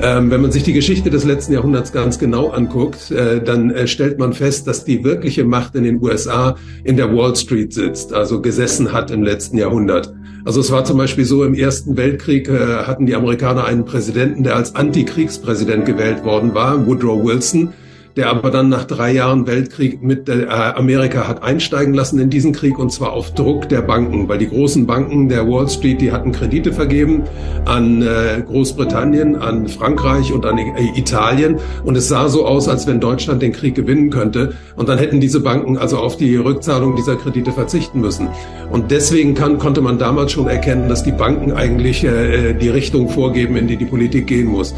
Ähm, 0.00 0.30
wenn 0.30 0.40
man 0.40 0.50
sich 0.50 0.64
die 0.64 0.72
Geschichte 0.72 1.10
des 1.10 1.24
letzten 1.24 1.52
Jahrhunderts 1.52 1.92
ganz 1.92 2.18
genau 2.18 2.48
anguckt, 2.48 3.10
äh, 3.10 3.42
dann 3.42 3.70
äh, 3.70 3.86
stellt 3.86 4.18
man 4.18 4.32
fest, 4.32 4.66
dass 4.66 4.84
die 4.84 5.04
wirkliche 5.04 5.44
Macht 5.44 5.74
in 5.76 5.84
den 5.84 6.02
USA 6.02 6.56
in 6.82 6.96
der 6.96 7.14
Wall 7.14 7.36
Street 7.36 7.72
sitzt, 7.72 8.12
also 8.12 8.40
gesessen 8.40 8.92
hat 8.92 9.10
im 9.10 9.22
letzten 9.22 9.58
Jahrhundert. 9.58 10.12
Also 10.44 10.60
es 10.60 10.70
war 10.72 10.84
zum 10.84 10.98
Beispiel 10.98 11.24
so, 11.24 11.44
im 11.44 11.54
Ersten 11.54 11.96
Weltkrieg 11.96 12.48
äh, 12.48 12.84
hatten 12.84 13.06
die 13.06 13.14
Amerikaner 13.14 13.64
einen 13.64 13.84
Präsidenten, 13.84 14.42
der 14.42 14.56
als 14.56 14.74
Antikriegspräsident 14.74 15.86
gewählt 15.86 16.24
worden 16.24 16.54
war, 16.54 16.86
Woodrow 16.86 17.24
Wilson 17.24 17.72
der 18.16 18.30
aber 18.30 18.50
dann 18.50 18.68
nach 18.68 18.84
drei 18.84 19.12
Jahren 19.12 19.46
Weltkrieg 19.46 20.02
mit 20.02 20.28
äh, 20.28 20.46
Amerika 20.46 21.26
hat 21.26 21.42
einsteigen 21.42 21.94
lassen 21.94 22.20
in 22.20 22.30
diesen 22.30 22.52
Krieg 22.52 22.78
und 22.78 22.92
zwar 22.92 23.12
auf 23.12 23.34
Druck 23.34 23.68
der 23.68 23.82
Banken, 23.82 24.28
weil 24.28 24.38
die 24.38 24.48
großen 24.48 24.86
Banken 24.86 25.28
der 25.28 25.48
Wall 25.48 25.68
Street, 25.68 26.00
die 26.00 26.12
hatten 26.12 26.30
Kredite 26.30 26.72
vergeben 26.72 27.24
an 27.64 28.02
äh, 28.02 28.40
Großbritannien, 28.46 29.36
an 29.36 29.66
Frankreich 29.66 30.32
und 30.32 30.46
an 30.46 30.58
äh, 30.58 30.64
Italien 30.96 31.56
und 31.84 31.96
es 31.96 32.06
sah 32.06 32.28
so 32.28 32.46
aus, 32.46 32.68
als 32.68 32.86
wenn 32.86 33.00
Deutschland 33.00 33.42
den 33.42 33.52
Krieg 33.52 33.74
gewinnen 33.74 34.10
könnte 34.10 34.54
und 34.76 34.88
dann 34.88 34.98
hätten 34.98 35.20
diese 35.20 35.40
Banken 35.40 35.76
also 35.76 35.98
auf 35.98 36.16
die 36.16 36.36
Rückzahlung 36.36 36.94
dieser 36.94 37.16
Kredite 37.16 37.50
verzichten 37.50 38.00
müssen. 38.00 38.28
Und 38.70 38.92
deswegen 38.92 39.34
kann, 39.34 39.58
konnte 39.58 39.80
man 39.80 39.98
damals 39.98 40.32
schon 40.32 40.46
erkennen, 40.46 40.88
dass 40.88 41.02
die 41.02 41.12
Banken 41.12 41.52
eigentlich 41.52 42.04
äh, 42.04 42.54
die 42.54 42.68
Richtung 42.68 43.08
vorgeben, 43.08 43.56
in 43.56 43.66
die 43.66 43.76
die 43.76 43.84
Politik 43.84 44.28
gehen 44.28 44.46
muss. 44.46 44.72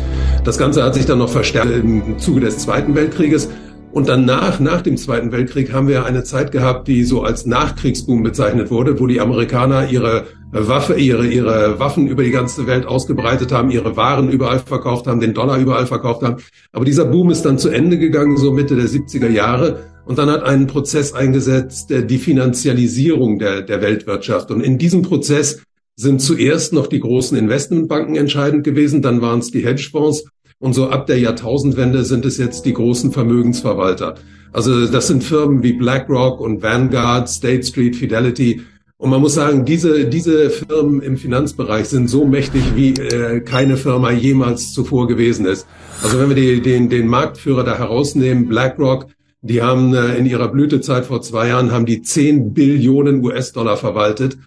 Das 0.45 0.57
Ganze 0.57 0.83
hat 0.83 0.95
sich 0.95 1.05
dann 1.05 1.19
noch 1.19 1.29
verstärkt 1.29 1.71
im 1.71 2.19
Zuge 2.19 2.41
des 2.41 2.59
Zweiten 2.59 2.95
Weltkriegs 2.95 3.26
Weltkrieges. 3.27 3.49
Und 3.93 4.09
danach, 4.09 4.61
nach 4.61 4.83
dem 4.83 4.99
Zweiten 4.99 5.33
Weltkrieg, 5.33 5.73
haben 5.73 5.89
wir 5.89 6.05
eine 6.05 6.23
Zeit 6.23 6.53
gehabt, 6.53 6.87
die 6.87 7.05
so 7.05 7.23
als 7.23 7.47
Nachkriegsboom 7.47 8.23
bezeichnet 8.23 8.71
wurde, 8.71 9.01
wo 9.01 9.07
die 9.07 9.21
Amerikaner 9.21 9.89
ihre 9.89 10.27
Waffe, 10.53 10.95
ihre, 10.95 11.27
ihre 11.27 11.79
Waffen 11.79 12.07
über 12.07 12.23
die 12.23 12.31
ganze 12.31 12.67
Welt 12.67 12.85
ausgebreitet 12.85 13.53
haben, 13.53 13.71
ihre 13.71 13.97
Waren 13.97 14.29
überall 14.31 14.59
verkauft 14.59 15.07
haben, 15.07 15.21
den 15.21 15.33
Dollar 15.33 15.59
überall 15.59 15.87
verkauft 15.87 16.23
haben. 16.23 16.43
Aber 16.73 16.85
dieser 16.85 17.07
Boom 17.07 17.31
ist 17.31 17.43
dann 17.43 17.59
zu 17.59 17.71
Ende 17.71 17.99
gegangen, 17.99 18.37
so 18.37 18.53
Mitte 18.53 18.77
der 18.77 18.87
70er 18.87 19.31
Jahre. 19.31 19.85
Und 20.05 20.19
dann 20.19 20.29
hat 20.29 20.43
einen 20.43 20.67
Prozess 20.67 21.15
eingesetzt, 21.15 21.89
der, 21.89 22.03
die 22.03 22.19
Finanzialisierung 22.19 23.39
der, 23.39 23.63
der 23.63 23.81
Weltwirtschaft. 23.81 24.51
Und 24.51 24.61
in 24.61 24.77
diesem 24.77 25.03
Prozess 25.03 25.63
sind 25.97 26.21
zuerst 26.21 26.75
noch 26.75 26.87
die 26.87 27.01
großen 27.01 27.39
Investmentbanken 27.39 28.17
entscheidend 28.17 28.63
gewesen, 28.63 29.01
dann 29.01 29.23
waren 29.23 29.39
es 29.39 29.51
die 29.51 29.65
Hedgefonds 29.65 30.27
und 30.59 30.73
so 30.73 30.89
ab 30.89 31.07
der 31.07 31.19
Jahrtausendwende 31.19 32.05
sind 32.05 32.25
es 32.25 32.39
jetzt 32.39 32.65
die 32.65 32.73
großen 32.73 33.13
Vermögensverwalter. 33.13 34.15
Also 34.53 34.87
das 34.87 35.09
sind 35.09 35.23
Firmen 35.23 35.63
wie 35.63 35.75
BlackRock 35.75 36.41
und 36.41 36.63
Vanguard, 36.63 37.29
State 37.29 37.65
Street, 37.65 37.95
Fidelity. 37.95 38.63
Und 38.97 39.11
man 39.11 39.21
muss 39.21 39.35
sagen, 39.35 39.67
diese, 39.67 40.07
diese 40.07 40.49
Firmen 40.49 41.03
im 41.03 41.19
Finanzbereich 41.19 41.87
sind 41.87 42.09
so 42.09 42.25
mächtig, 42.25 42.63
wie 42.75 42.95
äh, 42.95 43.41
keine 43.41 43.77
Firma 43.77 44.11
jemals 44.11 44.73
zuvor 44.73 45.07
gewesen 45.07 45.45
ist. 45.45 45.67
Also 46.03 46.19
wenn 46.19 46.31
wir 46.31 46.37
die, 46.37 46.63
den, 46.63 46.89
den 46.89 47.07
Marktführer 47.07 47.63
da 47.63 47.77
herausnehmen, 47.77 48.49
BlackRock, 48.49 49.09
die 49.43 49.61
haben 49.61 49.95
äh, 49.95 50.17
in 50.17 50.25
ihrer 50.25 50.49
Blütezeit 50.49 51.05
vor 51.05 51.21
zwei 51.21 51.49
Jahren 51.49 51.73
haben 51.73 51.85
die 51.85 52.01
10 52.01 52.55
Billionen 52.55 53.23
US-Dollar 53.23 53.77
verwaltet. 53.77 54.39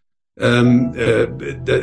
Ähm, 0.42 0.94
äh, 0.96 1.28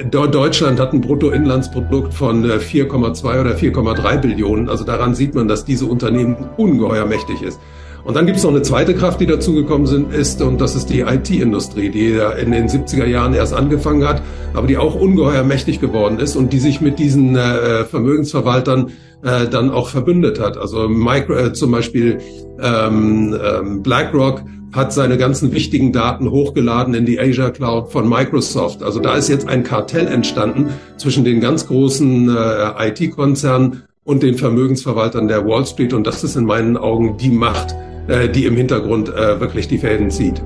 Deutschland 0.05 0.81
hat 0.81 0.95
ein 0.95 1.03
Bruttoinlandsprodukt 1.03 2.15
von 2.15 2.45
4,2 2.45 3.37
äh, 3.37 3.41
oder 3.41 3.55
4,3 3.55 4.17
Billionen. 4.19 4.69
Also 4.69 4.85
daran 4.85 5.15
sieht 5.15 5.35
man, 5.35 5.47
dass 5.47 5.65
diese 5.65 5.87
Unternehmen 5.87 6.37
ungeheuer 6.57 7.05
mächtig 7.05 7.43
ist. 7.43 7.61
Und 8.07 8.15
dann 8.15 8.25
gibt 8.25 8.39
es 8.39 8.45
noch 8.45 8.53
eine 8.53 8.63
zweite 8.63 8.95
Kraft, 8.95 9.21
die 9.21 9.27
dazugekommen 9.27 9.89
sind, 9.89 10.15
ist, 10.15 10.41
und 10.41 10.61
das 10.61 10.77
ist 10.77 10.91
die 10.91 11.01
IT-Industrie, 11.01 11.91
die 11.91 12.19
in 12.41 12.53
den 12.53 12.69
70er 12.69 13.05
Jahren 13.05 13.35
erst 13.35 13.53
angefangen 13.53 14.07
hat, 14.07 14.23
aber 14.55 14.69
die 14.69 14.79
auch 14.79 14.95
ungeheuer 14.95 15.43
mächtig 15.43 15.81
geworden 15.81 16.21
ist 16.21 16.37
und 16.37 16.53
die 16.53 16.61
sich 16.61 16.81
mit 16.81 17.01
diesen 17.01 17.35
äh, 17.35 17.85
Vermögensverwaltern 17.85 18.93
äh, 19.25 19.49
dann 19.49 19.71
auch 19.71 19.89
verbündet 19.89 20.39
hat. 20.39 20.57
Also 20.57 20.89
Micro, 20.89 21.35
äh, 21.35 21.53
zum 21.53 21.73
Beispiel 21.73 22.19
ähm, 22.63 23.37
ähm, 23.43 23.83
BlackRock 23.83 24.43
hat 24.73 24.93
seine 24.93 25.17
ganzen 25.17 25.53
wichtigen 25.53 25.93
Daten 25.93 26.31
hochgeladen 26.31 26.95
in 26.95 27.07
die 27.07 27.19
Azure 27.19 27.53
Cloud 27.53 27.91
von 27.91 28.09
Microsoft. 28.09 28.83
Also 28.83 29.01
da 29.01 29.15
ist 29.15 29.29
jetzt 29.29 29.49
ein 29.49 29.63
Kartell 29.63 30.07
entstanden 30.07 30.71
zwischen 30.97 31.25
den 31.25 31.41
ganz 31.41 31.67
großen 31.67 32.29
äh, 32.29 32.89
IT-Konzernen 32.89 33.83
und 34.05 34.23
den 34.23 34.37
Vermögensverwaltern 34.37 35.29
der 35.29 35.47
Wall 35.47 35.67
Street. 35.67 35.93
Und 35.93 36.07
das 36.07 36.25
ist 36.25 36.37
in 36.37 36.45
meinen 36.45 36.77
Augen 36.77 37.17
die 37.17 37.31
Macht, 37.31 37.75
äh, 38.09 38.29
die 38.29 38.45
im 38.45 38.57
Hintergrund 38.57 39.09
äh, 39.09 39.41
wirklich 39.41 39.69
die 39.69 39.79
Fäden 39.79 40.11
zieht. 40.11 40.43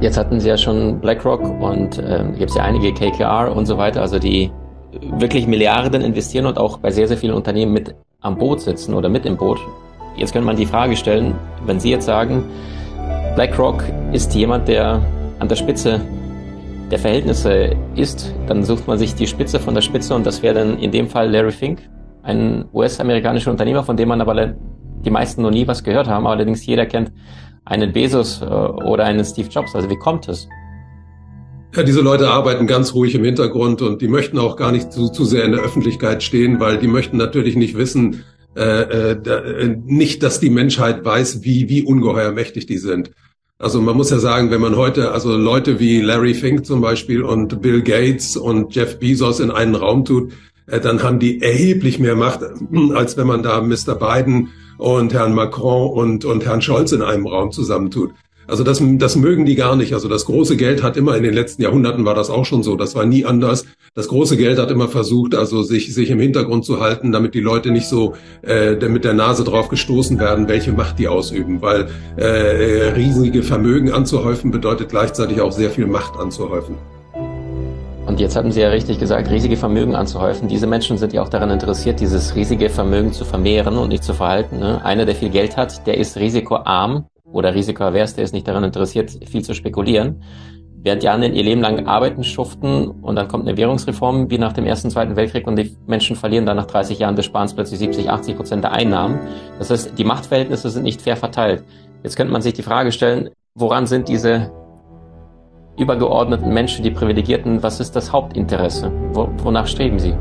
Jetzt 0.00 0.16
hatten 0.16 0.40
Sie 0.40 0.48
ja 0.48 0.56
schon 0.56 1.00
BlackRock 1.00 1.42
und 1.42 1.98
äh, 1.98 2.24
gibt 2.38 2.50
es 2.50 2.56
ja 2.56 2.62
einige 2.62 2.92
KKR 2.94 3.54
und 3.54 3.66
so 3.66 3.76
weiter, 3.76 4.00
also 4.00 4.18
die 4.18 4.50
wirklich 5.18 5.46
Milliarden 5.46 6.00
investieren 6.02 6.46
und 6.46 6.58
auch 6.58 6.78
bei 6.78 6.90
sehr, 6.90 7.06
sehr 7.06 7.16
vielen 7.16 7.34
Unternehmen 7.34 7.72
mit 7.72 7.94
am 8.20 8.38
Boot 8.38 8.60
sitzen 8.60 8.94
oder 8.94 9.08
mit 9.08 9.26
im 9.26 9.36
Boot. 9.36 9.58
Jetzt 10.16 10.32
könnte 10.32 10.46
man 10.46 10.56
die 10.56 10.66
Frage 10.66 10.96
stellen, 10.96 11.34
wenn 11.66 11.80
Sie 11.80 11.90
jetzt 11.90 12.06
sagen, 12.06 12.44
BlackRock 13.36 13.84
ist 14.12 14.34
jemand, 14.34 14.66
der 14.66 15.00
an 15.38 15.48
der 15.48 15.56
Spitze 15.56 16.00
der 16.90 16.98
Verhältnisse 16.98 17.76
ist, 17.94 18.34
dann 18.48 18.64
sucht 18.64 18.88
man 18.88 18.98
sich 18.98 19.14
die 19.14 19.26
Spitze 19.26 19.60
von 19.60 19.74
der 19.74 19.82
Spitze 19.82 20.14
und 20.14 20.26
das 20.26 20.42
wäre 20.42 20.54
dann 20.54 20.78
in 20.78 20.90
dem 20.90 21.08
Fall 21.08 21.30
Larry 21.30 21.52
Fink, 21.52 21.80
ein 22.22 22.64
US-amerikanischer 22.74 23.50
Unternehmer, 23.50 23.84
von 23.84 23.96
dem 23.96 24.08
man 24.08 24.20
aber 24.20 24.54
die 25.04 25.10
meisten 25.10 25.42
noch 25.42 25.52
nie 25.52 25.66
was 25.66 25.84
gehört 25.84 26.08
haben. 26.08 26.26
Allerdings 26.26 26.66
jeder 26.66 26.86
kennt 26.86 27.12
einen 27.64 27.92
Bezos 27.92 28.42
äh, 28.42 28.44
oder 28.44 29.04
einen 29.04 29.24
Steve 29.24 29.48
Jobs. 29.48 29.74
Also 29.74 29.88
wie 29.88 29.96
kommt 29.96 30.28
es? 30.28 30.48
Ja, 31.74 31.84
diese 31.84 32.00
Leute 32.00 32.28
arbeiten 32.28 32.66
ganz 32.66 32.94
ruhig 32.94 33.14
im 33.14 33.22
Hintergrund 33.22 33.80
und 33.80 34.02
die 34.02 34.08
möchten 34.08 34.38
auch 34.38 34.56
gar 34.56 34.72
nicht 34.72 34.92
zu, 34.92 35.08
zu 35.08 35.24
sehr 35.24 35.44
in 35.44 35.52
der 35.52 35.60
Öffentlichkeit 35.60 36.24
stehen, 36.24 36.58
weil 36.58 36.78
die 36.78 36.88
möchten 36.88 37.16
natürlich 37.16 37.54
nicht 37.54 37.78
wissen, 37.78 38.24
äh, 38.56 39.12
äh, 39.12 39.76
nicht, 39.84 40.22
dass 40.22 40.40
die 40.40 40.50
Menschheit 40.50 41.04
weiß, 41.04 41.42
wie, 41.44 41.68
wie 41.68 41.82
ungeheuer 41.82 42.32
mächtig 42.32 42.66
die 42.66 42.78
sind. 42.78 43.12
Also 43.58 43.80
man 43.80 43.96
muss 43.96 44.10
ja 44.10 44.18
sagen, 44.18 44.50
wenn 44.50 44.60
man 44.60 44.76
heute 44.76 45.12
also 45.12 45.36
Leute 45.36 45.78
wie 45.78 46.00
Larry 46.00 46.34
Fink 46.34 46.64
zum 46.64 46.80
Beispiel 46.80 47.22
und 47.22 47.60
Bill 47.60 47.82
Gates 47.82 48.36
und 48.36 48.74
Jeff 48.74 48.98
Bezos 48.98 49.38
in 49.38 49.50
einen 49.50 49.74
Raum 49.74 50.04
tut, 50.04 50.32
äh, 50.66 50.80
dann 50.80 51.02
haben 51.02 51.18
die 51.18 51.42
erheblich 51.42 51.98
mehr 51.98 52.16
Macht, 52.16 52.40
als 52.94 53.16
wenn 53.16 53.26
man 53.26 53.42
da 53.42 53.60
Mr. 53.60 53.94
Biden 53.94 54.48
und 54.78 55.12
Herrn 55.12 55.34
Macron 55.34 55.92
und, 55.92 56.24
und 56.24 56.44
Herrn 56.44 56.62
Scholz 56.62 56.92
in 56.92 57.02
einem 57.02 57.26
Raum 57.26 57.52
zusammentut. 57.52 58.12
Also 58.50 58.64
das, 58.64 58.82
das 58.82 59.14
mögen 59.14 59.46
die 59.46 59.54
gar 59.54 59.76
nicht. 59.76 59.94
Also 59.94 60.08
das 60.08 60.24
große 60.24 60.56
Geld 60.56 60.82
hat 60.82 60.96
immer 60.96 61.16
in 61.16 61.22
den 61.22 61.34
letzten 61.34 61.62
Jahrhunderten 61.62 62.04
war 62.04 62.14
das 62.14 62.30
auch 62.30 62.44
schon 62.44 62.64
so. 62.64 62.74
Das 62.74 62.96
war 62.96 63.06
nie 63.06 63.24
anders. 63.24 63.64
Das 63.94 64.08
große 64.08 64.36
Geld 64.36 64.58
hat 64.58 64.72
immer 64.72 64.88
versucht, 64.88 65.36
also 65.36 65.62
sich, 65.62 65.94
sich 65.94 66.10
im 66.10 66.18
Hintergrund 66.18 66.64
zu 66.64 66.80
halten, 66.80 67.12
damit 67.12 67.34
die 67.34 67.40
Leute 67.40 67.70
nicht 67.70 67.86
so 67.86 68.14
äh, 68.42 68.74
mit 68.88 69.04
der 69.04 69.14
Nase 69.14 69.44
drauf 69.44 69.68
gestoßen 69.68 70.18
werden, 70.18 70.48
welche 70.48 70.72
Macht 70.72 70.98
die 70.98 71.06
ausüben. 71.06 71.62
Weil 71.62 71.88
äh, 72.16 72.90
riesige 72.96 73.44
Vermögen 73.44 73.92
anzuhäufen 73.92 74.50
bedeutet 74.50 74.88
gleichzeitig 74.88 75.40
auch 75.40 75.52
sehr 75.52 75.70
viel 75.70 75.86
Macht 75.86 76.18
anzuhäufen. 76.18 76.74
Und 78.06 78.18
jetzt 78.18 78.34
hatten 78.34 78.50
Sie 78.50 78.60
ja 78.60 78.70
richtig 78.70 78.98
gesagt, 78.98 79.30
riesige 79.30 79.56
Vermögen 79.56 79.94
anzuhäufen. 79.94 80.48
Diese 80.48 80.66
Menschen 80.66 80.98
sind 80.98 81.12
ja 81.12 81.22
auch 81.22 81.28
daran 81.28 81.50
interessiert, 81.50 82.00
dieses 82.00 82.34
riesige 82.34 82.68
Vermögen 82.68 83.12
zu 83.12 83.24
vermehren 83.24 83.78
und 83.78 83.90
nicht 83.90 84.02
zu 84.02 84.14
verhalten. 84.14 84.58
Ne? 84.58 84.84
Einer, 84.84 85.06
der 85.06 85.14
viel 85.14 85.30
Geld 85.30 85.56
hat, 85.56 85.86
der 85.86 85.96
ist 85.98 86.16
risikoarm 86.16 87.04
oder 87.32 87.54
risikoavers, 87.54 88.14
der 88.14 88.24
ist 88.24 88.34
nicht 88.34 88.48
daran 88.48 88.64
interessiert, 88.64 89.10
viel 89.26 89.42
zu 89.42 89.54
spekulieren. 89.54 90.22
Während 90.82 91.02
die 91.02 91.10
anderen 91.10 91.34
ihr 91.34 91.42
Leben 91.42 91.60
lang 91.60 91.86
arbeiten, 91.86 92.24
schuften 92.24 92.88
und 92.88 93.14
dann 93.16 93.28
kommt 93.28 93.46
eine 93.46 93.56
Währungsreform 93.58 94.30
wie 94.30 94.38
nach 94.38 94.54
dem 94.54 94.64
Ersten, 94.64 94.88
Zweiten 94.88 95.14
Weltkrieg 95.14 95.46
und 95.46 95.56
die 95.56 95.76
Menschen 95.86 96.16
verlieren 96.16 96.46
dann 96.46 96.56
nach 96.56 96.66
30 96.66 96.98
Jahren 96.98 97.16
des 97.16 97.26
Sparens 97.26 97.52
plötzlich 97.52 97.78
70, 97.78 98.08
80 98.08 98.36
Prozent 98.36 98.64
der 98.64 98.72
Einnahmen. 98.72 99.18
Das 99.58 99.68
heißt, 99.68 99.98
die 99.98 100.04
Machtverhältnisse 100.04 100.70
sind 100.70 100.84
nicht 100.84 101.02
fair 101.02 101.18
verteilt. 101.18 101.64
Jetzt 102.02 102.16
könnte 102.16 102.32
man 102.32 102.40
sich 102.40 102.54
die 102.54 102.62
Frage 102.62 102.92
stellen, 102.92 103.28
woran 103.54 103.86
sind 103.86 104.08
diese 104.08 104.50
übergeordneten 105.78 106.52
Menschen, 106.52 106.82
die 106.82 106.90
Privilegierten, 106.90 107.62
was 107.62 107.78
ist 107.78 107.94
das 107.94 108.10
Hauptinteresse? 108.10 108.90
Wo, 109.12 109.28
wonach 109.42 109.66
streben 109.66 109.98
sie? 109.98 110.14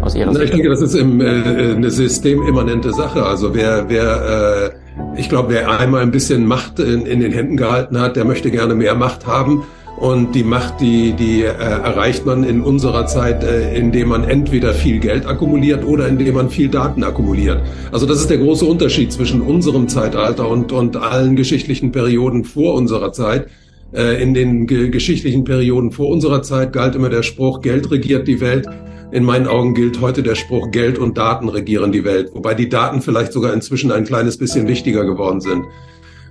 Aus 0.00 0.14
ihrer 0.14 0.26
Na, 0.26 0.38
Sicht? 0.38 0.44
Ich 0.44 0.50
denke, 0.52 0.68
das 0.68 0.80
ist 0.80 0.94
im, 0.94 1.20
äh, 1.20 1.74
eine 1.74 1.90
systemimmanente 1.90 2.92
Sache. 2.92 3.24
Also 3.24 3.52
wer, 3.52 3.88
wer 3.88 4.70
äh 4.70 4.83
ich 5.16 5.28
glaube, 5.28 5.52
wer 5.52 5.78
einmal 5.78 6.02
ein 6.02 6.10
bisschen 6.10 6.46
Macht 6.46 6.78
in, 6.78 7.06
in, 7.06 7.20
den 7.20 7.32
Händen 7.32 7.56
gehalten 7.56 7.98
hat, 8.00 8.16
der 8.16 8.24
möchte 8.24 8.50
gerne 8.50 8.74
mehr 8.74 8.94
Macht 8.94 9.26
haben. 9.26 9.64
Und 9.96 10.34
die 10.34 10.42
Macht, 10.42 10.80
die, 10.80 11.12
die 11.12 11.42
äh, 11.42 11.46
erreicht 11.46 12.26
man 12.26 12.42
in 12.42 12.62
unserer 12.62 13.06
Zeit, 13.06 13.44
äh, 13.44 13.76
indem 13.76 14.08
man 14.08 14.24
entweder 14.24 14.74
viel 14.74 14.98
Geld 14.98 15.24
akkumuliert 15.24 15.84
oder 15.84 16.08
indem 16.08 16.34
man 16.34 16.50
viel 16.50 16.68
Daten 16.68 17.04
akkumuliert. 17.04 17.62
Also 17.92 18.04
das 18.04 18.20
ist 18.20 18.28
der 18.28 18.38
große 18.38 18.64
Unterschied 18.64 19.12
zwischen 19.12 19.40
unserem 19.40 19.88
Zeitalter 19.88 20.48
und, 20.48 20.72
und 20.72 20.96
allen 20.96 21.36
geschichtlichen 21.36 21.92
Perioden 21.92 22.44
vor 22.44 22.74
unserer 22.74 23.12
Zeit. 23.12 23.46
Äh, 23.92 24.20
in 24.20 24.34
den 24.34 24.66
ge 24.66 24.88
geschichtlichen 24.88 25.44
Perioden 25.44 25.92
vor 25.92 26.08
unserer 26.08 26.42
Zeit 26.42 26.72
galt 26.72 26.96
immer 26.96 27.08
der 27.08 27.22
Spruch, 27.22 27.60
Geld 27.60 27.88
regiert 27.92 28.26
die 28.26 28.40
Welt. 28.40 28.66
In 29.12 29.24
meinen 29.24 29.46
Augen 29.46 29.74
gilt 29.74 30.00
heute 30.00 30.22
der 30.22 30.34
Spruch, 30.34 30.70
Geld 30.70 30.98
und 30.98 31.16
Daten 31.16 31.48
regieren 31.48 31.92
die 31.92 32.04
Welt, 32.04 32.30
wobei 32.34 32.54
die 32.54 32.68
Daten 32.68 33.02
vielleicht 33.02 33.32
sogar 33.32 33.52
inzwischen 33.52 33.92
ein 33.92 34.04
kleines 34.04 34.38
bisschen 34.38 34.66
wichtiger 34.66 35.04
geworden 35.04 35.40
sind. 35.40 35.64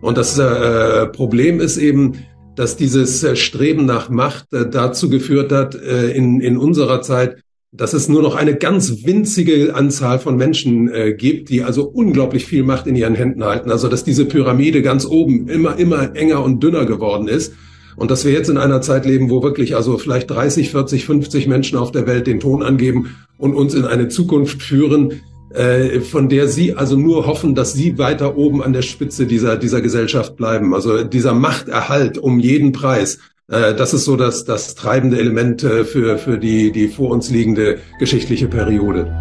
Und 0.01 0.17
das 0.17 0.37
äh, 0.37 1.07
Problem 1.07 1.59
ist 1.59 1.77
eben, 1.77 2.25
dass 2.55 2.75
dieses 2.75 3.23
äh, 3.23 3.35
Streben 3.35 3.85
nach 3.85 4.09
Macht 4.09 4.53
äh, 4.53 4.69
dazu 4.69 5.09
geführt 5.09 5.51
hat, 5.51 5.75
äh, 5.75 6.11
in, 6.11 6.41
in 6.41 6.57
unserer 6.57 7.01
Zeit, 7.01 7.37
dass 7.71 7.93
es 7.93 8.09
nur 8.09 8.21
noch 8.21 8.35
eine 8.35 8.55
ganz 8.55 9.05
winzige 9.05 9.73
Anzahl 9.75 10.19
von 10.19 10.35
Menschen 10.35 10.93
äh, 10.93 11.13
gibt, 11.13 11.49
die 11.49 11.63
also 11.63 11.85
unglaublich 11.85 12.45
viel 12.45 12.63
Macht 12.63 12.85
in 12.85 12.95
ihren 12.95 13.15
Händen 13.15 13.43
halten. 13.43 13.71
Also 13.71 13.87
dass 13.87 14.03
diese 14.03 14.25
Pyramide 14.25 14.81
ganz 14.81 15.05
oben 15.05 15.47
immer, 15.47 15.79
immer 15.79 16.15
enger 16.15 16.43
und 16.43 16.61
dünner 16.61 16.85
geworden 16.85 17.27
ist 17.27 17.53
und 17.95 18.11
dass 18.11 18.25
wir 18.25 18.31
jetzt 18.31 18.49
in 18.49 18.57
einer 18.57 18.81
Zeit 18.81 19.05
leben, 19.05 19.29
wo 19.29 19.43
wirklich 19.43 19.75
also 19.75 19.97
vielleicht 19.97 20.29
30, 20.29 20.71
40, 20.71 21.05
50 21.05 21.47
Menschen 21.47 21.77
auf 21.77 21.91
der 21.91 22.07
Welt 22.07 22.27
den 22.27 22.39
Ton 22.39 22.63
angeben 22.63 23.15
und 23.37 23.53
uns 23.53 23.73
in 23.73 23.85
eine 23.85 24.07
Zukunft 24.07 24.61
führen, 24.61 25.21
äh, 25.53 25.99
von 25.99 26.29
der 26.29 26.47
sie 26.47 26.73
also 26.73 26.97
nur 26.97 27.27
hoffen, 27.27 27.55
dass 27.55 27.73
sie 27.73 27.97
weiter 27.97 28.37
oben 28.37 28.63
an 28.63 28.73
der 28.73 28.81
Spitze 28.81 29.27
dieser, 29.27 29.57
dieser 29.57 29.81
Gesellschaft 29.81 30.35
bleiben. 30.35 30.73
Also 30.73 31.03
dieser 31.03 31.33
Machterhalt 31.33 32.17
um 32.17 32.39
jeden 32.39 32.71
Preis. 32.71 33.19
Äh, 33.49 33.75
das 33.75 33.93
ist 33.93 34.05
so 34.05 34.15
das, 34.15 34.45
das 34.45 34.73
treibende 34.75 35.19
Element 35.19 35.63
äh, 35.63 35.83
für, 35.85 36.17
für 36.17 36.37
die, 36.39 36.71
die 36.71 36.87
vor 36.87 37.11
uns 37.11 37.29
liegende 37.29 37.77
geschichtliche 37.99 38.47
Periode. 38.47 39.11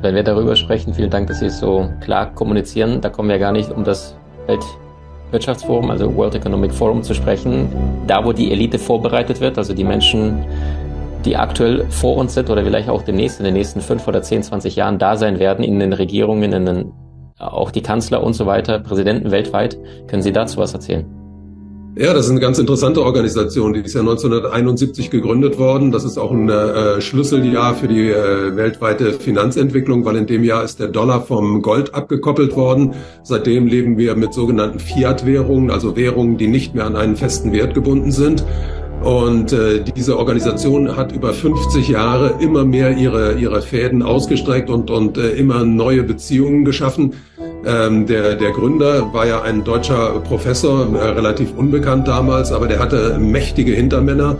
Wenn 0.00 0.16
wir 0.16 0.24
darüber 0.24 0.56
sprechen, 0.56 0.94
vielen 0.94 1.10
Dank, 1.10 1.28
dass 1.28 1.38
Sie 1.38 1.46
es 1.46 1.60
so 1.60 1.88
klar 2.02 2.34
kommunizieren. 2.34 3.00
Da 3.00 3.08
kommen 3.08 3.28
wir 3.28 3.38
gar 3.38 3.52
nicht 3.52 3.70
um 3.70 3.84
das 3.84 4.16
Welt 4.48 4.64
Wirtschaftsforum, 5.32 5.90
also 5.90 6.14
World 6.14 6.34
Economic 6.34 6.72
Forum 6.72 7.02
zu 7.02 7.14
sprechen, 7.14 7.68
da 8.06 8.24
wo 8.24 8.32
die 8.32 8.52
Elite 8.52 8.78
vorbereitet 8.78 9.40
wird, 9.40 9.58
also 9.58 9.74
die 9.74 9.84
Menschen, 9.84 10.44
die 11.24 11.36
aktuell 11.36 11.86
vor 11.88 12.16
uns 12.16 12.34
sind 12.34 12.50
oder 12.50 12.64
vielleicht 12.64 12.88
auch 12.88 13.02
demnächst 13.02 13.38
in 13.38 13.44
den 13.44 13.54
nächsten 13.54 13.80
fünf 13.80 14.06
oder 14.08 14.22
zehn, 14.22 14.42
zwanzig 14.42 14.76
Jahren 14.76 14.98
da 14.98 15.16
sein 15.16 15.38
werden, 15.38 15.64
in 15.64 15.78
den 15.78 15.92
Regierungen, 15.92 16.52
in 16.52 16.66
den, 16.66 16.92
auch 17.38 17.70
die 17.70 17.82
Kanzler 17.82 18.22
und 18.22 18.34
so 18.34 18.46
weiter, 18.46 18.78
Präsidenten 18.80 19.30
weltweit. 19.30 19.78
Können 20.08 20.22
Sie 20.22 20.32
dazu 20.32 20.58
was 20.58 20.74
erzählen? 20.74 21.06
Ja, 21.94 22.14
das 22.14 22.24
ist 22.24 22.30
eine 22.30 22.40
ganz 22.40 22.58
interessante 22.58 23.02
Organisation. 23.02 23.74
Die 23.74 23.80
ist 23.80 23.92
ja 23.92 24.00
1971 24.00 25.10
gegründet 25.10 25.58
worden. 25.58 25.92
Das 25.92 26.04
ist 26.04 26.16
auch 26.16 26.30
ein 26.30 26.48
äh, 26.48 27.02
Schlüsseljahr 27.02 27.74
für 27.74 27.86
die 27.86 28.08
äh, 28.08 28.56
weltweite 28.56 29.12
Finanzentwicklung, 29.12 30.02
weil 30.06 30.16
in 30.16 30.26
dem 30.26 30.42
Jahr 30.42 30.64
ist 30.64 30.80
der 30.80 30.88
Dollar 30.88 31.22
vom 31.26 31.60
Gold 31.60 31.94
abgekoppelt 31.94 32.56
worden. 32.56 32.94
Seitdem 33.24 33.66
leben 33.66 33.98
wir 33.98 34.16
mit 34.16 34.32
sogenannten 34.32 34.78
Fiat-Währungen, 34.78 35.70
also 35.70 35.94
Währungen, 35.94 36.38
die 36.38 36.46
nicht 36.48 36.74
mehr 36.74 36.86
an 36.86 36.96
einen 36.96 37.14
festen 37.14 37.52
Wert 37.52 37.74
gebunden 37.74 38.10
sind. 38.10 38.42
Und 39.02 39.52
äh, 39.52 39.82
diese 39.82 40.16
Organisation 40.16 40.96
hat 40.96 41.12
über 41.12 41.34
50 41.34 41.88
Jahre 41.88 42.36
immer 42.40 42.64
mehr 42.64 42.96
ihre, 42.96 43.34
ihre 43.34 43.60
Fäden 43.60 44.02
ausgestreckt 44.02 44.70
und, 44.70 44.90
und 44.90 45.18
äh, 45.18 45.32
immer 45.32 45.64
neue 45.64 46.04
Beziehungen 46.04 46.64
geschaffen. 46.64 47.12
Ähm, 47.64 48.06
der, 48.06 48.34
der 48.34 48.50
Gründer 48.50 49.12
war 49.12 49.26
ja 49.26 49.42
ein 49.42 49.62
deutscher 49.62 50.20
Professor, 50.20 50.88
äh, 50.94 51.10
relativ 51.10 51.54
unbekannt 51.56 52.08
damals, 52.08 52.50
aber 52.50 52.66
der 52.66 52.80
hatte 52.80 53.18
mächtige 53.20 53.72
Hintermänner. 53.72 54.36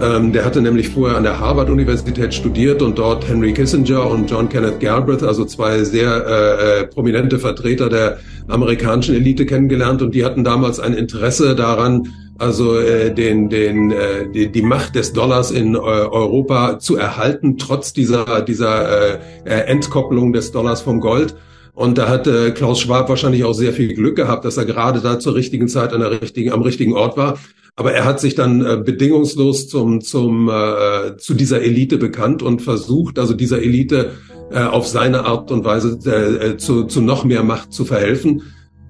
Ähm, 0.00 0.32
der 0.32 0.44
hatte 0.44 0.60
nämlich 0.60 0.88
vorher 0.88 1.16
an 1.16 1.22
der 1.22 1.38
Harvard-Universität 1.38 2.34
studiert 2.34 2.82
und 2.82 2.98
dort 2.98 3.28
Henry 3.28 3.52
Kissinger 3.52 4.10
und 4.10 4.28
John 4.28 4.48
Kenneth 4.48 4.80
Galbraith, 4.80 5.22
also 5.22 5.44
zwei 5.44 5.84
sehr 5.84 6.26
äh, 6.26 6.80
äh, 6.80 6.86
prominente 6.88 7.38
Vertreter 7.38 7.88
der 7.88 8.18
amerikanischen 8.48 9.14
Elite 9.14 9.46
kennengelernt 9.46 10.02
und 10.02 10.12
die 10.14 10.24
hatten 10.24 10.42
damals 10.42 10.80
ein 10.80 10.94
Interesse 10.94 11.54
daran, 11.54 12.08
also 12.38 12.76
äh, 12.76 13.14
den, 13.14 13.48
den, 13.48 13.92
äh, 13.92 14.28
die, 14.34 14.50
die 14.50 14.62
Macht 14.62 14.96
des 14.96 15.12
Dollars 15.12 15.52
in 15.52 15.76
äh, 15.76 15.78
Europa 15.78 16.80
zu 16.80 16.96
erhalten, 16.96 17.56
trotz 17.56 17.92
dieser, 17.92 18.42
dieser 18.42 19.20
äh, 19.44 19.50
Entkopplung 19.66 20.32
des 20.32 20.50
Dollars 20.50 20.80
vom 20.80 20.98
Gold. 20.98 21.36
Und 21.74 21.98
da 21.98 22.08
hat 22.08 22.26
äh, 22.26 22.52
Klaus 22.52 22.80
Schwab 22.80 23.08
wahrscheinlich 23.08 23.44
auch 23.44 23.52
sehr 23.52 23.72
viel 23.72 23.94
Glück 23.94 24.16
gehabt, 24.16 24.44
dass 24.44 24.56
er 24.56 24.64
gerade 24.64 25.00
da 25.00 25.18
zur 25.18 25.34
richtigen 25.34 25.68
Zeit 25.68 25.92
an 25.92 26.00
der 26.00 26.22
richtigen, 26.22 26.52
am 26.52 26.62
richtigen 26.62 26.94
Ort 26.94 27.16
war. 27.16 27.38
Aber 27.76 27.92
er 27.92 28.04
hat 28.04 28.20
sich 28.20 28.36
dann 28.36 28.64
äh, 28.64 28.76
bedingungslos 28.76 29.68
zum, 29.68 30.00
zum, 30.00 30.48
äh, 30.48 31.16
zu 31.16 31.34
dieser 31.34 31.62
Elite 31.62 31.98
bekannt 31.98 32.42
und 32.42 32.62
versucht, 32.62 33.18
also 33.18 33.34
dieser 33.34 33.60
Elite 33.60 34.12
äh, 34.52 34.62
auf 34.62 34.86
seine 34.86 35.24
Art 35.24 35.50
und 35.50 35.64
Weise 35.64 35.98
äh, 36.06 36.50
äh 36.50 36.56
zu, 36.56 36.84
zu 36.84 37.00
noch 37.00 37.24
mehr 37.24 37.42
Macht 37.42 37.72
zu 37.72 37.84
verhelfen. 37.84 38.42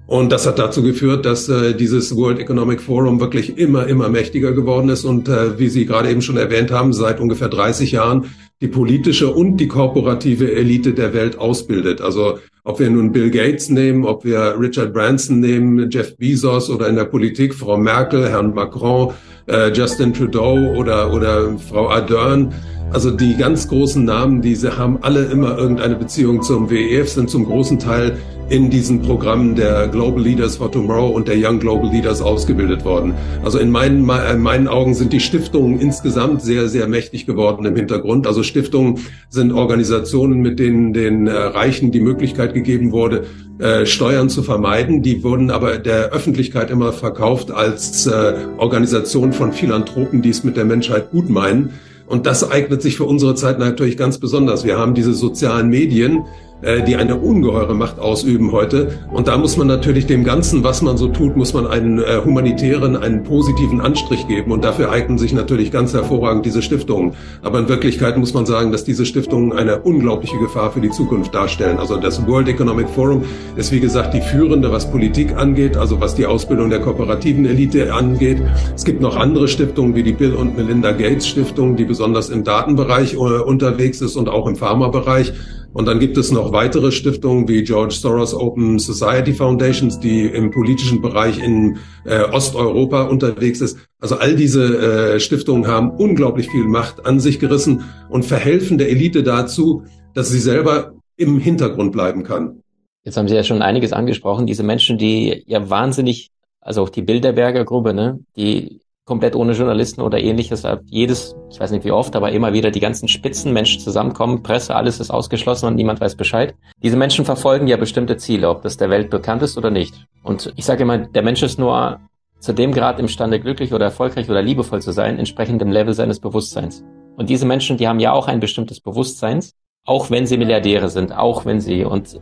Und 0.07 0.31
das 0.31 0.45
hat 0.45 0.59
dazu 0.59 0.83
geführt, 0.83 1.25
dass 1.25 1.49
äh, 1.49 1.73
dieses 1.73 2.15
World 2.15 2.39
Economic 2.39 2.79
Forum 2.79 3.19
wirklich 3.19 3.57
immer, 3.57 3.87
immer 3.87 4.07
mächtiger 4.09 4.51
geworden 4.51 4.89
ist 4.89 5.03
und 5.03 5.27
äh, 5.27 5.57
wie 5.57 5.67
Sie 5.67 5.85
gerade 5.85 6.11
eben 6.11 6.21
schon 6.21 6.37
erwähnt 6.37 6.71
haben, 6.71 6.93
seit 6.93 7.19
ungefähr 7.19 7.49
30 7.49 7.93
Jahren 7.93 8.25
die 8.61 8.67
politische 8.67 9.33
und 9.33 9.57
die 9.57 9.67
korporative 9.67 10.53
Elite 10.53 10.93
der 10.93 11.13
Welt 11.13 11.39
ausbildet. 11.39 12.01
Also 12.01 12.37
ob 12.63 12.79
wir 12.79 12.89
nun 12.89 13.11
Bill 13.11 13.31
Gates 13.31 13.69
nehmen, 13.69 14.05
ob 14.05 14.25
wir 14.25 14.55
Richard 14.59 14.93
Branson 14.93 15.39
nehmen, 15.39 15.89
Jeff 15.89 16.15
Bezos 16.17 16.69
oder 16.69 16.87
in 16.87 16.95
der 16.95 17.05
Politik 17.05 17.55
Frau 17.55 17.77
Merkel, 17.77 18.29
Herrn 18.29 18.53
Macron, 18.53 19.11
äh, 19.47 19.71
Justin 19.71 20.13
Trudeau 20.13 20.75
oder, 20.75 21.13
oder 21.13 21.57
Frau 21.57 21.89
Ardern. 21.89 22.53
Also 22.91 23.11
die 23.11 23.35
ganz 23.35 23.67
großen 23.67 24.05
Namen, 24.05 24.41
diese 24.41 24.77
haben 24.77 24.99
alle 25.01 25.25
immer 25.25 25.57
irgendeine 25.57 25.95
Beziehung 25.95 26.43
zum 26.43 26.69
WEF, 26.69 27.09
sind 27.09 27.29
zum 27.29 27.45
großen 27.45 27.79
Teil 27.79 28.17
in 28.49 28.69
diesen 28.69 29.01
Programmen 29.01 29.55
der 29.55 29.87
Global 29.87 30.21
Leaders 30.21 30.57
for 30.57 30.71
Tomorrow 30.71 31.09
und 31.09 31.27
der 31.27 31.35
Young 31.37 31.59
Global 31.59 31.89
Leaders 31.89 32.21
ausgebildet 32.21 32.85
worden. 32.85 33.15
Also 33.43 33.57
in 33.57 33.71
meinen, 33.71 34.07
in 34.07 34.41
meinen 34.41 34.67
Augen 34.67 34.93
sind 34.93 35.13
die 35.13 35.19
Stiftungen 35.19 35.79
insgesamt 35.79 36.43
sehr, 36.43 36.67
sehr 36.67 36.87
mächtig 36.87 37.25
geworden 37.25 37.65
im 37.65 37.75
Hintergrund. 37.75 38.27
Also 38.27 38.43
Stiftungen 38.43 38.99
sind 39.29 39.51
Organisationen, 39.51 40.41
mit 40.41 40.59
denen 40.59 40.93
den 40.93 41.25
äh, 41.25 41.31
Reichen 41.31 41.91
die 41.91 42.01
Möglichkeit 42.01 42.53
gegeben 42.53 42.91
wurde, 42.91 43.25
äh, 43.57 43.87
Steuern 43.87 44.29
zu 44.29 44.43
vermeiden. 44.43 45.01
Die 45.01 45.23
wurden 45.23 45.49
aber 45.49 45.79
der 45.79 46.11
Öffentlichkeit 46.11 46.69
immer 46.69 46.93
verkauft 46.93 47.49
als 47.49 48.05
äh, 48.05 48.35
Organisation 48.57 49.33
von 49.33 49.53
Philanthropen, 49.53 50.21
die 50.21 50.29
es 50.29 50.43
mit 50.43 50.55
der 50.55 50.65
Menschheit 50.65 51.09
gut 51.09 51.29
meinen. 51.29 51.71
Und 52.07 52.27
das 52.27 52.49
eignet 52.49 52.83
sich 52.83 52.97
für 52.97 53.05
unsere 53.05 53.33
Zeit 53.33 53.57
natürlich 53.57 53.97
ganz 53.97 54.19
besonders. 54.19 54.63
Wir 54.63 54.77
haben 54.77 54.93
diese 54.93 55.15
sozialen 55.15 55.69
Medien, 55.69 56.19
äh, 56.19 56.44
die 56.61 56.95
eine 56.95 57.15
ungeheure 57.15 57.75
Macht 57.75 57.99
ausüben 57.99 58.51
heute. 58.51 58.99
Und 59.11 59.27
da 59.27 59.37
muss 59.37 59.57
man 59.57 59.67
natürlich 59.67 60.07
dem 60.07 60.23
Ganzen, 60.23 60.63
was 60.63 60.81
man 60.81 60.97
so 60.97 61.09
tut, 61.09 61.35
muss 61.35 61.53
man 61.53 61.67
einen 61.67 61.99
äh, 61.99 62.21
humanitären, 62.23 62.95
einen 62.95 63.23
positiven 63.23 63.81
Anstrich 63.81 64.27
geben. 64.27 64.51
Und 64.51 64.63
dafür 64.63 64.89
eignen 64.89 65.17
sich 65.17 65.33
natürlich 65.33 65.71
ganz 65.71 65.93
hervorragend 65.93 66.45
diese 66.45 66.61
Stiftungen. 66.61 67.13
Aber 67.43 67.59
in 67.59 67.69
Wirklichkeit 67.69 68.17
muss 68.17 68.33
man 68.33 68.45
sagen, 68.45 68.71
dass 68.71 68.83
diese 68.83 69.05
Stiftungen 69.05 69.53
eine 69.53 69.81
unglaubliche 69.81 70.37
Gefahr 70.37 70.71
für 70.71 70.81
die 70.81 70.89
Zukunft 70.89 71.35
darstellen. 71.35 71.77
Also 71.77 71.97
das 71.97 72.25
World 72.25 72.47
Economic 72.47 72.89
Forum 72.89 73.23
ist, 73.55 73.71
wie 73.71 73.79
gesagt, 73.79 74.13
die 74.13 74.21
führende, 74.21 74.71
was 74.71 74.89
Politik 74.89 75.35
angeht, 75.35 75.77
also 75.77 75.99
was 75.99 76.15
die 76.15 76.25
Ausbildung 76.25 76.69
der 76.69 76.79
kooperativen 76.79 77.45
Elite 77.45 77.93
angeht. 77.93 78.41
Es 78.75 78.85
gibt 78.85 79.01
noch 79.01 79.17
andere 79.17 79.47
Stiftungen 79.47 79.95
wie 79.95 80.03
die 80.03 80.13
Bill 80.13 80.33
und 80.33 80.57
Melinda 80.57 80.93
Gates 80.93 81.27
Stiftung, 81.27 81.75
die 81.75 81.85
besonders 81.85 82.29
im 82.29 82.43
Datenbereich 82.43 83.13
äh, 83.13 83.17
unterwegs 83.17 84.01
ist 84.01 84.15
und 84.15 84.29
auch 84.29 84.47
im 84.47 84.55
Pharmabereich. 84.55 85.33
Und 85.75 85.89
dann 85.89 85.99
gibt 85.99 86.15
es 86.15 86.31
noch 86.31 86.53
weitere 86.53 86.89
Stiftungen 86.93 87.49
wie 87.49 87.61
George 87.61 87.93
Soros 87.93 88.33
Open 88.33 88.79
Society 88.79 89.33
Foundations, 89.33 89.99
die 89.99 90.25
im 90.25 90.49
politischen 90.49 91.01
Bereich 91.01 91.37
in 91.37 91.79
äh, 92.05 92.21
Osteuropa 92.21 93.03
unterwegs 93.03 93.59
ist. 93.59 93.77
Also 93.99 94.15
all 94.15 94.37
diese 94.37 95.15
äh, 95.15 95.19
Stiftungen 95.19 95.67
haben 95.67 95.89
unglaublich 95.91 96.49
viel 96.49 96.63
Macht 96.63 97.05
an 97.05 97.19
sich 97.19 97.41
gerissen 97.41 97.83
und 98.09 98.23
verhelfen 98.23 98.77
der 98.77 98.89
Elite 98.89 99.21
dazu, 99.21 99.83
dass 100.13 100.29
sie 100.29 100.39
selber 100.39 100.93
im 101.17 101.39
Hintergrund 101.39 101.91
bleiben 101.91 102.23
kann. 102.23 102.61
Jetzt 103.03 103.17
haben 103.17 103.27
Sie 103.27 103.35
ja 103.35 103.43
schon 103.43 103.61
einiges 103.61 103.91
angesprochen. 103.91 104.47
Diese 104.47 104.63
Menschen, 104.63 104.97
die 104.97 105.43
ja 105.45 105.69
wahnsinnig, 105.69 106.31
also 106.61 106.83
auch 106.83 106.89
die 106.89 107.01
Bilderberger 107.01 107.65
Gruppe, 107.65 107.93
ne, 107.93 108.21
die 108.37 108.79
komplett 109.05 109.35
ohne 109.35 109.53
Journalisten 109.53 110.01
oder 110.01 110.19
ähnliches. 110.19 110.63
Jedes, 110.85 111.35
ich 111.51 111.59
weiß 111.59 111.71
nicht 111.71 111.85
wie 111.85 111.91
oft, 111.91 112.15
aber 112.15 112.31
immer 112.31 112.53
wieder 112.53 112.71
die 112.71 112.79
ganzen 112.79 113.07
Spitzenmenschen 113.07 113.79
zusammenkommen, 113.79 114.41
Presse, 114.41 114.75
alles 114.75 114.99
ist 114.99 115.11
ausgeschlossen 115.11 115.67
und 115.67 115.75
niemand 115.75 116.01
weiß 116.01 116.15
Bescheid. 116.15 116.55
Diese 116.81 116.97
Menschen 116.97 117.23
verfolgen 117.23 117.67
ja 117.67 117.77
bestimmte 117.77 118.17
Ziele, 118.17 118.49
ob 118.49 118.63
das 118.63 118.77
der 118.77 118.89
Welt 118.89 119.11
bekannt 119.11 119.43
ist 119.43 119.57
oder 119.57 119.69
nicht. 119.69 120.07
Und 120.23 120.51
ich 120.55 120.65
sage 120.65 120.83
immer, 120.83 120.97
der 120.97 121.21
Mensch 121.21 121.43
ist 121.43 121.59
nur 121.59 121.99
zu 122.39 122.53
dem 122.53 122.73
Grad 122.73 122.99
imstande, 122.99 123.39
glücklich 123.39 123.73
oder 123.73 123.85
erfolgreich 123.85 124.29
oder 124.29 124.41
liebevoll 124.41 124.81
zu 124.81 124.91
sein, 124.91 125.19
entsprechend 125.19 125.61
dem 125.61 125.71
Level 125.71 125.93
seines 125.93 126.19
Bewusstseins. 126.19 126.83
Und 127.15 127.29
diese 127.29 127.45
Menschen, 127.45 127.77
die 127.77 127.87
haben 127.87 127.99
ja 127.99 128.11
auch 128.11 128.27
ein 128.27 128.39
bestimmtes 128.39 128.81
Bewusstseins, 128.81 129.53
auch 129.85 130.09
wenn 130.09 130.25
sie 130.25 130.37
Milliardäre 130.37 130.89
sind, 130.89 131.15
auch 131.15 131.45
wenn 131.45 131.59
sie, 131.59 131.85
und 131.85 132.19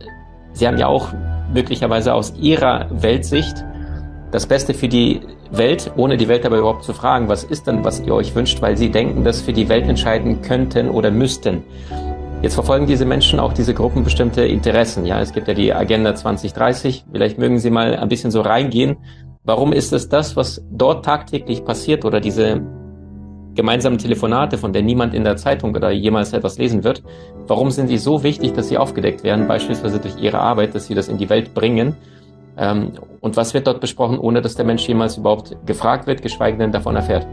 sie 0.52 0.66
haben 0.66 0.78
ja 0.78 0.86
auch 0.86 1.08
möglicherweise 1.52 2.14
aus 2.14 2.34
ihrer 2.36 2.88
Weltsicht 2.90 3.64
das 4.34 4.46
Beste 4.46 4.74
für 4.74 4.88
die 4.88 5.20
Welt, 5.52 5.92
ohne 5.96 6.16
die 6.16 6.26
Welt 6.26 6.44
aber 6.44 6.58
überhaupt 6.58 6.82
zu 6.82 6.92
fragen, 6.92 7.28
was 7.28 7.44
ist 7.44 7.68
denn, 7.68 7.84
was 7.84 8.00
ihr 8.00 8.12
euch 8.12 8.34
wünscht, 8.34 8.60
weil 8.60 8.76
sie 8.76 8.90
denken, 8.90 9.22
dass 9.22 9.40
für 9.40 9.52
die 9.52 9.68
Welt 9.68 9.88
entscheiden 9.88 10.42
könnten 10.42 10.90
oder 10.90 11.12
müssten. 11.12 11.62
Jetzt 12.42 12.54
verfolgen 12.54 12.88
diese 12.88 13.04
Menschen 13.04 13.38
auch 13.38 13.52
diese 13.52 13.74
Gruppen 13.74 14.02
bestimmte 14.02 14.44
Interessen. 14.44 15.06
Ja, 15.06 15.20
es 15.20 15.32
gibt 15.32 15.46
ja 15.46 15.54
die 15.54 15.72
Agenda 15.72 16.16
2030. 16.16 17.04
Vielleicht 17.12 17.38
mögen 17.38 17.60
Sie 17.60 17.70
mal 17.70 17.94
ein 17.94 18.08
bisschen 18.08 18.32
so 18.32 18.40
reingehen. 18.40 18.96
Warum 19.44 19.72
ist 19.72 19.92
es 19.92 20.08
das, 20.08 20.34
was 20.34 20.64
dort 20.68 21.04
tagtäglich 21.04 21.64
passiert 21.64 22.04
oder 22.04 22.18
diese 22.18 22.60
gemeinsamen 23.54 23.98
Telefonate, 23.98 24.58
von 24.58 24.72
der 24.72 24.82
niemand 24.82 25.14
in 25.14 25.22
der 25.22 25.36
Zeitung 25.36 25.76
oder 25.76 25.92
jemals 25.92 26.32
etwas 26.32 26.58
lesen 26.58 26.82
wird, 26.82 27.04
warum 27.46 27.70
sind 27.70 27.86
sie 27.86 27.98
so 27.98 28.24
wichtig, 28.24 28.52
dass 28.54 28.68
sie 28.68 28.78
aufgedeckt 28.78 29.22
werden, 29.22 29.46
beispielsweise 29.46 30.00
durch 30.00 30.16
ihre 30.20 30.40
Arbeit, 30.40 30.74
dass 30.74 30.88
sie 30.88 30.94
das 30.96 31.06
in 31.06 31.18
die 31.18 31.30
Welt 31.30 31.54
bringen 31.54 31.94
und 32.56 33.36
was 33.36 33.54
wird 33.54 33.66
dort 33.66 33.80
besprochen, 33.80 34.18
ohne 34.18 34.40
dass 34.40 34.54
der 34.54 34.64
Mensch 34.64 34.86
jemals 34.86 35.16
überhaupt 35.16 35.56
gefragt 35.66 36.06
wird, 36.06 36.22
geschweige 36.22 36.58
denn 36.58 36.72
davon 36.72 36.96
erfährt? 36.96 37.26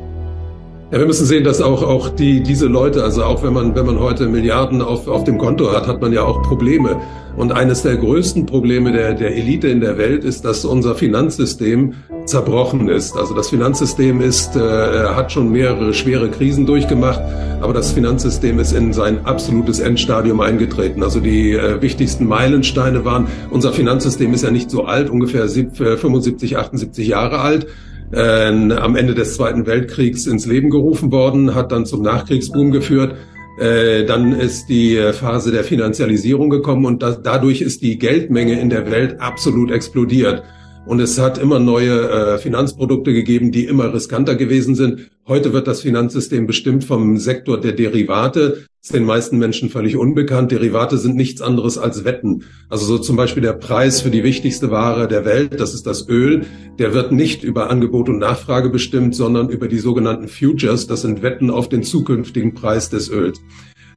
Ja, 0.91 0.99
wir 0.99 1.05
müssen 1.05 1.25
sehen, 1.25 1.45
dass 1.45 1.61
auch, 1.61 1.83
auch 1.83 2.09
die, 2.09 2.43
diese 2.43 2.67
Leute, 2.67 3.01
also 3.01 3.23
auch 3.23 3.43
wenn 3.43 3.53
man, 3.53 3.75
wenn 3.75 3.85
man 3.85 3.97
heute 4.01 4.27
Milliarden 4.27 4.81
auf, 4.81 5.07
auf 5.07 5.23
dem 5.23 5.37
Konto 5.37 5.71
hat, 5.71 5.87
hat 5.87 6.01
man 6.01 6.11
ja 6.11 6.23
auch 6.23 6.41
Probleme. 6.41 6.99
Und 7.37 7.53
eines 7.53 7.83
der 7.83 7.95
größten 7.95 8.45
Probleme 8.45 8.91
der, 8.91 9.13
der 9.13 9.33
Elite 9.33 9.69
in 9.69 9.79
der 9.79 9.97
Welt 9.97 10.25
ist, 10.25 10.43
dass 10.43 10.65
unser 10.65 10.95
Finanzsystem 10.95 11.93
zerbrochen 12.25 12.89
ist. 12.89 13.15
Also 13.15 13.33
das 13.33 13.47
Finanzsystem 13.47 14.19
ist, 14.19 14.57
äh, 14.57 14.59
hat 14.59 15.31
schon 15.31 15.49
mehrere 15.49 15.93
schwere 15.93 16.29
Krisen 16.29 16.65
durchgemacht, 16.65 17.21
aber 17.61 17.71
das 17.71 17.93
Finanzsystem 17.93 18.59
ist 18.59 18.73
in 18.73 18.91
sein 18.91 19.25
absolutes 19.25 19.79
Endstadium 19.79 20.41
eingetreten. 20.41 21.03
Also 21.03 21.21
die 21.21 21.53
äh, 21.53 21.81
wichtigsten 21.81 22.27
Meilensteine 22.27 23.05
waren, 23.05 23.27
unser 23.49 23.71
Finanzsystem 23.71 24.33
ist 24.33 24.43
ja 24.43 24.51
nicht 24.51 24.69
so 24.69 24.83
alt, 24.83 25.09
ungefähr 25.09 25.47
75, 25.47 26.57
78 26.57 27.07
Jahre 27.07 27.39
alt 27.39 27.67
äh, 28.13 28.47
am 28.47 28.95
Ende 28.95 29.13
des 29.13 29.35
Zweiten 29.35 29.65
Weltkriegs 29.65 30.27
ins 30.27 30.45
Leben 30.45 30.69
gerufen 30.69 31.11
worden, 31.11 31.55
hat 31.55 31.71
dann 31.71 31.85
zum 31.85 32.01
Nachkriegsboom 32.01 32.71
geführt. 32.71 33.15
Äh, 33.59 34.05
dann 34.05 34.33
ist 34.33 34.69
die 34.69 34.97
Phase 35.13 35.51
der 35.51 35.63
Finanzialisierung 35.63 36.49
gekommen 36.49 36.85
und 36.85 37.03
da, 37.03 37.11
dadurch 37.11 37.61
ist 37.61 37.81
die 37.81 37.99
Geldmenge 37.99 38.59
in 38.59 38.69
der 38.69 38.89
Welt 38.89 39.19
absolut 39.19 39.71
explodiert. 39.71 40.43
Und 40.85 40.99
es 40.99 41.19
hat 41.19 41.37
immer 41.37 41.59
neue 41.59 42.09
äh, 42.09 42.37
Finanzprodukte 42.39 43.13
gegeben, 43.13 43.51
die 43.51 43.65
immer 43.65 43.93
riskanter 43.93 44.35
gewesen 44.35 44.73
sind. 44.73 45.11
Heute 45.27 45.53
wird 45.53 45.67
das 45.67 45.81
Finanzsystem 45.81 46.47
bestimmt 46.47 46.83
vom 46.83 47.17
Sektor 47.17 47.61
der 47.61 47.73
Derivate. 47.73 48.65
Das 48.81 48.89
ist 48.89 48.95
den 48.95 49.05
meisten 49.05 49.37
Menschen 49.37 49.69
völlig 49.69 49.95
unbekannt. 49.95 50.51
Derivate 50.51 50.97
sind 50.97 51.15
nichts 51.15 51.39
anderes 51.39 51.77
als 51.77 52.03
Wetten. 52.03 52.45
Also 52.67 52.85
so 52.85 52.97
zum 52.97 53.15
Beispiel 53.15 53.43
der 53.43 53.53
Preis 53.53 54.01
für 54.01 54.09
die 54.09 54.23
wichtigste 54.23 54.71
Ware 54.71 55.07
der 55.07 55.23
Welt, 55.23 55.59
das 55.59 55.75
ist 55.75 55.85
das 55.85 56.09
Öl, 56.09 56.47
der 56.79 56.95
wird 56.95 57.11
nicht 57.11 57.43
über 57.43 57.69
Angebot 57.69 58.09
und 58.09 58.17
Nachfrage 58.17 58.69
bestimmt, 58.69 59.15
sondern 59.15 59.49
über 59.49 59.67
die 59.67 59.77
sogenannten 59.77 60.27
Futures. 60.27 60.87
Das 60.87 61.03
sind 61.03 61.21
Wetten 61.21 61.51
auf 61.51 61.69
den 61.69 61.83
zukünftigen 61.83 62.55
Preis 62.55 62.89
des 62.89 63.11
Öls. 63.11 63.39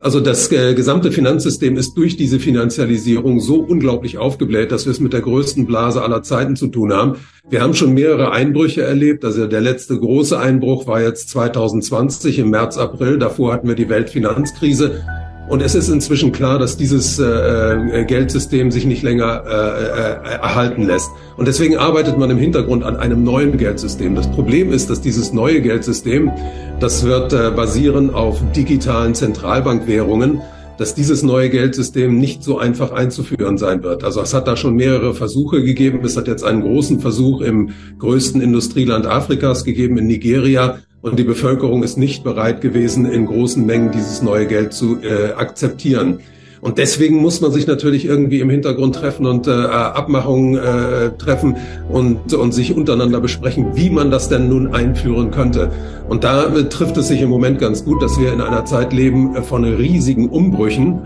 Also 0.05 0.21
das 0.21 0.53
äh, 0.53 0.75
gesamte 0.75 1.11
Finanzsystem 1.11 1.79
ist 1.79 1.95
durch 1.95 2.19
diese 2.19 2.39
Finanzialisierung 2.39 3.41
so 3.41 3.61
unglaublich 3.61 4.19
aufgebläht, 4.19 4.71
dass 4.71 4.85
wir 4.85 4.91
es 4.91 5.01
mit 5.01 5.15
der 5.15 5.23
größten 5.23 5.65
Blase 5.65 6.03
aller 6.03 6.23
Zeiten 6.23 6.57
zu 6.57 6.67
tun 6.67 6.93
haben. 6.93 7.17
Wir 7.49 7.63
haben 7.63 7.73
schon 7.73 7.95
mehrere 7.95 8.31
Einbrüche 8.31 8.83
erlebt. 8.83 9.25
Also 9.25 9.47
der 9.47 9.63
letzte 9.63 9.99
große 9.99 10.39
Einbruch 10.39 10.87
war 10.87 11.01
jetzt 11.01 11.31
2020 11.31 12.39
im 12.39 12.51
März, 12.51 12.77
April. 12.77 13.19
Davor 13.19 13.55
hatten 13.55 13.67
wir 13.67 13.77
die 13.77 13.89
Weltfinanzkrise. 13.89 15.07
Und 15.49 15.61
es 15.61 15.75
ist 15.75 15.89
inzwischen 15.89 16.33
klar, 16.33 16.59
dass 16.59 16.77
dieses 16.77 17.19
äh, 17.19 17.25
äh, 17.25 18.05
Geldsystem 18.07 18.71
sich 18.71 18.87
nicht 18.87 19.03
länger 19.03 19.43
äh, 19.47 19.51
äh, 19.51 20.41
erhalten 20.41 20.87
lässt. 20.87 21.11
Und 21.37 21.47
deswegen 21.47 21.77
arbeitet 21.77 22.17
man 22.17 22.31
im 22.31 22.39
Hintergrund 22.39 22.83
an 22.83 22.97
einem 22.97 23.25
neuen 23.25 23.59
Geldsystem. 23.59 24.15
Das 24.15 24.31
Problem 24.31 24.73
ist, 24.73 24.89
dass 24.89 25.03
dieses 25.03 25.33
neue 25.33 25.61
Geldsystem, 25.61 26.33
das 26.81 27.05
wird 27.05 27.35
äh, 27.35 27.51
basieren 27.51 28.15
auf 28.15 28.41
digitalen 28.57 29.15
Zentralbankwährungen, 29.15 30.41
dass 30.79 30.95
dieses 30.95 31.23
neue 31.23 31.51
Geldsystem 31.51 32.19
nicht 32.19 32.43
so 32.43 32.59
einfach 32.59 32.91
einzuführen 32.93 33.59
sein 33.59 33.83
wird. 33.83 34.03
Also 34.03 34.23
es 34.23 34.33
hat 34.35 34.49
da 34.49 34.57
schon 34.57 34.75
mehrere 34.75 35.15
Versuche 35.15 35.63
gegeben. 35.63 36.01
Es 36.05 36.17
hat 36.17 36.27
jetzt 36.27 36.43
einen 36.43 36.63
großen 36.63 37.01
Versuch 37.01 37.43
im 37.43 37.71
größten 37.99 38.41
Industrieland 38.41 39.07
Afrikas 39.07 39.65
gegeben, 39.65 39.99
in 39.99 40.07
Nigeria. 40.07 40.79
Und 41.05 41.19
die 41.19 41.25
Bevölkerung 41.25 41.83
ist 41.83 41.99
nicht 41.99 42.25
bereit 42.25 42.63
gewesen, 42.63 43.05
in 43.05 43.27
großen 43.27 43.67
Mengen 43.67 43.91
dieses 43.93 44.23
neue 44.23 44.47
Geld 44.47 44.73
zu 44.73 45.03
äh, 45.03 45.35
akzeptieren. 45.35 46.21
Und 46.63 46.79
deswegen 46.79 47.17
muss 47.17 47.43
man 47.43 47.53
sich 47.53 47.67
natürlich 47.67 48.07
irgendwie 48.07 48.41
im 48.41 48.49
Hintergrund 48.49 48.95
treffen 48.95 49.27
und 49.27 49.47
äh, 49.47 49.51
Abmachungen 49.51 50.57
äh, 50.57 51.11
treffen 51.19 51.57
und, 51.91 52.33
und 52.33 52.53
sich 52.53 52.75
untereinander 52.75 53.21
besprechen, 53.21 53.73
wie 53.77 53.91
man 53.91 54.11
das 54.11 54.31
denn 54.31 54.49
nun 54.49 54.73
einführen 54.73 55.31
könnte. 55.31 55.71
Und 56.09 56.25
da 56.25 56.47
äh, 56.47 56.71
trifft 56.71 56.97
es 56.97 57.09
sich 57.09 57.21
im 57.21 57.29
Moment 57.29 57.59
ganz 57.59 57.85
gut, 57.85 58.03
dass 58.03 58.19
wir 58.19 58.33
in 58.33 58.41
einer 58.41 58.65
Zeit 58.65 58.95
leben 58.95 59.37
äh, 59.37 59.43
von 59.43 59.63
riesigen 59.63 60.31
Umbrüchen. 60.31 61.03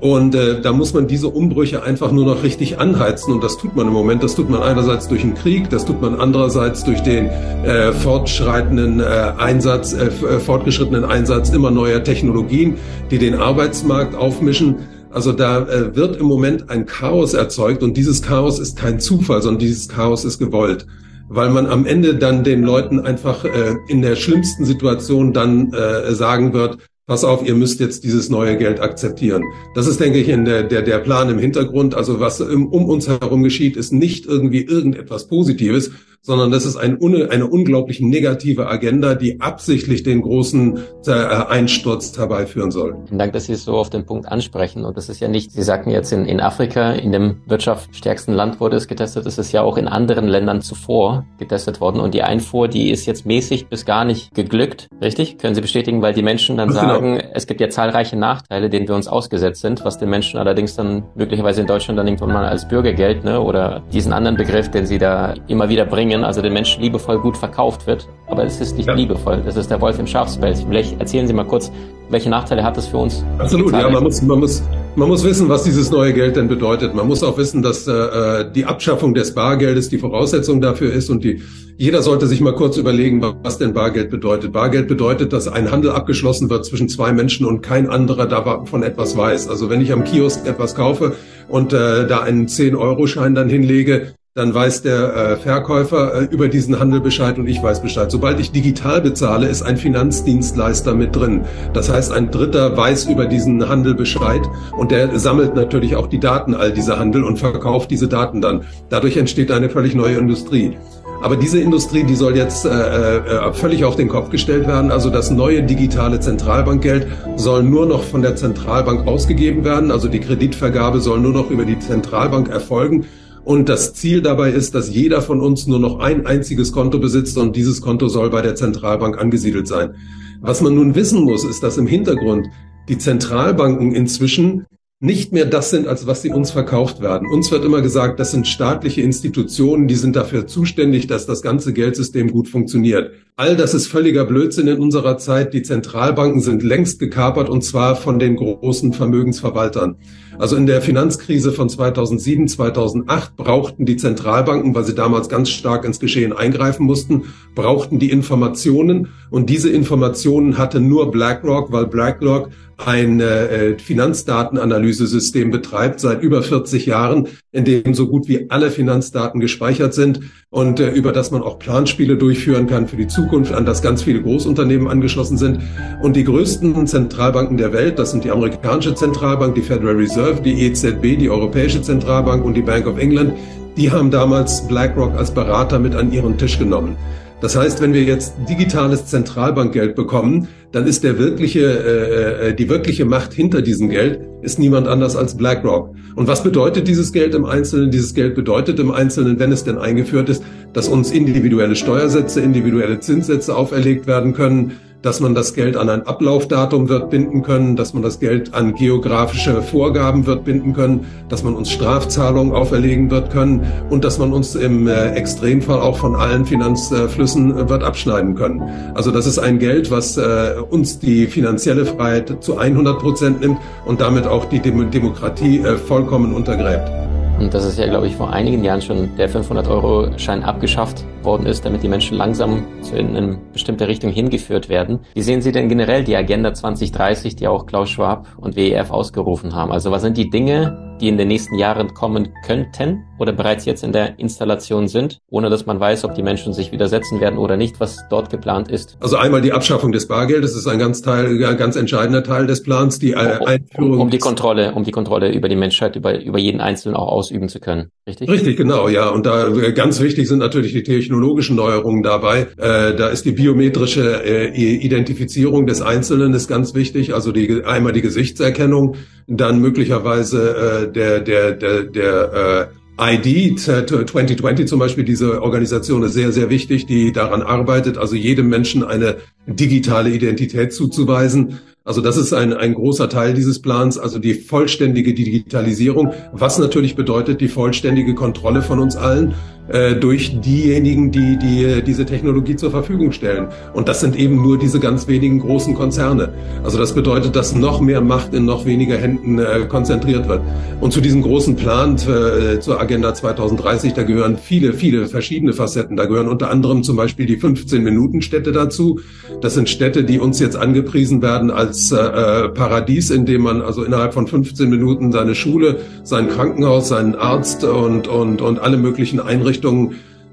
Und 0.00 0.34
äh, 0.34 0.60
da 0.60 0.72
muss 0.72 0.92
man 0.92 1.06
diese 1.06 1.28
Umbrüche 1.28 1.82
einfach 1.82 2.12
nur 2.12 2.26
noch 2.26 2.42
richtig 2.42 2.78
anheizen. 2.78 3.32
Und 3.32 3.42
das 3.42 3.56
tut 3.56 3.74
man 3.76 3.86
im 3.86 3.92
Moment. 3.94 4.22
Das 4.22 4.34
tut 4.34 4.50
man 4.50 4.62
einerseits 4.62 5.08
durch 5.08 5.22
den 5.22 5.34
Krieg, 5.34 5.70
das 5.70 5.86
tut 5.86 6.02
man 6.02 6.20
andererseits 6.20 6.84
durch 6.84 7.02
den 7.02 7.26
äh, 7.26 7.92
fortschreitenden 7.92 9.00
äh, 9.00 9.04
Einsatz, 9.38 9.94
äh, 9.94 10.06
äh, 10.06 10.38
fortgeschrittenen 10.38 11.04
Einsatz 11.04 11.50
immer 11.50 11.70
neuer 11.70 12.04
Technologien, 12.04 12.76
die 13.10 13.18
den 13.18 13.34
Arbeitsmarkt 13.34 14.14
aufmischen. 14.14 14.76
Also 15.10 15.32
da 15.32 15.60
äh, 15.60 15.96
wird 15.96 16.16
im 16.16 16.26
Moment 16.26 16.68
ein 16.68 16.84
Chaos 16.84 17.32
erzeugt 17.32 17.82
und 17.82 17.96
dieses 17.96 18.20
Chaos 18.20 18.58
ist 18.58 18.76
kein 18.76 19.00
Zufall, 19.00 19.40
sondern 19.40 19.60
dieses 19.60 19.88
Chaos 19.88 20.24
ist 20.24 20.38
gewollt 20.38 20.86
weil 21.28 21.50
man 21.50 21.66
am 21.66 21.86
Ende 21.86 22.14
dann 22.14 22.44
den 22.44 22.62
Leuten 22.62 23.00
einfach 23.00 23.44
äh, 23.44 23.74
in 23.88 24.02
der 24.02 24.16
schlimmsten 24.16 24.64
Situation 24.64 25.32
dann 25.32 25.72
äh, 25.72 26.14
sagen 26.14 26.52
wird, 26.52 26.78
pass 27.06 27.22
auf, 27.22 27.46
ihr 27.46 27.54
müsst 27.54 27.78
jetzt 27.78 28.02
dieses 28.02 28.30
neue 28.30 28.56
Geld 28.56 28.80
akzeptieren. 28.80 29.42
Das 29.74 29.86
ist, 29.86 30.00
denke 30.00 30.18
ich, 30.18 30.28
in 30.28 30.44
der, 30.44 30.64
der, 30.64 30.82
der 30.82 30.98
Plan 30.98 31.30
im 31.30 31.38
Hintergrund. 31.38 31.94
Also 31.94 32.18
was 32.18 32.40
um 32.40 32.66
uns 32.72 33.08
herum 33.08 33.44
geschieht, 33.44 33.76
ist 33.76 33.92
nicht 33.92 34.26
irgendwie 34.26 34.62
irgendetwas 34.62 35.28
Positives, 35.28 35.92
sondern 36.26 36.50
das 36.50 36.66
ist 36.66 36.76
ein, 36.76 36.98
eine 37.30 37.46
unglaublich 37.46 38.00
negative 38.00 38.66
Agenda, 38.66 39.14
die 39.14 39.40
absichtlich 39.40 40.02
den 40.02 40.22
großen 40.22 40.78
äh, 41.06 41.12
Einsturz 41.12 42.18
herbeiführen 42.18 42.72
soll. 42.72 42.96
Vielen 43.06 43.18
Dank, 43.20 43.32
dass 43.32 43.44
Sie 43.46 43.52
es 43.52 43.64
so 43.64 43.74
auf 43.74 43.90
den 43.90 44.04
Punkt 44.04 44.26
ansprechen. 44.26 44.84
Und 44.84 44.96
das 44.96 45.08
ist 45.08 45.20
ja 45.20 45.28
nicht, 45.28 45.52
Sie 45.52 45.62
sagten 45.62 45.90
jetzt 45.90 46.12
in, 46.12 46.24
in 46.24 46.40
Afrika, 46.40 46.92
in 46.92 47.12
dem 47.12 47.36
wirtschaftsstärksten 47.46 48.34
Land 48.34 48.58
wurde 48.58 48.76
es 48.76 48.88
getestet, 48.88 49.24
es 49.24 49.38
ist 49.38 49.52
ja 49.52 49.62
auch 49.62 49.76
in 49.76 49.86
anderen 49.86 50.26
Ländern 50.26 50.62
zuvor 50.62 51.24
getestet 51.38 51.80
worden. 51.80 52.00
Und 52.00 52.12
die 52.12 52.24
Einfuhr, 52.24 52.66
die 52.66 52.90
ist 52.90 53.06
jetzt 53.06 53.24
mäßig 53.24 53.68
bis 53.68 53.84
gar 53.84 54.04
nicht 54.04 54.34
geglückt, 54.34 54.88
richtig? 55.00 55.38
Können 55.38 55.54
Sie 55.54 55.60
bestätigen, 55.60 56.02
weil 56.02 56.12
die 56.12 56.22
Menschen 56.22 56.56
dann 56.56 56.72
sagen, 56.72 57.18
genau. 57.18 57.28
es 57.34 57.46
gibt 57.46 57.60
ja 57.60 57.68
zahlreiche 57.68 58.16
Nachteile, 58.16 58.68
denen 58.68 58.88
wir 58.88 58.96
uns 58.96 59.06
ausgesetzt 59.06 59.60
sind, 59.60 59.84
was 59.84 59.98
den 59.98 60.10
Menschen 60.10 60.40
allerdings 60.40 60.74
dann 60.74 61.04
möglicherweise 61.14 61.60
in 61.60 61.68
Deutschland 61.68 62.00
dann 62.00 62.08
irgendwann 62.08 62.32
mal 62.32 62.46
als 62.46 62.66
Bürgergeld 62.66 63.22
ne, 63.22 63.40
oder 63.40 63.84
diesen 63.92 64.12
anderen 64.12 64.36
Begriff, 64.36 64.70
den 64.72 64.86
Sie 64.86 64.98
da 64.98 65.34
immer 65.46 65.68
wieder 65.68 65.84
bringen, 65.84 66.15
bringen, 66.16 66.24
also 66.24 66.42
den 66.42 66.52
Menschen 66.52 66.82
liebevoll 66.82 67.18
gut 67.18 67.36
verkauft 67.36 67.86
wird. 67.86 68.08
Aber 68.26 68.44
es 68.44 68.60
ist 68.60 68.76
nicht 68.76 68.86
ja. 68.86 68.94
liebevoll. 68.94 69.42
Das 69.44 69.56
ist 69.56 69.70
der 69.70 69.80
Wolf 69.80 69.98
im 69.98 70.06
Schafspelz. 70.06 70.62
Vielleicht 70.62 70.98
erzählen 71.00 71.26
Sie 71.26 71.32
mal 71.32 71.44
kurz, 71.44 71.70
welche 72.08 72.30
Nachteile 72.30 72.62
hat 72.62 72.76
das 72.76 72.86
für 72.86 72.98
uns? 72.98 73.24
Absolut, 73.38 73.72
ja, 73.72 73.90
man 73.90 74.04
muss, 74.04 74.22
man 74.22 74.38
muss, 74.38 74.62
man 74.94 75.08
muss 75.08 75.24
wissen, 75.24 75.48
was 75.48 75.64
dieses 75.64 75.90
neue 75.90 76.12
Geld 76.12 76.36
denn 76.36 76.46
bedeutet. 76.46 76.94
Man 76.94 77.08
muss 77.08 77.22
auch 77.22 77.36
wissen, 77.36 77.62
dass 77.62 77.86
äh, 77.88 78.50
die 78.54 78.64
Abschaffung 78.64 79.12
des 79.12 79.34
Bargeldes 79.34 79.88
die 79.88 79.98
Voraussetzung 79.98 80.60
dafür 80.60 80.92
ist 80.92 81.10
und 81.10 81.24
die, 81.24 81.42
jeder 81.76 82.02
sollte 82.02 82.28
sich 82.28 82.40
mal 82.40 82.54
kurz 82.54 82.76
überlegen, 82.76 83.20
was 83.42 83.58
denn 83.58 83.74
Bargeld 83.74 84.10
bedeutet. 84.10 84.52
Bargeld 84.52 84.86
bedeutet, 84.86 85.32
dass 85.32 85.48
ein 85.48 85.72
Handel 85.72 85.90
abgeschlossen 85.90 86.48
wird 86.48 86.64
zwischen 86.64 86.88
zwei 86.88 87.12
Menschen 87.12 87.44
und 87.44 87.60
kein 87.60 87.90
anderer 87.90 88.26
davon 88.26 88.84
etwas 88.84 89.16
weiß. 89.16 89.48
Also 89.48 89.68
wenn 89.68 89.80
ich 89.80 89.92
am 89.92 90.04
Kiosk 90.04 90.46
etwas 90.46 90.76
kaufe 90.76 91.16
und 91.48 91.72
äh, 91.72 92.06
da 92.06 92.20
einen 92.20 92.46
10-Euro-Schein 92.46 93.34
dann 93.34 93.48
hinlege, 93.48 94.14
dann 94.36 94.52
weiß 94.52 94.82
der 94.82 95.16
äh, 95.16 95.36
Verkäufer 95.38 96.14
äh, 96.14 96.24
über 96.26 96.48
diesen 96.48 96.78
Handel 96.78 97.00
Bescheid 97.00 97.38
und 97.38 97.48
ich 97.48 97.62
weiß 97.62 97.80
Bescheid. 97.80 98.10
Sobald 98.10 98.38
ich 98.38 98.52
digital 98.52 99.00
bezahle, 99.00 99.48
ist 99.48 99.62
ein 99.62 99.78
Finanzdienstleister 99.78 100.94
mit 100.94 101.16
drin. 101.16 101.46
Das 101.72 101.90
heißt, 101.90 102.12
ein 102.12 102.30
Dritter 102.30 102.76
weiß 102.76 103.06
über 103.06 103.24
diesen 103.24 103.66
Handel 103.66 103.94
Bescheid 103.94 104.42
und 104.76 104.90
der 104.90 105.18
sammelt 105.18 105.54
natürlich 105.54 105.96
auch 105.96 106.06
die 106.06 106.20
Daten 106.20 106.54
all 106.54 106.70
dieser 106.70 106.98
Handel 106.98 107.24
und 107.24 107.38
verkauft 107.38 107.90
diese 107.90 108.08
Daten 108.08 108.42
dann. 108.42 108.64
Dadurch 108.90 109.16
entsteht 109.16 109.50
eine 109.50 109.70
völlig 109.70 109.94
neue 109.94 110.18
Industrie. 110.18 110.76
Aber 111.22 111.36
diese 111.36 111.58
Industrie, 111.58 112.04
die 112.04 112.14
soll 112.14 112.36
jetzt 112.36 112.66
äh, 112.66 113.16
äh, 113.16 113.52
völlig 113.54 113.86
auf 113.86 113.96
den 113.96 114.08
Kopf 114.08 114.28
gestellt 114.28 114.66
werden. 114.66 114.90
Also 114.90 115.08
das 115.08 115.30
neue 115.30 115.62
digitale 115.62 116.20
Zentralbankgeld 116.20 117.06
soll 117.36 117.62
nur 117.62 117.86
noch 117.86 118.02
von 118.02 118.20
der 118.20 118.36
Zentralbank 118.36 119.06
ausgegeben 119.06 119.64
werden. 119.64 119.90
Also 119.90 120.08
die 120.08 120.20
Kreditvergabe 120.20 121.00
soll 121.00 121.20
nur 121.20 121.32
noch 121.32 121.50
über 121.50 121.64
die 121.64 121.78
Zentralbank 121.78 122.50
erfolgen. 122.50 123.06
Und 123.46 123.68
das 123.68 123.94
Ziel 123.94 124.22
dabei 124.22 124.50
ist, 124.50 124.74
dass 124.74 124.92
jeder 124.92 125.22
von 125.22 125.40
uns 125.40 125.68
nur 125.68 125.78
noch 125.78 126.00
ein 126.00 126.26
einziges 126.26 126.72
Konto 126.72 126.98
besitzt 126.98 127.38
und 127.38 127.54
dieses 127.54 127.80
Konto 127.80 128.08
soll 128.08 128.28
bei 128.28 128.42
der 128.42 128.56
Zentralbank 128.56 129.18
angesiedelt 129.18 129.68
sein. 129.68 129.94
Was 130.40 130.62
man 130.62 130.74
nun 130.74 130.96
wissen 130.96 131.22
muss, 131.22 131.44
ist, 131.44 131.62
dass 131.62 131.78
im 131.78 131.86
Hintergrund 131.86 132.48
die 132.88 132.98
Zentralbanken 132.98 133.94
inzwischen 133.94 134.66
nicht 134.98 135.32
mehr 135.32 135.44
das 135.44 135.70
sind, 135.70 135.86
als 135.86 136.08
was 136.08 136.22
sie 136.22 136.30
uns 136.30 136.50
verkauft 136.50 137.00
werden. 137.00 137.28
Uns 137.28 137.52
wird 137.52 137.64
immer 137.64 137.82
gesagt, 137.82 138.18
das 138.18 138.32
sind 138.32 138.48
staatliche 138.48 139.02
Institutionen, 139.02 139.86
die 139.86 139.94
sind 139.94 140.16
dafür 140.16 140.48
zuständig, 140.48 141.06
dass 141.06 141.26
das 141.26 141.40
ganze 141.40 141.72
Geldsystem 141.72 142.32
gut 142.32 142.48
funktioniert. 142.48 143.12
All 143.36 143.54
das 143.54 143.74
ist 143.74 143.86
völliger 143.86 144.24
Blödsinn 144.24 144.66
in 144.66 144.80
unserer 144.80 145.18
Zeit. 145.18 145.54
Die 145.54 145.62
Zentralbanken 145.62 146.40
sind 146.40 146.64
längst 146.64 146.98
gekapert 146.98 147.48
und 147.48 147.62
zwar 147.62 147.94
von 147.94 148.18
den 148.18 148.34
großen 148.34 148.92
Vermögensverwaltern. 148.92 149.98
Also 150.38 150.56
in 150.56 150.66
der 150.66 150.82
Finanzkrise 150.82 151.50
von 151.52 151.68
2007, 151.68 152.48
2008 152.48 153.36
brauchten 153.36 153.86
die 153.86 153.96
Zentralbanken, 153.96 154.74
weil 154.74 154.84
sie 154.84 154.94
damals 154.94 155.28
ganz 155.28 155.48
stark 155.48 155.84
ins 155.84 155.98
Geschehen 155.98 156.32
eingreifen 156.32 156.84
mussten, 156.84 157.24
brauchten 157.54 157.98
die 157.98 158.10
Informationen. 158.10 159.08
Und 159.30 159.48
diese 159.48 159.70
Informationen 159.70 160.58
hatte 160.58 160.80
nur 160.80 161.10
BlackRock, 161.10 161.72
weil 161.72 161.86
BlackRock 161.86 162.50
ein 162.78 163.20
äh, 163.20 163.78
Finanzdatenanalyse-System 163.78 165.50
betreibt 165.50 166.00
seit 166.00 166.22
über 166.22 166.42
40 166.42 166.84
Jahren, 166.86 167.28
in 167.50 167.64
dem 167.64 167.94
so 167.94 168.06
gut 168.06 168.28
wie 168.28 168.50
alle 168.50 168.70
Finanzdaten 168.70 169.40
gespeichert 169.40 169.94
sind 169.94 170.20
und 170.50 170.78
äh, 170.78 170.90
über 170.90 171.12
das 171.12 171.30
man 171.30 171.42
auch 171.42 171.58
Planspiele 171.58 172.16
durchführen 172.16 172.66
kann 172.66 172.86
für 172.86 172.96
die 172.96 173.06
Zukunft, 173.06 173.52
an 173.52 173.64
das 173.64 173.80
ganz 173.80 174.02
viele 174.02 174.20
Großunternehmen 174.22 174.88
angeschlossen 174.88 175.38
sind. 175.38 175.60
Und 176.02 176.16
die 176.16 176.24
größten 176.24 176.86
Zentralbanken 176.86 177.56
der 177.56 177.72
Welt, 177.72 177.98
das 177.98 178.10
sind 178.10 178.24
die 178.24 178.30
amerikanische 178.30 178.94
Zentralbank, 178.94 179.54
die 179.54 179.62
Federal 179.62 179.96
Reserve, 179.96 180.42
die 180.42 180.66
EZB, 180.66 181.18
die 181.18 181.30
Europäische 181.30 181.80
Zentralbank 181.80 182.44
und 182.44 182.54
die 182.54 182.62
Bank 182.62 182.86
of 182.86 182.98
England, 182.98 183.32
die 183.76 183.90
haben 183.90 184.10
damals 184.10 184.66
BlackRock 184.68 185.14
als 185.16 185.32
Berater 185.32 185.78
mit 185.78 185.94
an 185.94 186.12
ihren 186.12 186.36
Tisch 186.38 186.58
genommen. 186.58 186.96
Das 187.40 187.54
heißt, 187.54 187.82
wenn 187.82 187.92
wir 187.92 188.02
jetzt 188.02 188.34
digitales 188.48 189.06
Zentralbankgeld 189.06 189.94
bekommen, 189.94 190.48
dann 190.72 190.86
ist 190.86 191.04
der 191.04 191.18
wirkliche, 191.18 191.60
äh, 191.60 192.48
äh, 192.48 192.54
die 192.54 192.70
wirkliche 192.70 193.04
Macht 193.04 193.34
hinter 193.34 193.60
diesem 193.60 193.90
Geld 193.90 194.20
ist 194.40 194.58
niemand 194.58 194.88
anders 194.88 195.16
als 195.16 195.36
BlackRock. 195.36 195.94
Und 196.14 196.28
was 196.28 196.42
bedeutet 196.42 196.88
dieses 196.88 197.12
Geld 197.12 197.34
im 197.34 197.44
Einzelnen? 197.44 197.90
Dieses 197.90 198.14
Geld 198.14 198.34
bedeutet 198.34 198.78
im 198.80 198.90
Einzelnen, 198.90 199.38
wenn 199.38 199.52
es 199.52 199.64
denn 199.64 199.76
eingeführt 199.76 200.30
ist, 200.30 200.42
dass 200.72 200.88
uns 200.88 201.10
individuelle 201.10 201.76
Steuersätze, 201.76 202.40
individuelle 202.40 203.00
Zinssätze 203.00 203.54
auferlegt 203.54 204.06
werden 204.06 204.32
können, 204.32 204.72
dass 205.02 205.20
man 205.20 205.34
das 205.34 205.54
Geld 205.54 205.76
an 205.76 205.88
ein 205.88 206.06
Ablaufdatum 206.06 206.88
wird 206.88 207.10
binden 207.10 207.42
können, 207.42 207.76
dass 207.76 207.94
man 207.94 208.02
das 208.02 208.18
Geld 208.18 208.54
an 208.54 208.74
geografische 208.74 209.62
Vorgaben 209.62 210.26
wird 210.26 210.44
binden 210.44 210.72
können, 210.72 211.06
dass 211.28 211.42
man 211.42 211.54
uns 211.54 211.70
Strafzahlungen 211.70 212.52
auferlegen 212.52 213.10
wird 213.10 213.30
können 213.30 213.66
und 213.90 214.04
dass 214.04 214.18
man 214.18 214.32
uns 214.32 214.54
im 214.54 214.88
äh, 214.88 215.10
Extremfall 215.12 215.80
auch 215.80 215.98
von 215.98 216.16
allen 216.16 216.44
Finanzflüssen 216.44 217.56
äh, 217.56 217.68
wird 217.68 217.82
abschneiden 217.82 218.34
können. 218.34 218.62
Also 218.94 219.10
das 219.10 219.26
ist 219.26 219.38
ein 219.38 219.58
Geld, 219.58 219.90
was 219.90 220.16
äh, 220.16 220.54
uns 220.70 220.98
die 220.98 221.26
finanzielle 221.26 221.86
Freiheit 221.86 222.42
zu 222.42 222.58
100 222.58 222.98
Prozent 222.98 223.40
nimmt 223.40 223.58
und 223.84 224.00
damit 224.00 224.26
auch 224.26 224.46
die 224.46 224.60
Dem 224.60 224.90
Demokratie 224.90 225.62
vollkommen 225.86 226.34
untergräbt. 226.34 227.05
Und 227.38 227.52
das 227.52 227.66
ist 227.66 227.78
ja, 227.78 227.86
glaube 227.86 228.06
ich, 228.06 228.16
vor 228.16 228.32
einigen 228.32 228.64
Jahren 228.64 228.80
schon 228.80 229.14
der 229.16 229.28
500-Euro-Schein 229.28 230.42
abgeschafft 230.42 231.04
worden 231.22 231.46
ist, 231.46 231.66
damit 231.66 231.82
die 231.82 231.88
Menschen 231.88 232.16
langsam 232.16 232.64
in 232.94 233.14
eine 233.14 233.38
bestimmte 233.52 233.86
Richtung 233.86 234.10
hingeführt 234.10 234.70
werden. 234.70 235.00
Wie 235.14 235.22
sehen 235.22 235.42
Sie 235.42 235.52
denn 235.52 235.68
generell 235.68 236.02
die 236.02 236.16
Agenda 236.16 236.54
2030, 236.54 237.36
die 237.36 237.46
auch 237.46 237.66
Klaus 237.66 237.90
Schwab 237.90 238.26
und 238.38 238.56
WEF 238.56 238.90
ausgerufen 238.90 239.54
haben? 239.54 239.70
Also 239.70 239.90
was 239.90 240.00
sind 240.00 240.16
die 240.16 240.30
Dinge, 240.30 240.85
die 241.00 241.08
in 241.08 241.18
den 241.18 241.28
nächsten 241.28 241.56
Jahren 241.56 241.94
kommen 241.94 242.28
könnten 242.44 243.04
oder 243.18 243.32
bereits 243.32 243.64
jetzt 243.64 243.82
in 243.82 243.92
der 243.92 244.18
Installation 244.18 244.88
sind, 244.88 245.18
ohne 245.30 245.50
dass 245.50 245.66
man 245.66 245.80
weiß, 245.80 246.04
ob 246.04 246.14
die 246.14 246.22
Menschen 246.22 246.52
sich 246.52 246.72
widersetzen 246.72 247.20
werden 247.20 247.38
oder 247.38 247.56
nicht, 247.56 247.80
was 247.80 248.04
dort 248.10 248.30
geplant 248.30 248.70
ist? 248.70 248.96
Also 249.00 249.16
einmal 249.16 249.40
die 249.40 249.52
Abschaffung 249.52 249.92
des 249.92 250.08
Bargeldes 250.08 250.54
ist 250.54 250.66
ein 250.66 250.78
ganz 250.78 251.02
Teil, 251.02 251.42
ein 251.44 251.56
ganz 251.56 251.76
entscheidender 251.76 252.22
Teil 252.22 252.46
des 252.46 252.62
Plans, 252.62 252.98
die 252.98 253.14
Einführung. 253.14 253.92
Um, 253.92 254.00
um 254.00 254.10
die 254.10 254.18
Kontrolle, 254.18 254.74
um 254.74 254.84
die 254.84 254.92
Kontrolle 254.92 255.32
über 255.32 255.48
die 255.48 255.56
Menschheit, 255.56 255.96
über, 255.96 256.20
über 256.20 256.38
jeden 256.38 256.60
Einzelnen 256.60 256.96
auch 256.96 257.08
ausüben 257.08 257.48
zu 257.48 257.60
können. 257.60 257.90
Richtig? 258.06 258.30
Richtig, 258.30 258.56
genau, 258.56 258.88
ja. 258.88 259.08
Und 259.08 259.26
da 259.26 259.48
äh, 259.48 259.72
ganz 259.72 260.00
wichtig 260.00 260.28
sind 260.28 260.38
natürlich 260.38 260.72
die 260.72 260.82
technologischen 260.82 261.56
Neuerungen 261.56 262.02
dabei. 262.02 262.46
Äh, 262.56 262.94
da 262.94 263.08
ist 263.08 263.24
die 263.24 263.32
biometrische 263.32 264.24
äh, 264.24 264.54
Identifizierung 264.54 265.66
des 265.66 265.82
Einzelnen 265.82 266.32
ist 266.34 266.48
ganz 266.48 266.74
wichtig. 266.74 267.14
Also 267.14 267.32
die, 267.32 267.64
einmal 267.64 267.92
die 267.92 268.02
Gesichtserkennung, 268.02 268.96
dann 269.26 269.60
möglicherweise 269.60 270.84
äh, 270.84 270.85
der, 270.86 271.20
der, 271.20 271.52
der, 271.52 271.82
der 271.84 272.70
äh, 272.98 273.16
ID 273.16 273.60
2020 273.60 274.66
zum 274.66 274.78
Beispiel, 274.78 275.04
diese 275.04 275.42
Organisation 275.42 276.02
ist 276.02 276.14
sehr, 276.14 276.32
sehr 276.32 276.48
wichtig, 276.48 276.86
die 276.86 277.12
daran 277.12 277.42
arbeitet, 277.42 277.98
also 277.98 278.16
jedem 278.16 278.48
Menschen 278.48 278.82
eine 278.82 279.16
digitale 279.46 280.10
Identität 280.10 280.72
zuzuweisen. 280.72 281.58
Also 281.84 282.00
das 282.00 282.16
ist 282.16 282.32
ein, 282.32 282.52
ein 282.52 282.74
großer 282.74 283.08
Teil 283.08 283.34
dieses 283.34 283.60
Plans, 283.60 283.98
also 283.98 284.18
die 284.18 284.34
vollständige 284.34 285.14
Digitalisierung, 285.14 286.14
was 286.32 286.58
natürlich 286.58 286.96
bedeutet 286.96 287.40
die 287.40 287.48
vollständige 287.48 288.14
Kontrolle 288.14 288.62
von 288.62 288.80
uns 288.80 288.96
allen 288.96 289.30
äh, 289.30 289.34
durch 289.68 290.40
diejenigen, 290.40 291.10
die, 291.10 291.36
die 291.38 291.64
äh, 291.64 291.82
diese 291.82 292.06
Technologie 292.06 292.56
zur 292.56 292.70
Verfügung 292.70 293.12
stellen. 293.12 293.48
Und 293.74 293.88
das 293.88 294.00
sind 294.00 294.16
eben 294.16 294.36
nur 294.36 294.58
diese 294.58 294.80
ganz 294.80 295.08
wenigen 295.08 295.40
großen 295.40 295.74
Konzerne. 295.74 296.32
Also 296.62 296.78
das 296.78 296.94
bedeutet, 296.94 297.36
dass 297.36 297.54
noch 297.54 297.80
mehr 297.80 298.00
Macht 298.00 298.34
in 298.34 298.44
noch 298.44 298.64
weniger 298.64 298.96
Händen 298.96 299.38
äh, 299.38 299.66
konzentriert 299.68 300.28
wird. 300.28 300.42
Und 300.80 300.92
zu 300.92 301.00
diesem 301.00 301.22
großen 301.22 301.56
Plan 301.56 301.96
äh, 301.96 302.60
zur 302.60 302.80
Agenda 302.80 303.14
2030, 303.14 303.94
da 303.94 304.02
gehören 304.02 304.38
viele, 304.38 304.72
viele 304.72 305.06
verschiedene 305.06 305.52
Facetten. 305.52 305.96
Da 305.96 306.04
gehören 306.04 306.28
unter 306.28 306.50
anderem 306.50 306.82
zum 306.82 306.96
Beispiel 306.96 307.26
die 307.26 307.38
15-Minuten-Städte 307.38 308.52
dazu. 308.52 309.00
Das 309.40 309.54
sind 309.54 309.68
Städte, 309.68 310.04
die 310.04 310.20
uns 310.20 310.38
jetzt 310.38 310.56
angepriesen 310.56 311.22
werden 311.22 311.50
als 311.50 311.90
äh, 311.90 311.96
äh, 311.96 312.48
Paradies, 312.50 313.10
in 313.10 313.26
dem 313.26 313.42
man 313.42 313.62
also 313.62 313.84
innerhalb 313.84 314.14
von 314.14 314.26
15 314.26 314.68
Minuten 314.70 315.12
seine 315.12 315.34
Schule, 315.34 315.80
sein 316.04 316.28
Krankenhaus, 316.28 316.88
seinen 316.88 317.14
Arzt 317.14 317.64
und, 317.64 318.06
und, 318.08 318.40
und 318.40 318.60
alle 318.60 318.76
möglichen 318.76 319.18
Einrichtungen 319.18 319.55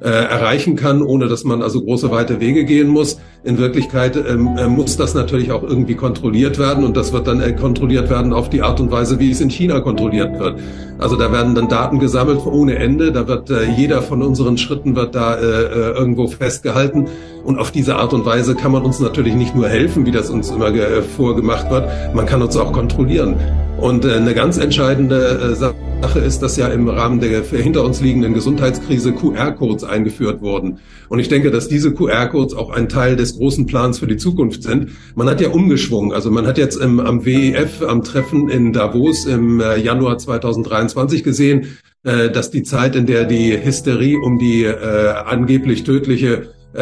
äh, 0.04 0.10
erreichen 0.10 0.76
kann, 0.76 1.02
ohne 1.02 1.28
dass 1.28 1.46
man 1.46 1.62
also 1.62 1.82
große 1.82 2.12
weite 2.12 2.42
Wege 2.42 2.66
gehen 2.66 2.90
muss. 2.90 3.20
In 3.46 3.58
Wirklichkeit 3.58 4.18
ähm, 4.18 4.58
äh, 4.58 4.68
muss 4.68 4.98
das 4.98 5.14
natürlich 5.14 5.52
auch 5.52 5.64
irgendwie 5.64 5.96
kontrolliert 5.96 6.60
werden 6.60 6.84
und 6.84 6.98
das 6.98 7.14
wird 7.14 7.26
dann 7.28 7.40
äh, 7.40 7.54
kontrolliert 7.54 8.10
werden 8.10 8.34
auf 8.34 8.50
die 8.50 8.62
Art 8.62 8.82
und 8.82 8.92
Weise, 8.92 9.20
wie 9.20 9.32
es 9.32 9.40
in 9.40 9.50
China 9.50 9.80
kontrolliert 9.80 10.38
wird. 10.40 10.60
Also 10.98 11.16
da 11.16 11.32
werden 11.32 11.56
dann 11.56 11.70
Daten 11.70 12.00
gesammelt 12.00 12.46
ohne 12.46 12.76
Ende. 12.76 13.14
Da 13.14 13.28
wird 13.30 13.50
äh, 13.50 13.64
jeder 13.78 14.02
von 14.02 14.22
unseren 14.22 14.58
Schritten 14.58 14.96
wird 14.96 15.16
da 15.16 15.40
irgendwo 15.40 16.28
festgehalten 16.28 17.08
und 17.44 17.58
auf 17.60 17.72
diese 17.72 17.96
Art 17.96 18.14
und 18.14 18.26
Weise 18.26 18.56
kann 18.56 18.72
man 18.72 18.84
uns 18.84 19.00
natürlich 19.00 19.36
nicht 19.36 19.56
nur 19.56 19.68
helfen, 19.68 20.06
wie 20.06 20.12
das 20.12 20.30
uns 20.30 20.52
immer 20.52 20.72
vorgemacht 21.16 21.70
wird, 21.70 21.88
man 22.14 22.26
kann 22.26 22.42
uns 22.42 22.56
auch 22.58 22.72
kontrollieren. 22.72 23.36
Und 23.80 24.06
eine 24.06 24.34
ganz 24.34 24.58
entscheidende 24.58 25.52
äh, 25.52 25.56
Sache 26.04 26.20
ist, 26.20 26.42
dass 26.42 26.58
ja 26.58 26.68
im 26.68 26.90
Rahmen 26.90 27.22
der 27.22 27.44
hinter 27.44 27.86
uns 27.86 28.02
liegenden 28.02 28.34
Gesundheitskrise 28.34 29.14
QR-Codes 29.14 29.86
eingeführt 29.86 30.42
wurden. 30.42 30.80
Und 31.08 31.20
ich 31.20 31.30
denke, 31.30 31.50
dass 31.50 31.70
diese 31.70 31.94
QR-Codes 31.94 32.56
auch 32.56 32.72
ein 32.72 32.90
Teil 32.90 33.16
des 33.16 33.38
großen 33.38 33.68
Plans 33.68 34.00
für 34.00 34.08
die 34.08 34.18
Zukunft 34.18 34.64
sind. 34.64 34.90
Man 35.16 35.30
hat 35.30 35.40
ja 35.40 35.48
umgeschwungen. 35.48 36.12
Also 36.12 36.30
man 36.30 36.46
hat 36.46 36.58
jetzt 36.58 36.76
im, 36.76 37.00
am 37.00 37.26
WEF, 37.26 37.82
am 37.84 38.04
Treffen 38.04 38.50
in 38.50 38.74
Davos 38.74 39.26
im 39.26 39.62
äh, 39.62 39.78
Januar 39.78 40.18
2023 40.18 41.24
gesehen, 41.24 41.78
äh, 42.04 42.30
dass 42.30 42.52
die 42.52 42.64
Zeit, 42.64 42.98
in 42.98 43.06
der 43.06 43.24
die 43.24 43.58
Hysterie 43.64 44.18
um 44.18 44.38
die 44.40 44.66
äh, 44.66 45.08
angeblich 45.26 45.86
tödliche 45.86 46.50
äh, 46.76 46.82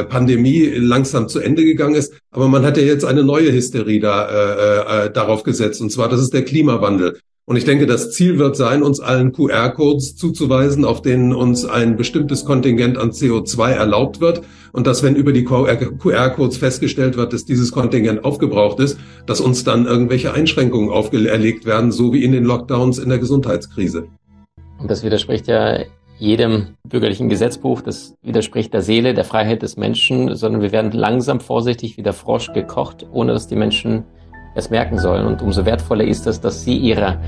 äh, 0.00 0.04
Pandemie 0.04 0.66
langsam 0.76 1.28
zu 1.28 1.40
Ende 1.40 1.64
gegangen 1.64 1.96
ist. 1.96 2.14
Aber 2.30 2.46
man 2.46 2.64
hat 2.64 2.76
ja 2.76 2.84
jetzt 2.84 3.04
eine 3.04 3.24
neue 3.24 3.52
Hysterie 3.52 3.98
da, 3.98 4.28
äh, 4.28 5.06
äh, 5.06 5.10
darauf 5.10 5.42
gesetzt, 5.42 5.80
und 5.80 5.90
zwar 5.90 6.08
das 6.08 6.20
ist 6.20 6.32
der 6.32 6.44
Klimawandel. 6.44 7.18
Und 7.46 7.56
ich 7.56 7.64
denke, 7.64 7.86
das 7.86 8.12
Ziel 8.12 8.38
wird 8.38 8.54
sein, 8.54 8.82
uns 8.82 9.00
allen 9.00 9.32
QR-Codes 9.32 10.16
zuzuweisen, 10.16 10.84
auf 10.84 11.02
denen 11.02 11.34
uns 11.34 11.64
ein 11.64 11.96
bestimmtes 11.96 12.44
Kontingent 12.44 12.96
an 12.96 13.10
CO2 13.10 13.70
erlaubt 13.70 14.20
wird. 14.20 14.42
Und 14.72 14.86
dass, 14.86 15.02
wenn 15.02 15.16
über 15.16 15.32
die 15.32 15.44
QR-Codes 15.44 16.58
festgestellt 16.58 17.16
wird, 17.16 17.32
dass 17.32 17.44
dieses 17.44 17.72
Kontingent 17.72 18.24
aufgebraucht 18.24 18.78
ist, 18.78 18.98
dass 19.26 19.40
uns 19.40 19.64
dann 19.64 19.86
irgendwelche 19.86 20.32
Einschränkungen 20.32 20.90
auferlegt 20.90 21.66
werden, 21.66 21.90
so 21.90 22.12
wie 22.12 22.22
in 22.22 22.30
den 22.30 22.44
Lockdowns 22.44 22.98
in 22.98 23.08
der 23.08 23.18
Gesundheitskrise. 23.18 24.06
Und 24.78 24.90
das 24.90 25.02
widerspricht 25.02 25.48
ja 25.48 25.80
jedem 26.20 26.76
bürgerlichen 26.86 27.28
Gesetzbuch, 27.28 27.80
das 27.80 28.14
widerspricht 28.22 28.72
der 28.74 28.82
Seele, 28.82 29.14
der 29.14 29.24
Freiheit 29.24 29.62
des 29.62 29.76
Menschen, 29.76 30.36
sondern 30.36 30.60
wir 30.60 30.70
werden 30.70 30.92
langsam 30.92 31.40
vorsichtig 31.40 31.96
wie 31.96 32.02
der 32.02 32.12
Frosch 32.12 32.52
gekocht, 32.52 33.06
ohne 33.10 33.32
dass 33.32 33.48
die 33.48 33.56
Menschen 33.56 34.04
es 34.54 34.70
merken 34.70 34.98
sollen. 34.98 35.26
Und 35.26 35.42
umso 35.42 35.64
wertvoller 35.64 36.04
ist 36.04 36.26
es, 36.26 36.40
dass 36.40 36.62
sie 36.64 36.76
ihre 36.76 37.18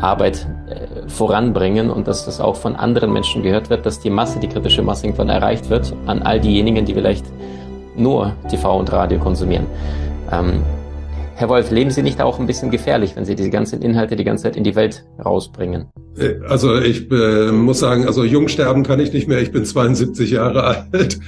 Arbeit 0.00 0.46
äh, 0.68 1.08
voranbringen 1.08 1.90
und 1.90 2.06
dass 2.06 2.24
das 2.24 2.40
auch 2.40 2.56
von 2.56 2.76
anderen 2.76 3.12
Menschen 3.12 3.42
gehört 3.42 3.70
wird, 3.70 3.84
dass 3.86 4.00
die 4.00 4.10
Masse, 4.10 4.38
die 4.38 4.48
kritische 4.48 4.82
Masse 4.82 5.06
irgendwann 5.06 5.28
erreicht 5.28 5.70
wird, 5.70 5.92
an 6.06 6.22
all 6.22 6.40
diejenigen, 6.40 6.84
die 6.84 6.94
vielleicht 6.94 7.26
nur 7.96 8.32
TV 8.48 8.78
und 8.78 8.92
Radio 8.92 9.18
konsumieren. 9.18 9.66
Ähm, 10.30 10.62
Herr 11.38 11.48
Wolf, 11.48 11.70
leben 11.70 11.92
Sie 11.92 12.02
nicht 12.02 12.20
auch 12.20 12.40
ein 12.40 12.48
bisschen 12.48 12.72
gefährlich, 12.72 13.14
wenn 13.14 13.24
Sie 13.24 13.36
diese 13.36 13.50
ganzen 13.50 13.80
Inhalte 13.80 14.16
die 14.16 14.24
ganze 14.24 14.42
Zeit 14.42 14.56
in 14.56 14.64
die 14.64 14.74
Welt 14.74 15.04
rausbringen? 15.24 15.86
Äh, 16.18 16.34
also 16.48 16.76
ich 16.80 17.08
äh, 17.12 17.52
muss 17.52 17.78
sagen, 17.78 18.06
also 18.08 18.24
jung 18.24 18.48
sterben 18.48 18.82
kann 18.82 18.98
ich 18.98 19.12
nicht 19.12 19.28
mehr. 19.28 19.40
Ich 19.40 19.52
bin 19.52 19.64
72 19.64 20.32
Jahre 20.32 20.64
alt. 20.92 21.20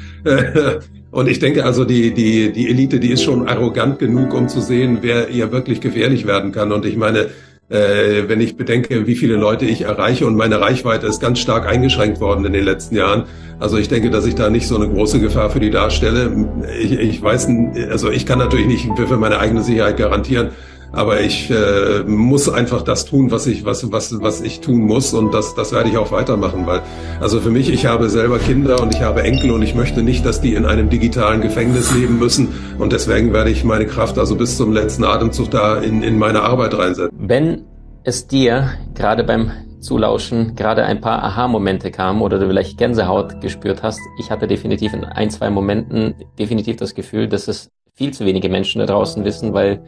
Und 1.12 1.28
ich 1.28 1.38
denke 1.38 1.64
also, 1.64 1.84
die, 1.84 2.12
die, 2.12 2.50
die 2.50 2.68
Elite, 2.68 2.98
die 2.98 3.12
ist 3.12 3.22
schon 3.22 3.46
arrogant 3.46 4.00
genug, 4.00 4.34
um 4.34 4.48
zu 4.48 4.60
sehen, 4.60 4.98
wer 5.02 5.28
ihr 5.28 5.52
wirklich 5.52 5.80
gefährlich 5.80 6.26
werden 6.26 6.50
kann. 6.50 6.72
Und 6.72 6.86
ich 6.86 6.96
meine, 6.96 7.28
äh, 7.70 8.28
wenn 8.28 8.40
ich 8.40 8.56
bedenke, 8.56 9.06
wie 9.06 9.14
viele 9.14 9.36
Leute 9.36 9.64
ich 9.64 9.82
erreiche 9.82 10.26
und 10.26 10.36
meine 10.36 10.60
Reichweite 10.60 11.06
ist 11.06 11.20
ganz 11.20 11.38
stark 11.38 11.66
eingeschränkt 11.66 12.20
worden 12.20 12.44
in 12.44 12.52
den 12.52 12.64
letzten 12.64 12.96
Jahren. 12.96 13.24
Also 13.60 13.78
ich 13.78 13.88
denke, 13.88 14.10
dass 14.10 14.26
ich 14.26 14.34
da 14.34 14.50
nicht 14.50 14.66
so 14.66 14.76
eine 14.76 14.88
große 14.88 15.20
Gefahr 15.20 15.50
für 15.50 15.60
die 15.60 15.70
darstelle. 15.70 16.48
Ich, 16.80 16.92
ich 16.92 17.22
weiß, 17.22 17.48
also 17.90 18.10
ich 18.10 18.26
kann 18.26 18.38
natürlich 18.38 18.66
nicht 18.66 18.88
für 18.96 19.16
meine 19.16 19.38
eigene 19.38 19.62
Sicherheit 19.62 19.96
garantieren, 19.96 20.50
aber 20.92 21.20
ich 21.20 21.50
äh, 21.50 22.02
muss 22.06 22.48
einfach 22.48 22.82
das 22.82 23.04
tun, 23.04 23.30
was 23.30 23.46
ich, 23.46 23.64
was, 23.64 23.90
was, 23.92 24.20
was 24.20 24.40
ich 24.40 24.60
tun 24.60 24.80
muss 24.80 25.14
und 25.14 25.32
das, 25.32 25.54
das 25.54 25.72
werde 25.72 25.88
ich 25.88 25.98
auch 25.98 26.12
weitermachen, 26.12 26.66
weil 26.66 26.82
also 27.20 27.40
für 27.40 27.50
mich, 27.50 27.72
ich 27.72 27.86
habe 27.86 28.08
selber 28.08 28.38
Kinder 28.38 28.80
und 28.82 28.94
ich 28.94 29.02
habe 29.02 29.22
Enkel 29.22 29.50
und 29.50 29.62
ich 29.62 29.74
möchte 29.74 30.02
nicht, 30.02 30.26
dass 30.26 30.40
die 30.40 30.54
in 30.54 30.66
einem 30.66 30.90
digitalen 30.90 31.40
Gefängnis 31.40 31.94
leben 31.94 32.18
müssen 32.18 32.48
und 32.78 32.92
deswegen 32.92 33.32
werde 33.32 33.50
ich 33.50 33.64
meine 33.64 33.86
Kraft 33.86 34.18
also 34.18 34.36
bis 34.36 34.56
zum 34.56 34.72
letzten 34.72 35.04
Atemzug 35.04 35.50
da 35.50 35.78
in, 35.78 36.02
in 36.02 36.18
meine 36.18 36.42
Arbeit 36.42 36.76
reinsetzen. 36.76 37.16
Wenn 37.18 37.64
es 38.04 38.26
dir 38.26 38.70
gerade 38.94 39.24
beim 39.24 39.50
Zulauschen 39.80 40.54
gerade 40.56 40.84
ein 40.84 41.00
paar 41.00 41.22
Aha-Momente 41.22 41.90
kamen 41.90 42.20
oder 42.20 42.38
du 42.38 42.46
vielleicht 42.46 42.78
Gänsehaut 42.78 43.40
gespürt 43.40 43.82
hast, 43.82 44.00
ich 44.18 44.30
hatte 44.30 44.46
definitiv 44.46 44.92
in 44.92 45.04
ein, 45.04 45.30
zwei 45.30 45.50
Momenten 45.50 46.14
definitiv 46.38 46.76
das 46.76 46.94
Gefühl, 46.94 47.28
dass 47.28 47.48
es 47.48 47.70
viel 47.94 48.12
zu 48.12 48.24
wenige 48.24 48.48
Menschen 48.48 48.78
da 48.78 48.86
draußen 48.86 49.24
wissen, 49.24 49.52
weil 49.52 49.82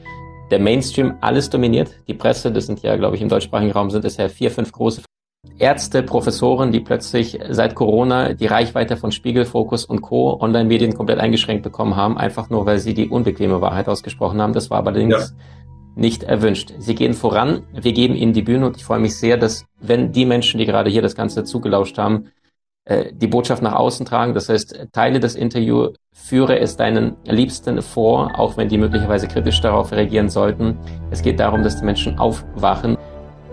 der 0.53 0.61
Mainstream 0.61 1.15
alles 1.23 1.49
dominiert. 1.49 1.91
Die 2.07 2.15
Presse, 2.15 2.53
das 2.53 2.67
sind 2.67 2.83
ja, 2.83 2.95
glaube 2.97 3.17
ich, 3.17 3.23
im 3.23 3.31
deutschsprachigen 3.31 3.73
Raum 3.73 3.91
sind 3.91 4.05
es 4.05 4.19
ja 4.19 4.29
vier, 4.29 4.51
fünf 4.51 4.71
große 4.71 5.01
Ärzte, 5.59 6.03
Professoren, 6.03 6.71
die 6.73 6.81
plötzlich 6.81 7.39
seit 7.49 7.75
Corona 7.75 8.35
die 8.35 8.47
Reichweite 8.47 8.99
von 8.99 9.13
Spiegel, 9.13 9.47
Focus 9.47 9.87
und 9.87 10.03
Co. 10.03 10.39
Online-Medien 10.41 10.95
komplett 10.95 11.19
eingeschränkt 11.19 11.63
bekommen 11.63 11.97
haben, 11.97 12.19
einfach 12.19 12.51
nur, 12.51 12.67
weil 12.67 12.79
sie 12.79 12.93
die 12.93 13.09
unbequeme 13.09 13.63
Wahrheit 13.63 13.89
ausgesprochen 13.89 14.43
haben. 14.43 14.53
Das 14.53 14.69
war 14.71 14.87
allerdings 14.87 15.15
ja. 15.15 15.45
nicht 15.97 16.23
erwünscht. 16.23 16.75
Sie 16.79 16.95
gehen 16.95 17.15
voran, 17.15 17.63
wir 17.73 17.93
geben 17.93 18.15
ihnen 18.15 18.35
die 18.35 18.43
Bühne 18.43 18.67
und 18.67 18.77
ich 18.77 18.85
freue 18.85 19.01
mich 19.01 19.17
sehr, 19.17 19.39
dass 19.39 19.65
wenn 19.81 20.13
die 20.13 20.27
Menschen, 20.27 20.59
die 20.59 20.67
gerade 20.67 20.91
hier 20.91 21.03
das 21.03 21.15
Ganze 21.15 21.45
zugelauscht 21.45 21.97
haben, 21.97 22.27
die 22.89 23.27
Botschaft 23.27 23.63
nach 23.63 23.75
außen 23.75 24.07
tragen. 24.07 24.35
Das 24.35 24.49
heißt, 24.49 24.89
Teile 24.93 25.21
des 25.21 25.37
Interviews 25.37 25.95
führe 26.13 26.59
es 26.59 26.77
deinen 26.77 27.17
Liebsten 27.25 27.81
vor, 27.81 28.39
auch 28.39 28.57
wenn 28.57 28.69
die 28.69 28.79
möglicherweise 28.79 29.29
kritisch 29.29 29.61
darauf 29.61 29.93
reagieren 29.93 30.29
sollten. 30.29 30.77
Es 31.11 31.23
geht 31.23 31.39
darum, 31.39 31.63
dass 31.63 31.79
die 31.79 31.85
Menschen 31.85 32.19
aufwachen. 32.19 32.97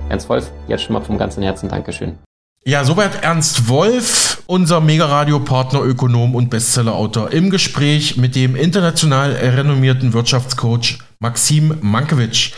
Ernst 0.09 0.29
Wolf, 0.29 0.51
jetzt 0.67 0.83
schon 0.83 0.93
mal 0.93 1.01
vom 1.01 1.17
ganzen 1.17 1.43
Herzen 1.43 1.69
Dankeschön. 1.69 2.17
Ja, 2.65 2.83
soweit 2.83 3.23
Ernst 3.23 3.69
Wolf, 3.69 4.43
unser 4.47 4.81
Megaradio-Partner, 4.81 5.81
Ökonom 5.81 6.35
und 6.35 6.49
Bestsellerautor, 6.49 7.31
im 7.31 7.49
Gespräch 7.49 8.17
mit 8.17 8.35
dem 8.35 8.55
international 8.55 9.31
renommierten 9.31 10.13
Wirtschaftscoach 10.13 10.99
Maxim 11.19 11.77
Mankiewicz. 11.81 12.51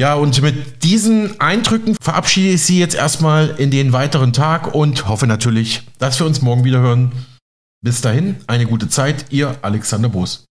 Ja, 0.00 0.14
und 0.14 0.40
mit 0.40 0.82
diesen 0.82 1.38
Eindrücken 1.42 1.94
verabschiede 2.00 2.54
ich 2.54 2.62
Sie 2.62 2.80
jetzt 2.80 2.94
erstmal 2.94 3.50
in 3.58 3.70
den 3.70 3.92
weiteren 3.92 4.32
Tag 4.32 4.74
und 4.74 5.06
hoffe 5.06 5.26
natürlich, 5.26 5.82
dass 5.98 6.18
wir 6.18 6.26
uns 6.26 6.40
morgen 6.40 6.64
wieder 6.64 6.80
hören. 6.80 7.12
Bis 7.84 8.00
dahin, 8.00 8.36
eine 8.46 8.64
gute 8.64 8.88
Zeit, 8.88 9.26
Ihr 9.28 9.58
Alexander 9.60 10.08
Boos. 10.08 10.46